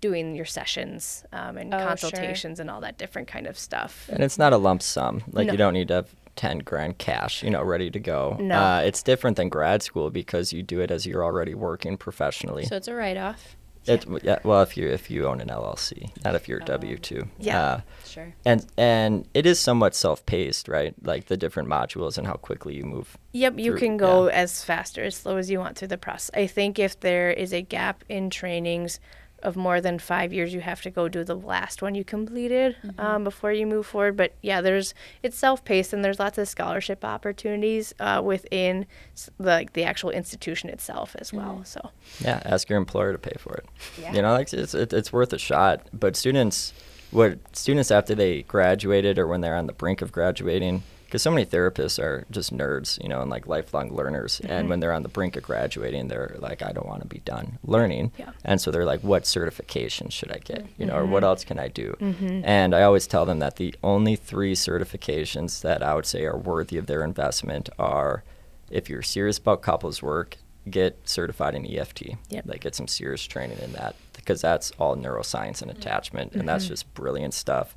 doing 0.00 0.34
your 0.34 0.44
sessions 0.44 1.24
um, 1.32 1.56
and 1.56 1.72
Oh, 1.72 1.78
sure. 1.78 1.86
consultations 1.86 2.58
and 2.58 2.68
all 2.68 2.80
that 2.80 2.98
different 2.98 3.28
kind 3.28 3.46
of 3.46 3.56
stuff. 3.56 4.08
And 4.12 4.24
it's 4.24 4.36
not 4.38 4.52
a 4.52 4.56
lump 4.56 4.82
sum. 4.82 5.22
Like 5.30 5.46
No. 5.46 5.52
you 5.52 5.56
don't 5.56 5.74
need 5.74 5.86
to 5.88 5.94
have 5.94 6.08
10 6.34 6.58
grand 6.60 6.98
cash, 6.98 7.44
you 7.44 7.50
know, 7.50 7.62
ready 7.62 7.88
to 7.92 8.00
go. 8.00 8.36
No. 8.40 8.56
Uh, 8.60 8.80
it's 8.84 9.00
different 9.04 9.36
than 9.36 9.48
grad 9.48 9.80
school 9.84 10.10
because 10.10 10.52
you 10.52 10.64
do 10.64 10.80
it 10.80 10.90
as 10.90 11.06
you're 11.06 11.22
already 11.22 11.54
working 11.54 11.96
professionally. 11.96 12.64
So 12.64 12.74
it's 12.74 12.88
a 12.88 12.94
write 12.94 13.16
off. 13.16 13.54
It, 13.86 14.06
yeah, 14.22 14.38
well, 14.44 14.62
if 14.62 14.76
you 14.76 14.86
if 14.88 15.10
you 15.10 15.26
own 15.26 15.40
an 15.40 15.48
LLC, 15.48 16.10
not 16.24 16.34
if 16.34 16.48
you're 16.48 16.60
W 16.60 16.96
two. 16.98 17.28
Yeah. 17.38 17.60
Uh, 17.62 17.80
Sure. 18.04 18.32
and 18.44 18.66
and 18.76 19.26
it 19.34 19.46
is 19.46 19.58
somewhat 19.58 19.94
self-paced, 19.94 20.68
right? 20.68 20.94
Like 21.02 21.26
the 21.26 21.36
different 21.36 21.68
modules 21.68 22.18
and 22.18 22.26
how 22.26 22.34
quickly 22.34 22.74
you 22.76 22.84
move. 22.84 23.16
Yep, 23.32 23.58
you 23.58 23.72
through- 23.72 23.78
can 23.80 23.96
go 23.96 24.26
yeah. 24.28 24.34
as 24.34 24.62
fast 24.62 24.98
or 24.98 25.04
as 25.04 25.16
slow 25.16 25.36
as 25.38 25.50
you 25.50 25.58
want 25.58 25.76
through 25.78 25.88
the 25.88 25.98
process. 25.98 26.30
I 26.34 26.46
think 26.46 26.78
if 26.78 27.00
there 27.00 27.30
is 27.30 27.52
a 27.54 27.62
gap 27.62 28.04
in 28.08 28.28
trainings, 28.30 29.00
of 29.42 29.56
more 29.56 29.80
than 29.80 29.98
five 29.98 30.32
years, 30.32 30.52
you 30.54 30.60
have 30.60 30.82
to 30.82 30.90
go 30.90 31.08
do 31.08 31.24
the 31.24 31.34
last 31.36 31.82
one 31.82 31.94
you 31.94 32.04
completed 32.04 32.76
um, 32.98 33.24
before 33.24 33.52
you 33.52 33.66
move 33.66 33.86
forward. 33.86 34.16
But 34.16 34.34
yeah, 34.42 34.60
there's 34.60 34.94
it's 35.22 35.36
self-paced 35.36 35.92
and 35.92 36.04
there's 36.04 36.18
lots 36.20 36.38
of 36.38 36.48
scholarship 36.48 37.04
opportunities 37.04 37.94
uh, 38.00 38.20
within 38.24 38.86
s- 39.14 39.30
like 39.38 39.72
the 39.72 39.84
actual 39.84 40.10
institution 40.10 40.68
itself 40.70 41.16
as 41.18 41.32
well. 41.32 41.62
So 41.64 41.90
Yeah, 42.20 42.40
ask 42.44 42.68
your 42.68 42.78
employer 42.78 43.12
to 43.12 43.18
pay 43.18 43.36
for 43.38 43.54
it. 43.54 43.66
Yeah. 44.00 44.12
You 44.14 44.22
know, 44.22 44.32
like 44.32 44.52
it's 44.52 44.74
it, 44.74 44.92
it's 44.92 45.12
worth 45.12 45.32
a 45.32 45.38
shot. 45.38 45.86
But 45.92 46.16
students, 46.16 46.72
what 47.10 47.38
students 47.56 47.90
after 47.90 48.14
they 48.14 48.42
graduated 48.42 49.18
or 49.18 49.26
when 49.26 49.40
they're 49.40 49.56
on 49.56 49.66
the 49.66 49.72
brink 49.72 50.02
of 50.02 50.12
graduating, 50.12 50.82
because 51.12 51.20
so 51.20 51.30
many 51.30 51.44
therapists 51.44 52.02
are 52.02 52.24
just 52.30 52.56
nerds, 52.56 52.98
you 53.02 53.06
know, 53.06 53.20
and 53.20 53.30
like 53.30 53.46
lifelong 53.46 53.94
learners. 53.94 54.40
And 54.40 54.50
mm-hmm. 54.50 54.68
when 54.70 54.80
they're 54.80 54.94
on 54.94 55.02
the 55.02 55.10
brink 55.10 55.36
of 55.36 55.42
graduating, 55.42 56.08
they're 56.08 56.36
like, 56.38 56.62
I 56.62 56.72
don't 56.72 56.86
want 56.86 57.02
to 57.02 57.06
be 57.06 57.18
done 57.18 57.58
learning. 57.64 58.12
Yeah. 58.16 58.30
And 58.46 58.58
so 58.58 58.70
they're 58.70 58.86
like, 58.86 59.02
what 59.02 59.26
certification 59.26 60.08
should 60.08 60.32
I 60.32 60.38
get? 60.38 60.64
You 60.78 60.86
know, 60.86 60.94
or 60.94 61.04
what 61.04 61.18
mm-hmm. 61.18 61.24
else 61.26 61.44
can 61.44 61.58
I 61.58 61.68
do? 61.68 61.94
Mm-hmm. 62.00 62.46
And 62.46 62.74
I 62.74 62.84
always 62.84 63.06
tell 63.06 63.26
them 63.26 63.40
that 63.40 63.56
the 63.56 63.74
only 63.82 64.16
three 64.16 64.54
certifications 64.54 65.60
that 65.60 65.82
I 65.82 65.94
would 65.94 66.06
say 66.06 66.24
are 66.24 66.38
worthy 66.38 66.78
of 66.78 66.86
their 66.86 67.04
investment 67.04 67.68
are 67.78 68.24
if 68.70 68.88
you're 68.88 69.02
serious 69.02 69.36
about 69.36 69.60
couples 69.60 70.02
work, 70.02 70.38
get 70.70 70.98
certified 71.06 71.54
in 71.54 71.66
EFT. 71.66 72.16
Yep. 72.30 72.46
Like 72.46 72.62
get 72.62 72.74
some 72.74 72.88
serious 72.88 73.22
training 73.22 73.58
in 73.58 73.72
that 73.72 73.96
because 74.16 74.40
that's 74.40 74.70
all 74.78 74.96
neuroscience 74.96 75.60
and 75.60 75.70
attachment, 75.70 76.32
and 76.32 76.48
that's 76.48 76.68
just 76.68 76.94
brilliant 76.94 77.34
stuff. 77.34 77.76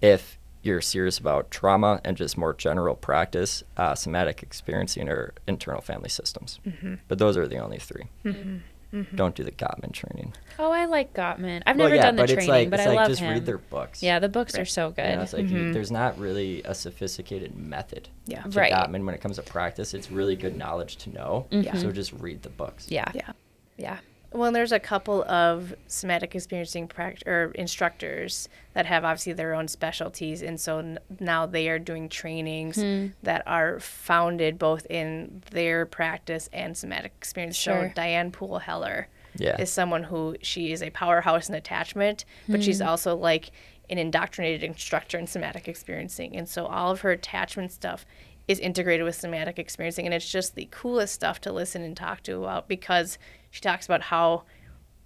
If 0.00 0.38
you're 0.62 0.80
serious 0.80 1.18
about 1.18 1.50
trauma 1.50 2.00
and 2.04 2.16
just 2.16 2.36
more 2.36 2.52
general 2.54 2.94
practice, 2.94 3.62
uh, 3.76 3.94
somatic 3.94 4.42
experiencing 4.42 5.08
or 5.08 5.32
internal 5.46 5.80
family 5.80 6.08
systems. 6.10 6.60
Mm-hmm. 6.66 6.94
But 7.08 7.18
those 7.18 7.36
are 7.36 7.48
the 7.48 7.58
only 7.58 7.78
3 7.78 8.04
mm-hmm. 8.24 8.56
Mm-hmm. 8.92 9.14
Don't 9.14 9.36
do 9.36 9.44
the 9.44 9.52
Gottman 9.52 9.92
training. 9.92 10.34
Oh, 10.58 10.72
I 10.72 10.86
like 10.86 11.14
Gottman. 11.14 11.62
I've 11.64 11.76
Well, 11.76 11.86
never 11.86 11.94
yeah, 11.94 12.02
done 12.02 12.16
the 12.16 12.22
but 12.22 12.30
training, 12.30 12.48
like, 12.48 12.70
but 12.70 12.80
it's 12.80 12.86
I 12.88 12.90
like 12.90 12.96
love 12.98 13.08
just 13.08 13.20
him. 13.20 13.30
read 13.32 13.46
their 13.46 13.58
books. 13.58 14.02
Yeah, 14.02 14.18
the 14.18 14.28
books 14.28 14.58
are 14.58 14.64
so 14.64 14.90
good. 14.90 15.08
You 15.08 15.14
know, 15.16 15.22
it's 15.22 15.32
like 15.32 15.48
you, 15.48 15.72
there's 15.72 15.92
not 15.92 16.18
really 16.18 16.60
a 16.64 16.74
sophisticated 16.74 17.54
method 17.56 18.08
Yeah. 18.26 18.42
to 18.42 18.48
Right. 18.58 18.72
Gottman 18.72 19.04
when 19.06 19.14
it 19.14 19.20
comes 19.20 19.36
to 19.36 19.42
practice. 19.44 19.94
It's 19.94 20.10
really 20.10 20.34
good 20.34 20.56
knowledge 20.56 20.96
to 20.96 21.10
know. 21.10 21.46
Yeah. 21.50 21.76
So 21.76 21.92
just 21.92 22.12
read 22.14 22.42
the 22.42 22.48
books. 22.50 22.90
yeah. 22.90 23.12
yeah. 23.14 23.30
Yeah. 23.76 23.98
Well, 24.32 24.52
there's 24.52 24.70
a 24.70 24.78
couple 24.78 25.24
of 25.24 25.74
somatic 25.88 26.34
experiencing 26.36 26.86
pract- 26.86 27.26
or 27.26 27.50
instructors 27.56 28.48
that 28.74 28.86
have 28.86 29.04
obviously 29.04 29.32
their 29.32 29.54
own 29.54 29.66
specialties, 29.66 30.40
and 30.42 30.60
so 30.60 30.78
n- 30.78 30.98
now 31.18 31.46
they 31.46 31.68
are 31.68 31.80
doing 31.80 32.08
trainings 32.08 32.76
Hmm. 32.80 33.08
that 33.24 33.42
are 33.46 33.80
founded 33.80 34.56
both 34.58 34.86
in 34.88 35.42
their 35.50 35.84
practice 35.84 36.48
and 36.52 36.76
somatic 36.76 37.12
experience. 37.18 37.56
Sure. 37.56 37.88
So 37.88 37.92
Diane 37.94 38.30
Poole 38.30 38.60
Heller 38.60 39.08
Yeah. 39.36 39.60
is 39.60 39.70
someone 39.72 40.04
who 40.04 40.36
she 40.42 40.70
is 40.72 40.80
a 40.82 40.90
powerhouse 40.90 41.48
in 41.48 41.56
attachment, 41.56 42.24
but 42.48 42.56
Hmm. 42.60 42.62
she's 42.62 42.80
also 42.80 43.16
like 43.16 43.50
an 43.88 43.98
indoctrinated 43.98 44.62
instructor 44.62 45.18
in 45.18 45.26
somatic 45.26 45.66
experiencing, 45.66 46.36
and 46.36 46.48
so 46.48 46.66
all 46.66 46.92
of 46.92 47.00
her 47.00 47.10
attachment 47.10 47.72
stuff 47.72 48.06
is 48.46 48.60
integrated 48.60 49.04
with 49.04 49.14
somatic 49.16 49.58
experiencing, 49.58 50.06
and 50.06 50.14
it's 50.14 50.30
just 50.30 50.54
the 50.54 50.68
coolest 50.70 51.14
stuff 51.14 51.40
to 51.40 51.52
listen 51.52 51.82
and 51.82 51.96
talk 51.96 52.22
to 52.22 52.36
about 52.44 52.68
because 52.68 53.18
she 53.50 53.60
talks 53.60 53.86
about 53.86 54.02
how 54.02 54.44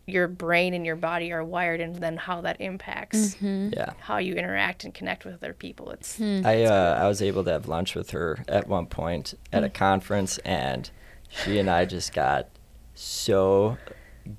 your 0.07 0.29
brain 0.29 0.75
and 0.75 0.85
your 0.85 0.97
body 0.97 1.33
are 1.33 1.43
wired 1.43 1.81
and 1.81 1.97
then 1.97 2.17
how 2.17 2.43
that 2.43 2.61
impacts 2.61 3.37
mm-hmm. 3.37 3.71
Yeah. 3.73 3.93
how 3.99 4.19
you 4.19 4.35
interact 4.35 4.85
and 4.85 4.93
connect 4.93 5.25
with 5.25 5.35
other 5.35 5.55
people. 5.55 5.91
It's 5.91 6.19
hmm. 6.19 6.43
I 6.45 6.65
uh, 6.65 6.99
I 7.03 7.09
was 7.09 7.23
able 7.23 7.45
to 7.45 7.51
have 7.51 7.69
lunch 7.69 7.95
with 7.95 8.11
her 8.11 8.45
at 8.49 8.69
one 8.69 8.87
point 8.87 9.35
at 9.53 9.65
a 9.65 9.69
mm. 9.69 9.75
conference, 9.75 10.39
and 10.39 10.91
she 11.29 11.59
and 11.59 11.71
I 11.71 11.87
just 11.87 12.13
got 12.13 12.49
so 12.95 13.79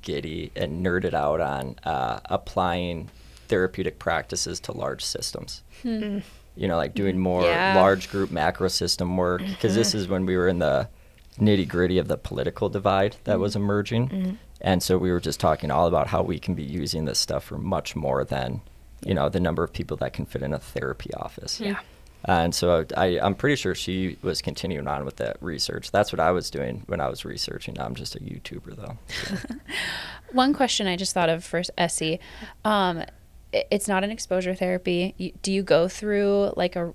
giddy 0.02 0.52
and 0.56 0.86
nerded 0.86 1.14
out 1.14 1.42
on 1.42 1.76
uh, 1.84 2.20
applying 2.26 3.10
therapeutic 3.48 4.00
practices 4.00 4.60
to 4.62 4.72
large 4.72 5.04
systems. 5.04 5.64
Hmm. 5.82 5.90
Mm. 5.90 6.24
You 6.56 6.68
know, 6.68 6.78
like 6.78 6.94
doing 6.94 7.16
mm. 7.16 7.20
more 7.20 7.44
Yeah. 7.44 7.76
large 7.76 8.10
group 8.10 8.32
macro 8.32 8.68
system 8.68 9.18
work, 9.18 9.42
because 9.46 9.76
this 9.76 9.90
mm-hmm. 9.90 9.98
is 9.98 10.08
when 10.08 10.26
we 10.26 10.38
were 10.38 10.48
in 10.48 10.60
the 10.60 10.90
nitty 11.40 11.68
gritty 11.68 11.98
of 11.98 12.08
the 12.08 12.18
political 12.18 12.70
divide 12.70 13.18
that 13.26 13.40
was 13.40 13.56
emerging. 13.56 14.38
And 14.62 14.82
so 14.82 14.98
we 14.98 15.12
were 15.12 15.20
just 15.20 15.40
talking 15.40 15.70
all 15.70 15.88
about 15.88 16.08
how 16.08 16.22
we 16.24 16.40
can 16.40 16.56
be 16.56 16.64
using 16.64 17.06
this 17.06 17.20
stuff 17.20 17.44
for 17.44 17.58
much 17.58 17.96
more 17.96 18.24
than, 18.24 18.62
you 19.06 19.14
know, 19.14 19.30
the 19.30 19.40
number 19.40 19.64
of 19.64 19.74
people 19.74 19.98
that 19.98 20.14
can 20.14 20.26
fit 20.26 20.42
in 20.42 20.54
a 20.54 20.60
therapy 20.60 21.14
office. 21.14 21.60
Yeah. 21.60 21.80
And 22.28 22.56
so 22.56 22.86
I, 22.98 23.20
I'm 23.20 23.36
pretty 23.36 23.56
sure 23.56 23.76
she 23.76 24.18
was 24.24 24.42
continuing 24.42 24.88
on 24.88 25.06
with 25.06 25.18
that 25.18 25.38
research. 25.42 25.92
That's 25.92 26.12
what 26.12 26.20
I 26.20 26.32
was 26.32 26.50
doing 26.50 26.84
when 26.88 27.00
I 27.00 27.08
was 27.08 27.24
researching. 27.24 27.80
I'm 27.80 27.94
just 27.94 28.16
a 28.16 28.20
YouTuber, 28.20 28.76
though. 28.76 28.98
One 30.32 30.54
question 30.54 30.88
I 30.88 30.96
just 30.96 31.14
thought 31.14 31.30
of 31.30 31.44
for 31.44 31.62
SE. 31.78 32.20
Um, 32.64 33.04
it's 33.52 33.88
not 33.88 34.04
an 34.04 34.10
exposure 34.10 34.56
therapy. 34.56 35.34
Do 35.44 35.52
you 35.52 35.62
go 35.62 35.88
through 35.88 36.54
like 36.58 36.76
a 36.76 36.94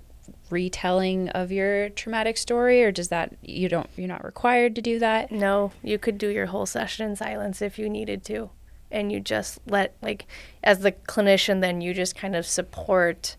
retelling 0.49 1.29
of 1.29 1.51
your 1.51 1.89
traumatic 1.89 2.37
story, 2.37 2.83
or 2.83 2.91
does 2.91 3.07
that 3.09 3.35
you 3.41 3.69
don't 3.69 3.89
you're 3.95 4.07
not 4.07 4.23
required 4.23 4.75
to 4.75 4.81
do 4.81 4.99
that? 4.99 5.31
No, 5.31 5.71
you 5.81 5.97
could 5.97 6.17
do 6.17 6.29
your 6.29 6.47
whole 6.47 6.65
session 6.65 7.09
in 7.09 7.15
silence 7.15 7.61
if 7.61 7.79
you 7.79 7.89
needed 7.89 8.23
to. 8.25 8.49
And 8.93 9.09
you 9.09 9.21
just 9.21 9.59
let, 9.67 9.95
like, 10.01 10.25
as 10.65 10.79
the 10.79 10.91
clinician, 10.91 11.61
then 11.61 11.79
you 11.79 11.93
just 11.93 12.13
kind 12.13 12.35
of 12.35 12.45
support 12.45 13.37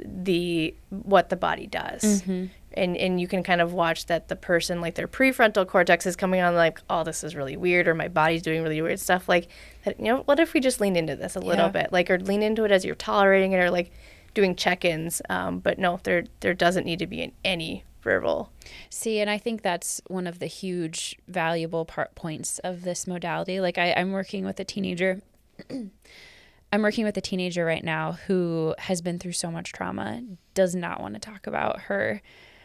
the 0.00 0.74
what 0.90 1.28
the 1.28 1.36
body 1.36 1.68
does. 1.68 2.02
Mm-hmm. 2.02 2.46
And, 2.74 2.96
and 2.96 3.20
you 3.20 3.26
can 3.28 3.42
kind 3.44 3.60
of 3.60 3.72
watch 3.72 4.06
that 4.06 4.28
the 4.28 4.36
person, 4.36 4.80
like 4.80 4.96
their 4.96 5.08
prefrontal 5.08 5.66
cortex 5.66 6.04
is 6.04 6.16
coming 6.16 6.40
on, 6.40 6.54
like, 6.54 6.80
oh, 6.90 7.04
this 7.04 7.22
is 7.22 7.36
really 7.36 7.56
weird, 7.56 7.86
or 7.86 7.94
my 7.94 8.08
body's 8.08 8.42
doing 8.42 8.62
really 8.62 8.82
weird 8.82 8.98
stuff. 8.98 9.28
Like, 9.28 9.48
that, 9.84 9.98
you 9.98 10.06
know, 10.06 10.18
what 10.24 10.40
if 10.40 10.52
we 10.52 10.60
just 10.60 10.80
lean 10.80 10.96
into 10.96 11.14
this 11.14 11.36
a 11.36 11.40
little 11.40 11.66
Yeah. 11.66 11.82
bit? 11.82 11.92
Like, 11.92 12.10
or 12.10 12.18
lean 12.18 12.42
into 12.42 12.64
it 12.64 12.72
as 12.72 12.84
you're 12.84 12.94
tolerating 12.96 13.52
it, 13.52 13.58
or 13.58 13.70
like 13.70 13.90
doing 14.34 14.54
check 14.54 14.84
ins. 14.84 15.22
Um, 15.28 15.58
but 15.58 15.78
no, 15.78 16.00
there, 16.02 16.24
there 16.40 16.54
doesn't 16.54 16.84
need 16.84 16.98
to 17.00 17.06
be 17.06 17.32
any 17.44 17.84
verbal. 18.02 18.50
See, 18.90 19.20
and 19.20 19.28
I 19.28 19.38
think 19.38 19.62
that's 19.62 20.00
one 20.06 20.26
of 20.26 20.38
the 20.38 20.46
huge 20.46 21.16
valuable 21.26 21.84
part 21.84 22.14
points 22.14 22.58
of 22.60 22.82
this 22.82 23.06
modality. 23.06 23.60
Like 23.60 23.78
I, 23.78 23.92
I'm 23.92 24.12
working 24.12 24.44
with 24.44 24.58
a 24.60 24.64
teenager. 24.64 25.20
I'm 26.72 26.82
working 26.82 27.04
with 27.04 27.16
a 27.16 27.22
teenager 27.22 27.64
right 27.64 27.84
now 27.84 28.12
who 28.12 28.74
has 28.78 29.00
been 29.00 29.18
through 29.18 29.32
so 29.32 29.50
much 29.50 29.72
trauma, 29.72 30.22
does 30.52 30.74
not 30.74 31.00
want 31.00 31.14
to 31.14 31.20
talk 31.20 31.46
about 31.46 31.82
her 31.82 32.22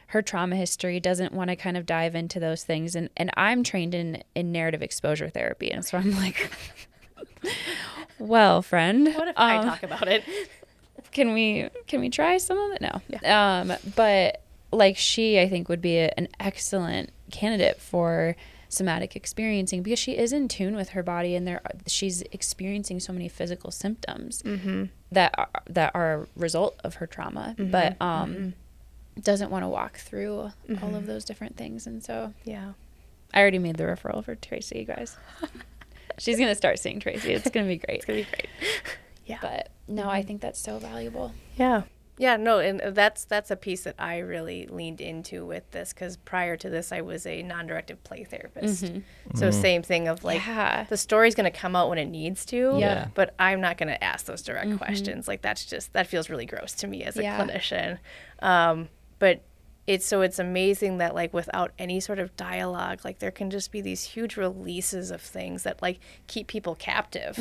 her 0.08 0.22
trauma 0.22 0.56
history, 0.56 1.00
doesn't 1.00 1.34
want 1.34 1.50
to 1.50 1.56
kind 1.56 1.76
of 1.76 1.86
dive 1.86 2.14
into 2.14 2.40
those 2.40 2.64
things. 2.64 2.96
And 2.96 3.10
and 3.16 3.32
I'm 3.36 3.64
trained 3.64 3.96
in 3.96 4.24
in 4.36 4.52
narrative 4.52 4.82
exposure 4.82 5.30
therapy. 5.30 5.72
And 5.72 5.86
so 5.86 5.98
I'm 5.98 6.12
like 6.12 6.52
Well, 8.20 8.62
friend. 8.62 9.14
What 9.16 9.28
if 9.28 9.38
I 9.38 9.58
um, 9.58 9.66
talk 9.66 9.84
about 9.84 10.08
it? 10.08 10.24
Can 11.14 11.34
we 11.34 11.70
can 11.88 12.00
we 12.02 12.10
try 12.10 12.38
some 12.38 12.58
of 12.58 12.72
it? 12.74 12.82
No. 12.82 13.30
Um 13.30 13.74
but 13.96 14.42
like 14.72 14.98
she 14.98 15.40
i 15.40 15.48
think 15.48 15.70
would 15.70 15.82
be 15.82 15.98
a, 15.98 16.12
an 16.18 16.28
excellent 16.40 17.12
candidate 17.32 17.80
for 17.80 18.36
somatic 18.70 19.16
experiencing 19.16 19.84
because 19.84 20.00
she 20.00 20.18
is 20.18 20.34
in 20.34 20.48
tune 20.48 20.76
with 20.76 20.90
her 20.90 21.04
body 21.04 21.36
and 21.36 21.48
there 21.48 21.62
she's 21.86 22.24
experiencing 22.32 23.00
so 23.00 23.14
many 23.14 23.30
physical 23.30 23.70
symptoms 23.70 24.42
that 25.12 25.32
are, 25.38 25.50
that 25.70 25.92
are 25.94 26.14
a 26.24 26.28
result 26.36 26.80
of 26.84 26.96
her 26.96 27.06
trauma 27.06 27.56
but 27.60 27.96
um 28.02 28.54
doesn't 29.22 29.52
want 29.52 29.64
to 29.64 29.68
walk 29.68 29.98
through 29.98 30.50
all 30.82 30.96
of 30.96 31.06
those 31.06 31.24
different 31.24 31.56
things. 31.56 31.86
And 31.86 32.04
so 32.04 32.34
Yeah. 32.46 32.72
i 33.32 33.40
already 33.40 33.60
made 33.60 33.76
the 33.78 33.84
referral 33.84 34.26
for 34.26 34.34
tracy 34.34 34.80
you 34.80 34.86
guys. 34.86 35.16
She's 36.18 36.40
gonna 36.40 36.56
start 36.56 36.80
seeing 36.80 37.00
tracy. 37.00 37.32
It's 37.34 37.48
gonna 37.52 37.68
be 37.68 37.78
great. 37.78 37.98
It's 37.98 38.06
gonna 38.06 38.20
be 38.22 38.26
great. 38.26 38.48
Yeah. 39.26 39.40
but 39.42 39.70
no 39.88 40.10
i 40.10 40.22
think 40.22 40.42
that's 40.42 40.60
so 40.60 40.80
valuable 40.80 41.34
Yeah. 41.56 41.84
Yeah, 42.20 42.38
no, 42.38 42.60
and 42.60 42.80
uh, 42.80 42.92
that's 42.92 43.26
that's 43.26 43.50
a 43.50 43.56
piece 43.56 43.86
that 43.86 43.96
I 43.98 44.20
really 44.20 44.68
leaned 44.68 45.02
into 45.02 45.48
with 45.48 45.70
this 45.72 45.94
because 45.94 46.16
prior 46.18 46.56
to 46.58 46.70
this, 46.70 46.92
I 46.92 47.02
was 47.02 47.26
a 47.26 47.42
non-directive 47.42 48.04
play 48.04 48.24
therapist. 48.24 48.84
Mm-hmm. 48.86 49.36
So 49.36 49.50
mm-hmm. 49.50 49.62
same 49.62 49.82
thing 49.82 50.08
of 50.08 50.24
like 50.24 50.46
Yeah. 50.46 50.86
the 50.90 50.96
story's 50.96 51.34
going 51.34 51.52
to 51.52 51.60
come 51.60 51.76
out 51.76 51.90
when 51.90 51.98
it 51.98 52.06
needs 52.06 52.46
to. 52.46 52.76
Yeah. 52.78 53.08
But 53.16 53.34
I'm 53.40 53.62
not 53.62 53.80
going 53.80 53.90
to 53.90 54.04
ask 54.04 54.28
those 54.28 54.44
direct 54.44 54.68
mm-hmm. 54.68 54.78
questions. 54.78 55.28
Like 55.28 55.42
that's 55.42 55.66
just 55.66 55.94
that 55.94 56.06
feels 56.06 56.30
really 56.30 56.46
gross 56.46 56.74
to 56.76 56.88
me 56.88 57.04
as 57.04 57.18
a 57.18 57.24
Yeah. 57.24 57.40
clinician. 57.44 57.98
Um, 58.44 58.90
but 59.18 59.42
it's 59.88 60.06
so 60.06 60.22
it's 60.22 60.38
amazing 60.38 61.00
that 61.00 61.16
like 61.16 61.34
without 61.34 61.72
any 61.80 62.00
sort 62.00 62.20
of 62.20 62.36
dialogue, 62.38 63.00
like 63.04 63.18
there 63.20 63.32
can 63.32 63.50
just 63.50 63.72
be 63.72 63.82
these 63.82 64.04
huge 64.04 64.38
releases 64.38 65.10
of 65.10 65.20
things 65.20 65.64
that 65.64 65.82
like 65.82 66.00
keep 66.28 66.46
people 66.46 66.76
captive 66.76 67.40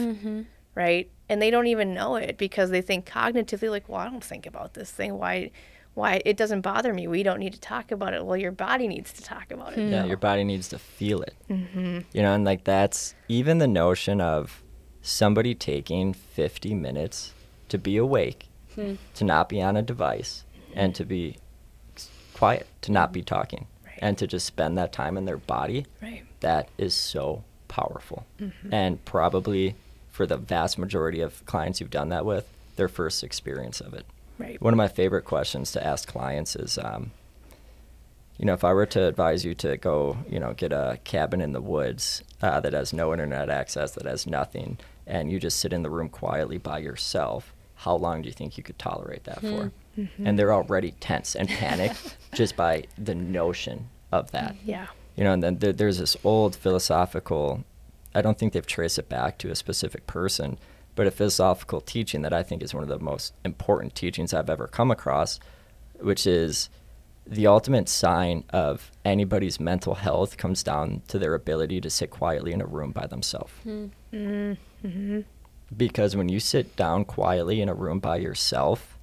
right? 0.75 1.11
And 1.29 1.41
they 1.41 1.51
don't 1.51 1.67
even 1.67 1.95
know 1.95 2.17
it 2.17 2.37
because 2.39 2.71
they 2.71 2.83
think 2.83 3.07
cognitively, 3.07 3.71
like, 3.71 3.89
well, 3.89 4.01
I 4.01 4.09
don't 4.11 4.25
think 4.25 4.47
about 4.47 4.75
this 4.75 4.91
thing. 4.91 5.19
Why? 5.19 5.51
Why 5.95 6.23
it 6.25 6.39
doesn't 6.39 6.63
bother 6.63 6.95
me? 6.95 7.07
We 7.07 7.23
don't 7.23 7.39
need 7.39 7.53
to 7.53 7.61
talk 7.61 7.93
about 7.93 8.15
it. 8.15 8.25
Well, 8.25 8.39
your 8.39 8.51
body 8.51 8.89
needs 8.89 9.13
to 9.13 9.23
talk 9.23 9.51
about 9.51 9.77
it. 9.77 9.91
Yeah, 9.91 10.07
your 10.07 10.17
body 10.17 10.43
needs 10.43 10.69
to 10.69 10.79
feel 10.79 11.21
it. 11.21 11.35
Mm-hmm. 11.51 11.99
You 12.15 12.23
know, 12.23 12.33
and 12.33 12.45
like 12.47 12.65
that's 12.65 13.15
even 13.29 13.59
the 13.59 13.67
notion 13.69 14.19
of 14.19 14.63
somebody 15.03 15.55
taking 15.55 16.15
50 16.15 16.73
minutes 16.75 17.35
to 17.69 17.77
be 17.77 17.99
awake, 17.99 18.49
to 18.75 19.25
not 19.25 19.51
be 19.51 19.61
on 19.61 19.77
a 19.77 19.83
device, 19.83 20.45
and 20.75 20.95
to 20.95 21.05
be 21.05 21.37
quiet, 22.35 22.67
to 22.83 22.93
not 22.93 23.13
be 23.13 23.23
talking, 23.23 23.67
Right. 23.85 23.99
and 24.01 24.17
to 24.19 24.27
just 24.27 24.47
spend 24.47 24.79
that 24.79 24.93
time 24.93 25.19
in 25.19 25.27
their 25.27 25.37
body. 25.37 25.85
Right. 26.01 26.23
That 26.41 26.69
is 26.79 26.95
so 26.95 27.45
powerful. 27.69 28.25
And 28.71 29.05
probably 29.05 29.75
for 30.13 30.27
the 30.27 30.37
vast 30.37 30.79
majority 30.79 31.21
of 31.21 31.45
clients 31.47 31.81
you've 31.81 31.91
done 31.91 32.11
that 32.11 32.25
with, 32.25 32.49
their 32.77 32.89
first 32.89 33.25
experience 33.25 33.81
of 33.81 33.95
it. 33.95 34.07
Right. 34.39 34.61
One 34.63 34.73
of 34.73 34.79
my 34.79 34.89
favorite 34.89 35.25
questions 35.25 35.73
to 35.73 35.85
ask 35.85 36.09
clients 36.09 36.55
is, 36.55 36.79
um, 36.79 37.11
you 38.39 38.47
know, 38.47 38.55
if 38.55 38.65
I 38.65 38.73
were 38.73 38.87
to 38.87 39.07
advise 39.07 39.45
you 39.45 39.55
to 39.57 39.77
go, 39.77 40.19
you 40.29 40.39
know, 40.39 40.53
get 40.53 40.73
a 40.73 40.99
cabin 41.05 41.41
in 41.41 41.53
the 41.53 41.61
woods 41.61 42.23
uh, 42.41 42.61
that 42.61 42.73
has 42.73 42.93
no 42.93 43.13
internet 43.13 43.49
access, 43.49 43.93
that 43.93 44.05
has 44.05 44.27
nothing, 44.27 44.79
and 45.07 45.31
you 45.31 45.41
just 45.41 45.59
sit 45.59 45.73
in 45.73 45.83
the 45.83 45.91
room 45.91 46.09
quietly 46.09 46.59
by 46.59 46.79
yourself, 46.79 47.55
how 47.77 47.97
long 47.97 48.23
do 48.23 48.29
you 48.29 48.33
think 48.33 48.57
you 48.57 48.63
could 48.63 48.79
tolerate 48.79 49.25
that 49.25 49.41
for? 49.41 49.73
And 50.25 50.39
they're 50.39 50.53
already 50.53 50.93
tense 51.01 51.35
and 51.35 51.49
panicked 51.49 52.17
just 52.35 52.57
by 52.57 52.85
the 52.97 53.15
notion 53.15 53.89
of 54.11 54.31
that. 54.31 54.57
Yeah. 54.65 54.87
You 55.17 55.25
know, 55.25 55.33
and 55.33 55.43
then 55.43 55.59
there, 55.59 55.73
there's 55.73 55.99
this 55.99 56.17
old 56.25 56.55
philosophical, 56.57 57.65
I 58.15 58.23
don't 58.23 58.39
think 58.39 58.53
they've 58.53 58.67
traced 58.67 58.99
it 58.99 59.09
back 59.09 59.39
to 59.39 59.51
a 59.51 59.57
specific 59.57 60.07
person, 60.07 60.59
but 60.95 61.07
a 61.07 61.11
philosophical 61.11 61.81
teaching 61.81 62.23
that 62.23 62.33
I 62.33 62.43
think 62.43 62.63
is 62.63 62.75
one 62.75 62.83
of 62.83 62.89
the 62.89 62.99
most 62.99 63.35
important 63.45 63.95
teachings 63.95 64.35
I've 64.35 64.51
ever 64.51 64.67
come 64.67 64.91
across, 64.91 65.41
which 66.01 66.27
is 66.27 66.69
the 67.27 67.47
ultimate 67.47 67.89
sign 67.89 68.45
of 68.51 68.91
anybody's 69.05 69.61
mental 69.61 69.95
health 69.95 70.37
comes 70.37 70.63
down 70.63 71.03
to 71.09 71.19
their 71.19 71.35
ability 71.35 71.81
to 71.81 71.91
sit 71.91 72.11
quietly 72.11 72.53
in 72.53 72.61
a 72.61 72.67
room 72.67 72.91
by 72.91 73.07
themselves. 73.07 73.53
Hmm. 73.63 74.53
Because 75.75 76.17
when 76.17 76.29
you 76.29 76.41
sit 76.41 76.77
down 76.77 77.05
quietly 77.05 77.61
in 77.61 77.69
a 77.69 77.75
room 77.75 78.01
by 78.01 78.17
yourself, 78.17 78.99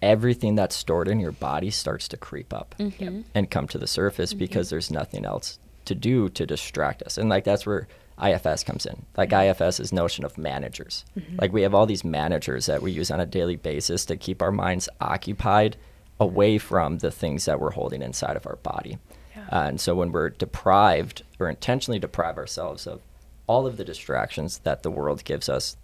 everything 0.00 0.56
that's 0.56 0.74
stored 0.74 1.06
in 1.06 1.20
your 1.20 1.32
body 1.32 1.70
starts 1.70 2.08
to 2.08 2.16
creep 2.16 2.52
up 2.52 2.74
mm-hmm. 2.78 3.20
and 3.34 3.50
come 3.50 3.68
to 3.68 3.78
the 3.78 3.86
surface 3.86 4.30
mm-hmm. 4.30 4.40
because 4.40 4.68
there's 4.68 4.90
nothing 4.90 5.24
else 5.24 5.60
to 5.84 5.94
do 5.94 6.28
to 6.30 6.44
distract 6.44 7.02
us. 7.02 7.18
And 7.18 7.28
like 7.28 7.44
that's 7.44 7.64
where 7.66 7.86
IFS 8.22 8.64
comes 8.64 8.86
in. 8.86 9.04
Like 9.16 9.30
mm-hmm. 9.30 9.62
IFS 9.62 9.80
is 9.80 9.92
notion 9.92 10.24
of 10.24 10.38
managers. 10.38 11.04
Mm-hmm. 11.18 11.36
Like 11.40 11.52
we 11.52 11.62
have 11.62 11.74
all 11.74 11.86
these 11.86 12.04
managers 12.04 12.66
that 12.66 12.82
we 12.82 12.92
use 12.92 13.10
on 13.10 13.20
a 13.20 13.26
daily 13.26 13.56
basis 13.56 14.04
to 14.06 14.16
keep 14.16 14.42
our 14.42 14.52
minds 14.52 14.88
occupied 15.00 15.76
away 16.20 16.58
from 16.58 16.98
the 16.98 17.10
things 17.10 17.44
that 17.46 17.60
we're 17.60 17.72
holding 17.72 18.02
inside 18.02 18.36
of 18.36 18.46
our 18.46 18.56
body. 18.56 18.98
Yeah. 19.34 19.44
Uh, 19.50 19.68
and 19.68 19.80
so 19.80 19.94
when 19.94 20.12
we're 20.12 20.30
deprived 20.30 21.22
or 21.38 21.48
intentionally 21.48 21.98
deprive 21.98 22.38
ourselves 22.38 22.86
of 22.86 23.00
all 23.46 23.66
of 23.66 23.76
the 23.76 23.84
distractions 23.84 24.58
that 24.58 24.82
the 24.82 24.90
world 24.90 25.24
gives 25.24 25.48
us 25.48 25.76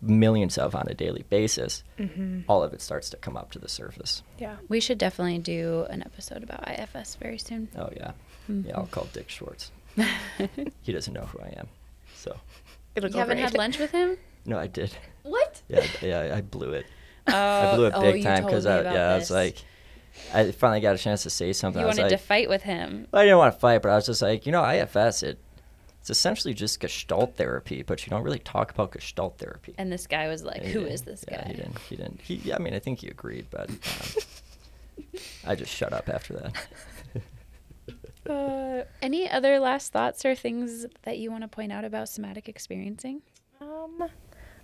millions 0.00 0.58
of 0.58 0.74
on 0.74 0.86
a 0.88 0.94
daily 0.94 1.24
basis, 1.30 1.84
mm-hmm. 1.98 2.40
all 2.48 2.62
of 2.62 2.72
it 2.72 2.80
starts 2.80 3.10
to 3.10 3.16
come 3.16 3.36
up 3.36 3.50
to 3.52 3.58
the 3.58 3.68
surface. 3.68 4.22
Yeah. 4.38 4.56
We 4.68 4.80
should 4.80 4.98
definitely 4.98 5.38
do 5.38 5.86
an 5.90 6.02
episode 6.02 6.42
about 6.42 6.68
IFS 6.68 7.16
very 7.16 7.38
soon. 7.38 7.68
Oh 7.76 7.90
yeah, 7.96 8.12
yeah. 8.48 8.76
I'll 8.76 8.86
call 8.86 9.08
Dick 9.12 9.28
Schwartz. 9.28 9.70
He 10.82 10.92
doesn't 10.92 11.12
know 11.12 11.26
who 11.26 11.38
I 11.40 11.54
am, 11.58 11.68
so 12.14 12.36
It'll 12.94 13.08
You 13.08 13.14
go 13.14 13.18
haven't 13.20 13.36
great. 13.38 13.44
had 13.44 13.54
lunch 13.54 13.78
with 13.78 13.90
him? 13.90 14.16
no, 14.44 14.58
I 14.58 14.66
did. 14.66 14.94
What? 15.22 15.62
Yeah, 15.68 15.84
yeah, 16.00 16.34
I 16.36 16.40
blew 16.40 16.72
it. 16.72 16.86
Oh, 17.28 17.32
I 17.32 17.76
blew 17.76 17.86
it 17.86 17.92
oh, 17.94 18.00
big 18.00 18.16
you 18.16 18.22
time 18.24 18.44
because 18.44 18.66
I, 18.66 18.78
about 18.78 18.94
yeah, 18.94 19.12
I 19.12 19.16
was 19.16 19.30
like, 19.30 19.56
I 20.34 20.50
finally 20.52 20.80
got 20.80 20.94
a 20.94 20.98
chance 20.98 21.22
to 21.22 21.30
say 21.30 21.52
something. 21.52 21.80
you 21.80 21.86
I 21.86 21.88
wanted 21.90 22.02
like, 22.02 22.10
to 22.10 22.18
fight 22.18 22.48
with 22.48 22.62
him. 22.62 23.06
Well, 23.12 23.22
I 23.22 23.24
didn't 23.26 23.38
want 23.38 23.54
to 23.54 23.60
fight, 23.60 23.82
but 23.82 23.90
I 23.90 23.94
was 23.94 24.06
just 24.06 24.20
like, 24.20 24.44
you 24.44 24.52
know, 24.52 24.64
IFS, 24.68 25.22
it, 25.22 25.38
it's 26.00 26.10
essentially 26.10 26.52
just 26.54 26.80
Gestalt 26.80 27.36
therapy, 27.36 27.82
but 27.82 28.04
you 28.04 28.10
don't 28.10 28.24
really 28.24 28.40
talk 28.40 28.72
about 28.72 28.90
Gestalt 28.92 29.38
therapy. 29.38 29.74
And 29.78 29.92
this 29.92 30.08
guy 30.08 30.26
was 30.28 30.42
like, 30.42 30.62
He 30.62 30.72
"Who 30.72 30.80
didn't- 30.84 31.04
this 31.04 31.24
yeah, 31.30 31.42
guy?" 31.42 31.48
he 31.48 31.54
didn't. 31.54 31.78
He 31.88 31.96
didn't. 31.96 32.20
He, 32.20 32.34
yeah, 32.36 32.56
I 32.56 32.58
mean, 32.58 32.74
I 32.74 32.80
think 32.80 32.98
he 32.98 33.06
agreed, 33.08 33.46
but 33.50 33.70
um, 33.70 35.06
I 35.46 35.54
just 35.54 35.70
shut 35.72 35.92
up 35.92 36.08
after 36.08 36.34
that. 36.34 36.66
Uh, 38.28 38.84
any 39.00 39.28
other 39.28 39.58
last 39.58 39.92
thoughts 39.92 40.24
or 40.24 40.34
things 40.34 40.86
that 41.02 41.18
you 41.18 41.30
want 41.30 41.42
to 41.42 41.48
point 41.48 41.72
out 41.72 41.84
about 41.84 42.08
somatic 42.08 42.48
experiencing? 42.48 43.20
Um, 43.60 44.08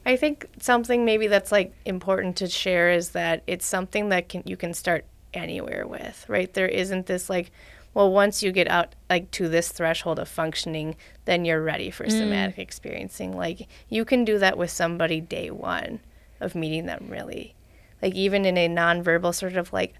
I 0.07 0.17
think 0.17 0.47
something 0.61 1.05
maybe 1.05 1.27
that's 1.27 1.51
like 1.51 1.75
important 1.85 2.37
to 2.37 2.49
share 2.49 2.91
is 2.91 3.11
that 3.11 3.43
it's 3.47 3.67
something 3.67 4.11
that 4.11 4.29
can 4.29 4.43
you 4.47 4.57
can 4.57 4.75
start 4.75 5.05
anywhere 5.35 5.87
with, 5.87 6.25
right? 6.29 6.53
There 6.53 6.69
isn't 6.69 7.07
this 7.07 7.29
like, 7.29 7.51
well, 7.95 8.13
once 8.13 8.43
you 8.43 8.53
get 8.53 8.69
out 8.69 8.95
like 9.11 9.31
to 9.33 9.49
this 9.49 9.71
threshold 9.71 10.21
of 10.21 10.29
functioning, 10.29 10.97
then 11.25 11.45
you're 11.45 11.63
ready 11.63 11.91
for 11.91 12.09
somatic 12.09 12.59
experiencing. 12.59 13.37
Like 13.37 13.67
you 13.89 14.05
can 14.05 14.25
do 14.25 14.39
that 14.39 14.57
with 14.57 14.71
somebody 14.71 15.21
day 15.21 15.51
one 15.51 15.99
of 16.41 16.55
meeting 16.55 16.87
them 16.87 17.09
really. 17.09 17.57
Like 18.01 18.15
even 18.15 18.47
in 18.47 18.57
a 18.57 18.69
nonverbal 18.69 19.35
sort 19.35 19.57
of 19.57 19.73
like 19.73 19.95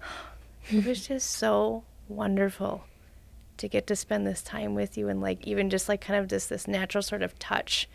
it 0.70 0.86
was 0.86 1.04
just 1.04 1.32
so 1.32 1.82
wonderful 2.08 2.84
to 3.62 3.68
get 3.68 3.86
to 3.86 3.94
spend 3.94 4.26
this 4.26 4.42
time 4.42 4.74
with 4.74 4.98
you 4.98 5.08
and 5.08 5.20
like 5.20 5.46
even 5.46 5.70
just 5.70 5.88
like 5.88 6.00
kind 6.00 6.18
of 6.18 6.26
just 6.26 6.48
this 6.48 6.66
natural 6.66 7.00
sort 7.00 7.22
of 7.22 7.38
touch 7.38 7.88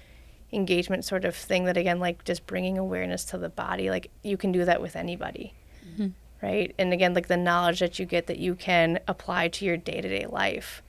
engagement 0.54 1.04
sort 1.04 1.26
of 1.26 1.36
thing 1.36 1.66
that 1.66 1.76
again 1.76 2.00
like 2.00 2.24
just 2.24 2.48
bringing 2.48 2.78
awareness 2.78 3.26
to 3.26 3.38
the 3.38 3.50
body 3.50 3.90
like 3.90 4.10
you 4.24 4.38
can 4.38 4.54
do 4.54 4.64
that 4.64 4.82
with 4.82 4.96
anybody. 4.96 5.54
Mm-hmm. 5.86 6.08
Right? 6.42 6.74
And 6.80 6.94
again 6.94 7.14
like 7.14 7.28
the 7.28 7.36
knowledge 7.36 7.82
that 7.82 8.00
you 8.00 8.06
get 8.06 8.28
that 8.28 8.40
you 8.40 8.56
can 8.56 9.02
apply 9.10 9.50
to 9.50 9.66
your 9.66 9.76
day-to-day 9.76 10.28
life 10.28 10.82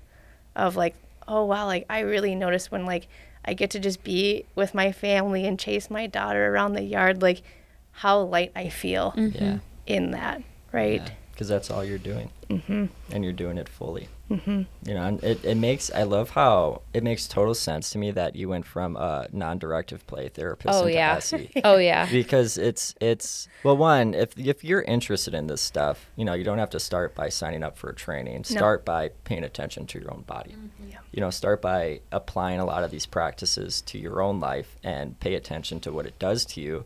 of 0.55 0.77
like 0.77 0.95
oh 1.27 1.45
wow 1.45 1.67
like 1.67 1.85
i 1.91 1.99
really 1.99 2.37
notice 2.37 2.71
when 2.71 2.87
like 2.87 3.09
i 3.45 3.55
get 3.55 3.71
to 3.71 3.81
just 3.81 4.05
be 4.05 4.45
with 4.55 4.75
my 4.75 4.93
family 4.93 5.45
and 5.45 5.59
chase 5.59 5.91
my 5.91 6.07
daughter 6.07 6.53
around 6.53 6.75
the 6.75 6.83
yard 6.83 7.21
like 7.21 7.43
how 7.91 8.21
light 8.21 8.53
i 8.55 8.69
feel 8.69 9.13
mm-hmm. 9.17 9.45
Yeah. 9.45 9.59
in 9.87 10.13
that. 10.13 10.43
Right 10.71 11.11
Because 11.39 11.47
that's 11.47 11.71
all 11.71 11.85
you're 11.85 11.99
doing. 11.99 12.31
Mm-hmm. 12.51 12.87
And 13.13 13.23
you're 13.23 13.33
doing 13.33 13.59
it 13.59 13.69
fully. 13.69 14.09
Mm-hmm. 14.29 14.63
You 14.89 14.95
know, 14.95 15.03
and 15.05 15.23
it, 15.23 15.45
it 15.45 15.55
makes, 15.57 15.89
I 15.95 16.03
love 16.03 16.31
how 16.31 16.83
it 16.93 17.05
makes 17.05 17.29
total 17.29 17.55
sense 17.55 17.91
to 17.91 17.99
me 17.99 18.11
that 18.11 18.35
you 18.35 18.49
went 18.49 18.67
from 18.67 18.97
a 18.97 19.29
non 19.31 19.61
directive 19.61 20.05
play 20.09 20.29
therapist 20.31 20.75
Oh 20.75 20.81
into 20.87 20.95
yeah. 20.95 21.15
SE. 21.19 21.49
oh 21.65 21.77
yeah. 21.77 22.07
because 22.11 22.59
it's 22.59 22.97
it's 23.01 23.47
well 23.63 23.77
one 23.77 24.15
if 24.15 24.37
if 24.37 24.65
you're 24.65 24.83
interested 24.83 25.33
in 25.33 25.47
this 25.47 25.61
stuff 25.61 26.11
you 26.17 26.25
know 26.25 26.35
you 26.35 26.43
don't 26.43 26.59
have 26.59 26.71
to 26.71 26.81
start 26.81 27.15
by 27.15 27.29
signing 27.29 27.63
up 27.63 27.79
for 27.79 27.89
a 27.91 27.95
training 27.95 28.43
start 28.43 28.85
by 28.85 29.11
paying 29.23 29.45
attention 29.45 29.87
to 29.87 30.01
your 30.01 30.13
own 30.13 30.23
body 30.23 30.57
Yeah. 30.91 30.99
you 31.13 31.21
know 31.21 31.31
start 31.31 31.63
by 31.63 32.01
applying 32.11 32.59
a 32.59 32.65
lot 32.65 32.83
of 32.83 32.91
these 32.91 33.07
practices 33.07 33.81
to 33.83 33.99
your 33.99 34.21
own 34.21 34.41
life 34.41 34.77
and 34.83 35.19
pay 35.21 35.35
attention 35.37 35.79
to 35.81 35.93
what 35.93 36.05
it 36.05 36.19
does 36.19 36.45
to 36.47 36.61
you 36.61 36.85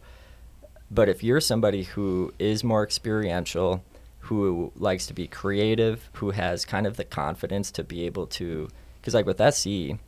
but 0.91 1.09
if 1.09 1.25
you're 1.25 1.41
somebody 1.41 1.85
who 1.85 2.35
is 2.39 2.63
more 2.63 2.85
experiential 2.85 3.83
who 4.23 4.73
likes 4.77 5.07
to 5.07 5.15
be 5.15 5.27
creative 5.27 6.09
who 6.15 6.31
has 6.31 6.65
kind 6.65 6.87
of 6.87 6.97
the 6.97 7.05
confidence 7.05 7.71
to 7.71 7.85
be 7.85 8.05
able 8.07 8.27
to 8.27 8.69
because 9.01 9.15
like 9.15 9.27
with 9.27 9.41
SE 9.41 9.99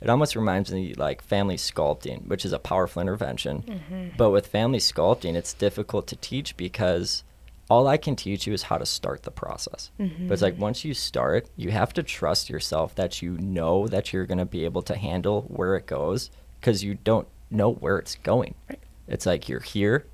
it 0.00 0.10
almost 0.10 0.36
reminds 0.36 0.70
me 0.70 0.92
like 0.92 1.22
family 1.22 1.56
sculpting, 1.56 2.26
which 2.26 2.44
is 2.44 2.52
a 2.52 2.58
powerful 2.58 3.00
intervention. 3.00 3.62
Mm-hmm. 3.62 4.08
But 4.18 4.30
with 4.30 4.48
family 4.48 4.78
sculpting, 4.78 5.34
it's 5.34 5.54
difficult 5.54 6.06
to 6.08 6.16
teach 6.16 6.58
because 6.58 7.24
all 7.70 7.88
I 7.88 7.96
can 7.96 8.14
teach 8.14 8.46
you 8.46 8.52
is 8.52 8.64
how 8.64 8.76
to 8.76 8.84
start 8.84 9.22
the 9.22 9.30
process. 9.30 9.90
Mm-hmm. 9.98 10.28
But 10.28 10.34
it's 10.34 10.42
like 10.42 10.58
once 10.58 10.84
you 10.84 10.92
start, 10.92 11.48
you 11.56 11.70
have 11.70 11.94
to 11.94 12.02
trust 12.02 12.50
yourself 12.50 12.94
that 12.96 13.22
you 13.22 13.38
know 13.38 13.88
that 13.88 14.12
you're 14.12 14.26
going 14.26 14.38
to 14.38 14.44
be 14.44 14.66
able 14.66 14.82
to 14.82 14.96
handle 14.96 15.42
where 15.48 15.74
it 15.76 15.86
goes 15.86 16.30
because 16.60 16.84
you 16.84 16.96
don't 16.96 17.28
know 17.50 17.72
where 17.72 17.98
it's 17.98 18.16
going. 18.16 18.54
Right. 18.68 18.80
It's 19.08 19.24
like 19.24 19.48
you're 19.48 19.60
here 19.60 20.04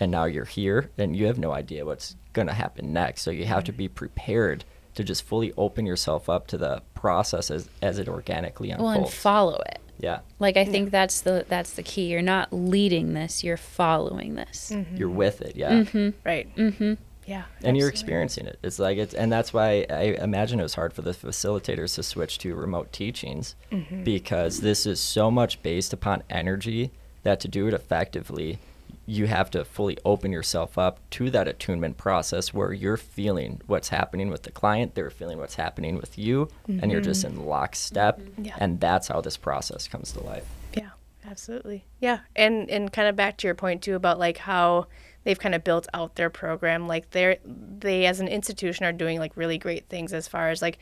and 0.00 0.10
now 0.10 0.24
you're 0.24 0.46
here 0.46 0.90
and 0.98 1.14
you 1.14 1.26
have 1.26 1.38
no 1.38 1.52
idea 1.52 1.84
what's 1.84 2.16
going 2.32 2.48
to 2.48 2.54
happen 2.54 2.92
next. 2.92 3.22
So 3.22 3.30
you 3.30 3.44
have 3.44 3.64
to 3.64 3.72
be 3.72 3.86
mm-hmm. 3.86 3.94
prepared 3.94 4.64
to 4.94 5.04
just 5.04 5.22
fully 5.22 5.52
open 5.56 5.86
yourself 5.86 6.28
up 6.28 6.46
to 6.48 6.58
the 6.58 6.82
process 6.94 7.50
as, 7.50 7.68
as 7.80 7.98
it 7.98 8.08
organically 8.08 8.70
unfolds. 8.70 8.96
Well, 8.96 9.04
and 9.04 9.12
follow 9.14 9.62
it. 9.68 9.78
yeah. 9.98 10.20
Like 10.40 10.56
I 10.56 10.64
think 10.64 10.90
that's 10.90 11.20
the 11.20 11.44
that's 11.48 11.74
the 11.74 11.82
key. 11.82 12.06
You're 12.06 12.22
not 12.22 12.52
leading 12.52 13.12
this. 13.12 13.44
You're 13.44 13.56
following 13.56 14.34
this. 14.34 14.72
Mm-hmm. 14.74 14.96
You're 14.96 15.10
with 15.10 15.42
it, 15.42 15.54
yeah. 15.54 15.70
Mm-hmm. 15.70 16.08
right 16.24 16.56
Mm-hmm. 16.56 16.94
yeah 17.26 17.44
And 17.62 17.76
you're 17.76 17.88
experiencing 17.88 18.46
it. 18.46 18.58
It's 18.62 18.78
like 18.78 18.98
it's 18.98 19.14
and 19.14 19.30
that's 19.30 19.52
why 19.52 19.86
I 19.88 20.16
imagine 20.20 20.58
it 20.58 20.64
was 20.64 20.74
hard 20.74 20.92
for 20.92 21.02
the 21.02 21.12
facilitators 21.12 21.94
to 21.96 22.02
switch 22.02 22.38
to 22.38 22.54
remote 22.54 22.92
teachings 22.92 23.54
because 24.02 24.60
this 24.60 24.86
is 24.86 24.98
so 25.00 25.30
much 25.30 25.62
based 25.62 25.92
upon 25.92 26.22
energy 26.28 26.90
that 27.22 27.38
to 27.40 27.48
do 27.48 27.68
it 27.68 27.74
effectively 27.74 28.58
you 29.06 29.26
have 29.26 29.50
to 29.50 29.64
fully 29.64 29.98
open 30.04 30.30
yourself 30.30 30.78
up 30.78 31.00
to 31.10 31.30
that 31.30 31.48
attunement 31.48 31.96
process 31.96 32.54
where 32.54 32.72
you're 32.72 32.96
feeling 32.96 33.60
what's 33.66 33.88
happening 33.88 34.30
with 34.30 34.44
the 34.44 34.52
client, 34.52 34.94
they're 34.94 35.10
feeling 35.10 35.38
what's 35.38 35.56
happening 35.56 35.96
with 35.96 36.18
you, 36.18 36.48
and 36.68 36.92
you're 36.92 37.00
just 37.00 37.24
mm-hmm. 37.24 37.40
in 37.40 37.46
lockstep. 37.46 38.20
Mm-hmm. 38.20 38.44
Yeah. 38.44 38.56
And 38.58 38.80
that's 38.80 39.08
how 39.08 39.20
this 39.20 39.36
process 39.36 39.88
comes 39.88 40.12
to 40.12 40.20
life. 40.20 40.46
Yeah, 40.74 40.90
absolutely. 41.26 41.84
Yeah, 41.98 42.20
and 42.36 42.70
and 42.70 42.92
kind 42.92 43.08
of 43.08 43.16
back 43.16 43.36
to 43.38 43.48
your 43.48 43.54
point 43.54 43.82
too 43.82 43.94
about 43.96 44.18
like 44.18 44.38
how 44.38 44.86
they've 45.24 45.38
kind 45.38 45.54
of 45.54 45.64
built 45.64 45.88
out 45.92 46.14
their 46.14 46.30
program. 46.30 46.86
Like 46.86 47.10
they're 47.10 47.38
they 47.44 48.06
as 48.06 48.20
an 48.20 48.28
institution 48.28 48.84
are 48.84 48.92
doing 48.92 49.18
like 49.18 49.36
really 49.36 49.58
great 49.58 49.88
things 49.88 50.12
as 50.12 50.28
far 50.28 50.50
as 50.50 50.62
like 50.62 50.78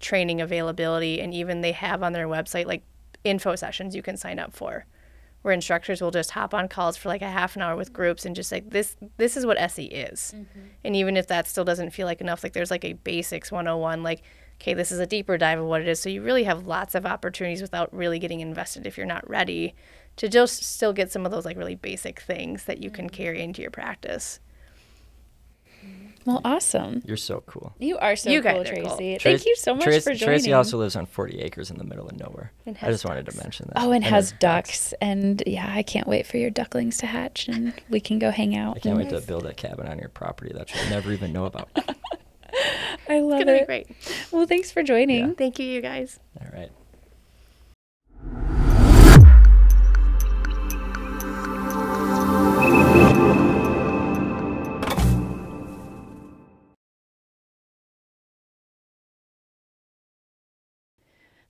training 0.00 0.40
availability, 0.40 1.20
and 1.20 1.34
even 1.34 1.60
they 1.60 1.72
have 1.72 2.02
on 2.02 2.12
their 2.12 2.28
website 2.28 2.66
like 2.66 2.82
info 3.24 3.56
sessions 3.56 3.94
you 3.94 4.02
can 4.02 4.16
sign 4.16 4.38
up 4.38 4.54
for, 4.54 4.86
where 5.48 5.54
instructors 5.54 6.02
will 6.02 6.10
just 6.10 6.32
hop 6.32 6.52
on 6.52 6.68
calls 6.68 6.98
for 6.98 7.08
like 7.08 7.22
a 7.22 7.30
half 7.30 7.56
an 7.56 7.62
hour 7.62 7.74
with 7.74 7.90
groups 7.90 8.26
and 8.26 8.36
just 8.36 8.52
like 8.52 8.68
this 8.68 8.96
this 9.16 9.34
is 9.34 9.46
what 9.46 9.56
SE 9.56 9.86
is, 9.86 10.34
mm-hmm. 10.36 10.60
and 10.84 10.94
even 10.94 11.16
if 11.16 11.26
that 11.28 11.48
still 11.48 11.64
doesn't 11.64 11.88
feel 11.90 12.06
like 12.06 12.20
enough, 12.20 12.42
like 12.42 12.52
there's 12.52 12.70
like 12.70 12.84
a 12.84 12.92
basics 12.92 13.50
101 13.50 14.02
like. 14.02 14.22
Okay, 14.60 14.74
this 14.74 14.90
is 14.90 14.98
a 14.98 15.06
deeper 15.06 15.38
dive 15.38 15.60
of 15.60 15.66
what 15.66 15.82
it 15.82 15.86
is. 15.86 16.00
So 16.00 16.08
you 16.08 16.20
really 16.20 16.42
have 16.42 16.66
lots 16.66 16.96
of 16.96 17.06
opportunities 17.06 17.62
without 17.62 17.94
really 17.94 18.18
getting 18.18 18.40
invested 18.40 18.88
if 18.88 18.96
you're 18.96 19.06
not 19.06 19.30
ready 19.30 19.76
to 20.16 20.28
just 20.28 20.64
still 20.64 20.92
get 20.92 21.12
some 21.12 21.24
of 21.24 21.30
those 21.30 21.44
like 21.44 21.56
really 21.56 21.76
basic 21.76 22.18
things 22.18 22.64
that 22.64 22.82
you 22.82 22.90
can 22.90 23.06
mm-hmm. 23.06 23.14
carry 23.14 23.40
into 23.40 23.62
your 23.62 23.70
practice. 23.70 24.40
Well, 26.28 26.42
awesome. 26.44 27.00
You're 27.06 27.16
so 27.16 27.42
cool. 27.46 27.72
You 27.78 27.96
are 27.96 28.14
so 28.14 28.28
You 28.28 28.42
cool, 28.42 28.62
Tracy. 28.62 28.82
cool. 28.82 28.96
Thank 28.98 29.20
Trace- 29.22 29.46
you 29.46 29.56
so 29.56 29.74
much 29.74 29.84
Trace- 29.84 30.04
for 30.04 30.12
joining. 30.12 30.34
Tracy 30.40 30.52
also 30.52 30.76
lives 30.76 30.94
on 30.94 31.06
40 31.06 31.38
acres 31.40 31.70
in 31.70 31.78
the 31.78 31.84
middle 31.84 32.06
of 32.06 32.18
nowhere. 32.18 32.52
And 32.66 32.76
I 32.76 32.80
has 32.80 32.96
just 32.96 33.06
wanted 33.06 33.24
to 33.30 33.36
mention 33.38 33.70
that. 33.72 33.82
Oh, 33.82 33.92
and 33.92 34.04
has 34.04 34.32
has 34.32 34.38
ducks. 34.38 34.92
And 35.00 35.42
yeah, 35.46 35.72
I 35.74 35.82
can't 35.82 36.06
wait 36.06 36.26
for 36.26 36.36
your 36.36 36.50
ducklings 36.50 36.98
to 36.98 37.06
hatch 37.06 37.48
and 37.48 37.72
we 37.88 37.98
can 37.98 38.18
go 38.18 38.30
hang 38.30 38.54
out. 38.54 38.76
I 38.76 38.80
can't 38.80 38.98
wait 38.98 39.08
to 39.08 39.22
build 39.22 39.46
a 39.46 39.54
cabin 39.54 39.88
on 39.88 39.98
your 39.98 40.10
property 40.10 40.52
that 40.52 40.68
you'll 40.74 40.90
never 40.90 41.12
even 41.12 41.32
know 41.32 41.46
about. 41.46 41.70
I 43.08 43.20
love 43.20 43.40
It's 43.40 43.44
gonna 43.46 43.56
it. 43.56 43.60
be 43.60 43.64
great. 43.64 43.86
Well, 44.30 44.46
thanks 44.46 44.70
for 44.70 44.82
joining. 44.82 45.28
Yeah. 45.28 45.32
Thank 45.32 45.58
you, 45.58 45.64
you 45.64 45.80
guys. 45.80 46.20
All 46.38 46.48
right. 46.52 46.70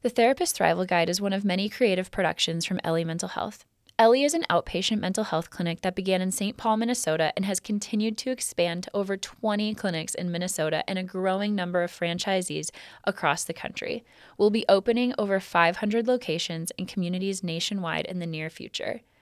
The 0.00 0.10
Therapist 0.10 0.56
Thrival 0.56 0.86
Guide 0.86 1.08
is 1.08 1.20
one 1.20 1.32
of 1.32 1.44
many 1.44 1.68
creative 1.68 2.12
productions 2.12 2.64
from 2.64 2.78
Ellie 2.84 3.02
Mental 3.02 3.30
Health. 3.30 3.64
Ellie 3.98 4.22
is 4.22 4.32
an 4.32 4.46
outpatient 4.48 5.00
mental 5.00 5.24
health 5.24 5.50
clinic 5.50 5.80
that 5.80 5.96
began 5.96 6.22
in 6.22 6.30
St. 6.30 6.56
Paul, 6.56 6.76
Minnesota, 6.76 7.32
and 7.34 7.44
has 7.44 7.58
continued 7.58 8.16
to 8.18 8.30
expand 8.30 8.84
to 8.84 8.90
over 8.94 9.16
20 9.16 9.74
clinics 9.74 10.14
in 10.14 10.30
Minnesota 10.30 10.84
and 10.88 11.00
a 11.00 11.02
growing 11.02 11.56
number 11.56 11.82
of 11.82 11.90
franchisees 11.90 12.70
across 13.02 13.42
the 13.42 13.52
country. 13.52 14.04
We'll 14.38 14.50
be 14.50 14.64
opening 14.68 15.14
over 15.18 15.40
500 15.40 16.06
locations 16.06 16.70
in 16.78 16.86
communities 16.86 17.42
nationwide 17.42 18.06
in 18.06 18.20
the 18.20 18.26
near 18.26 18.50
future. 18.50 19.00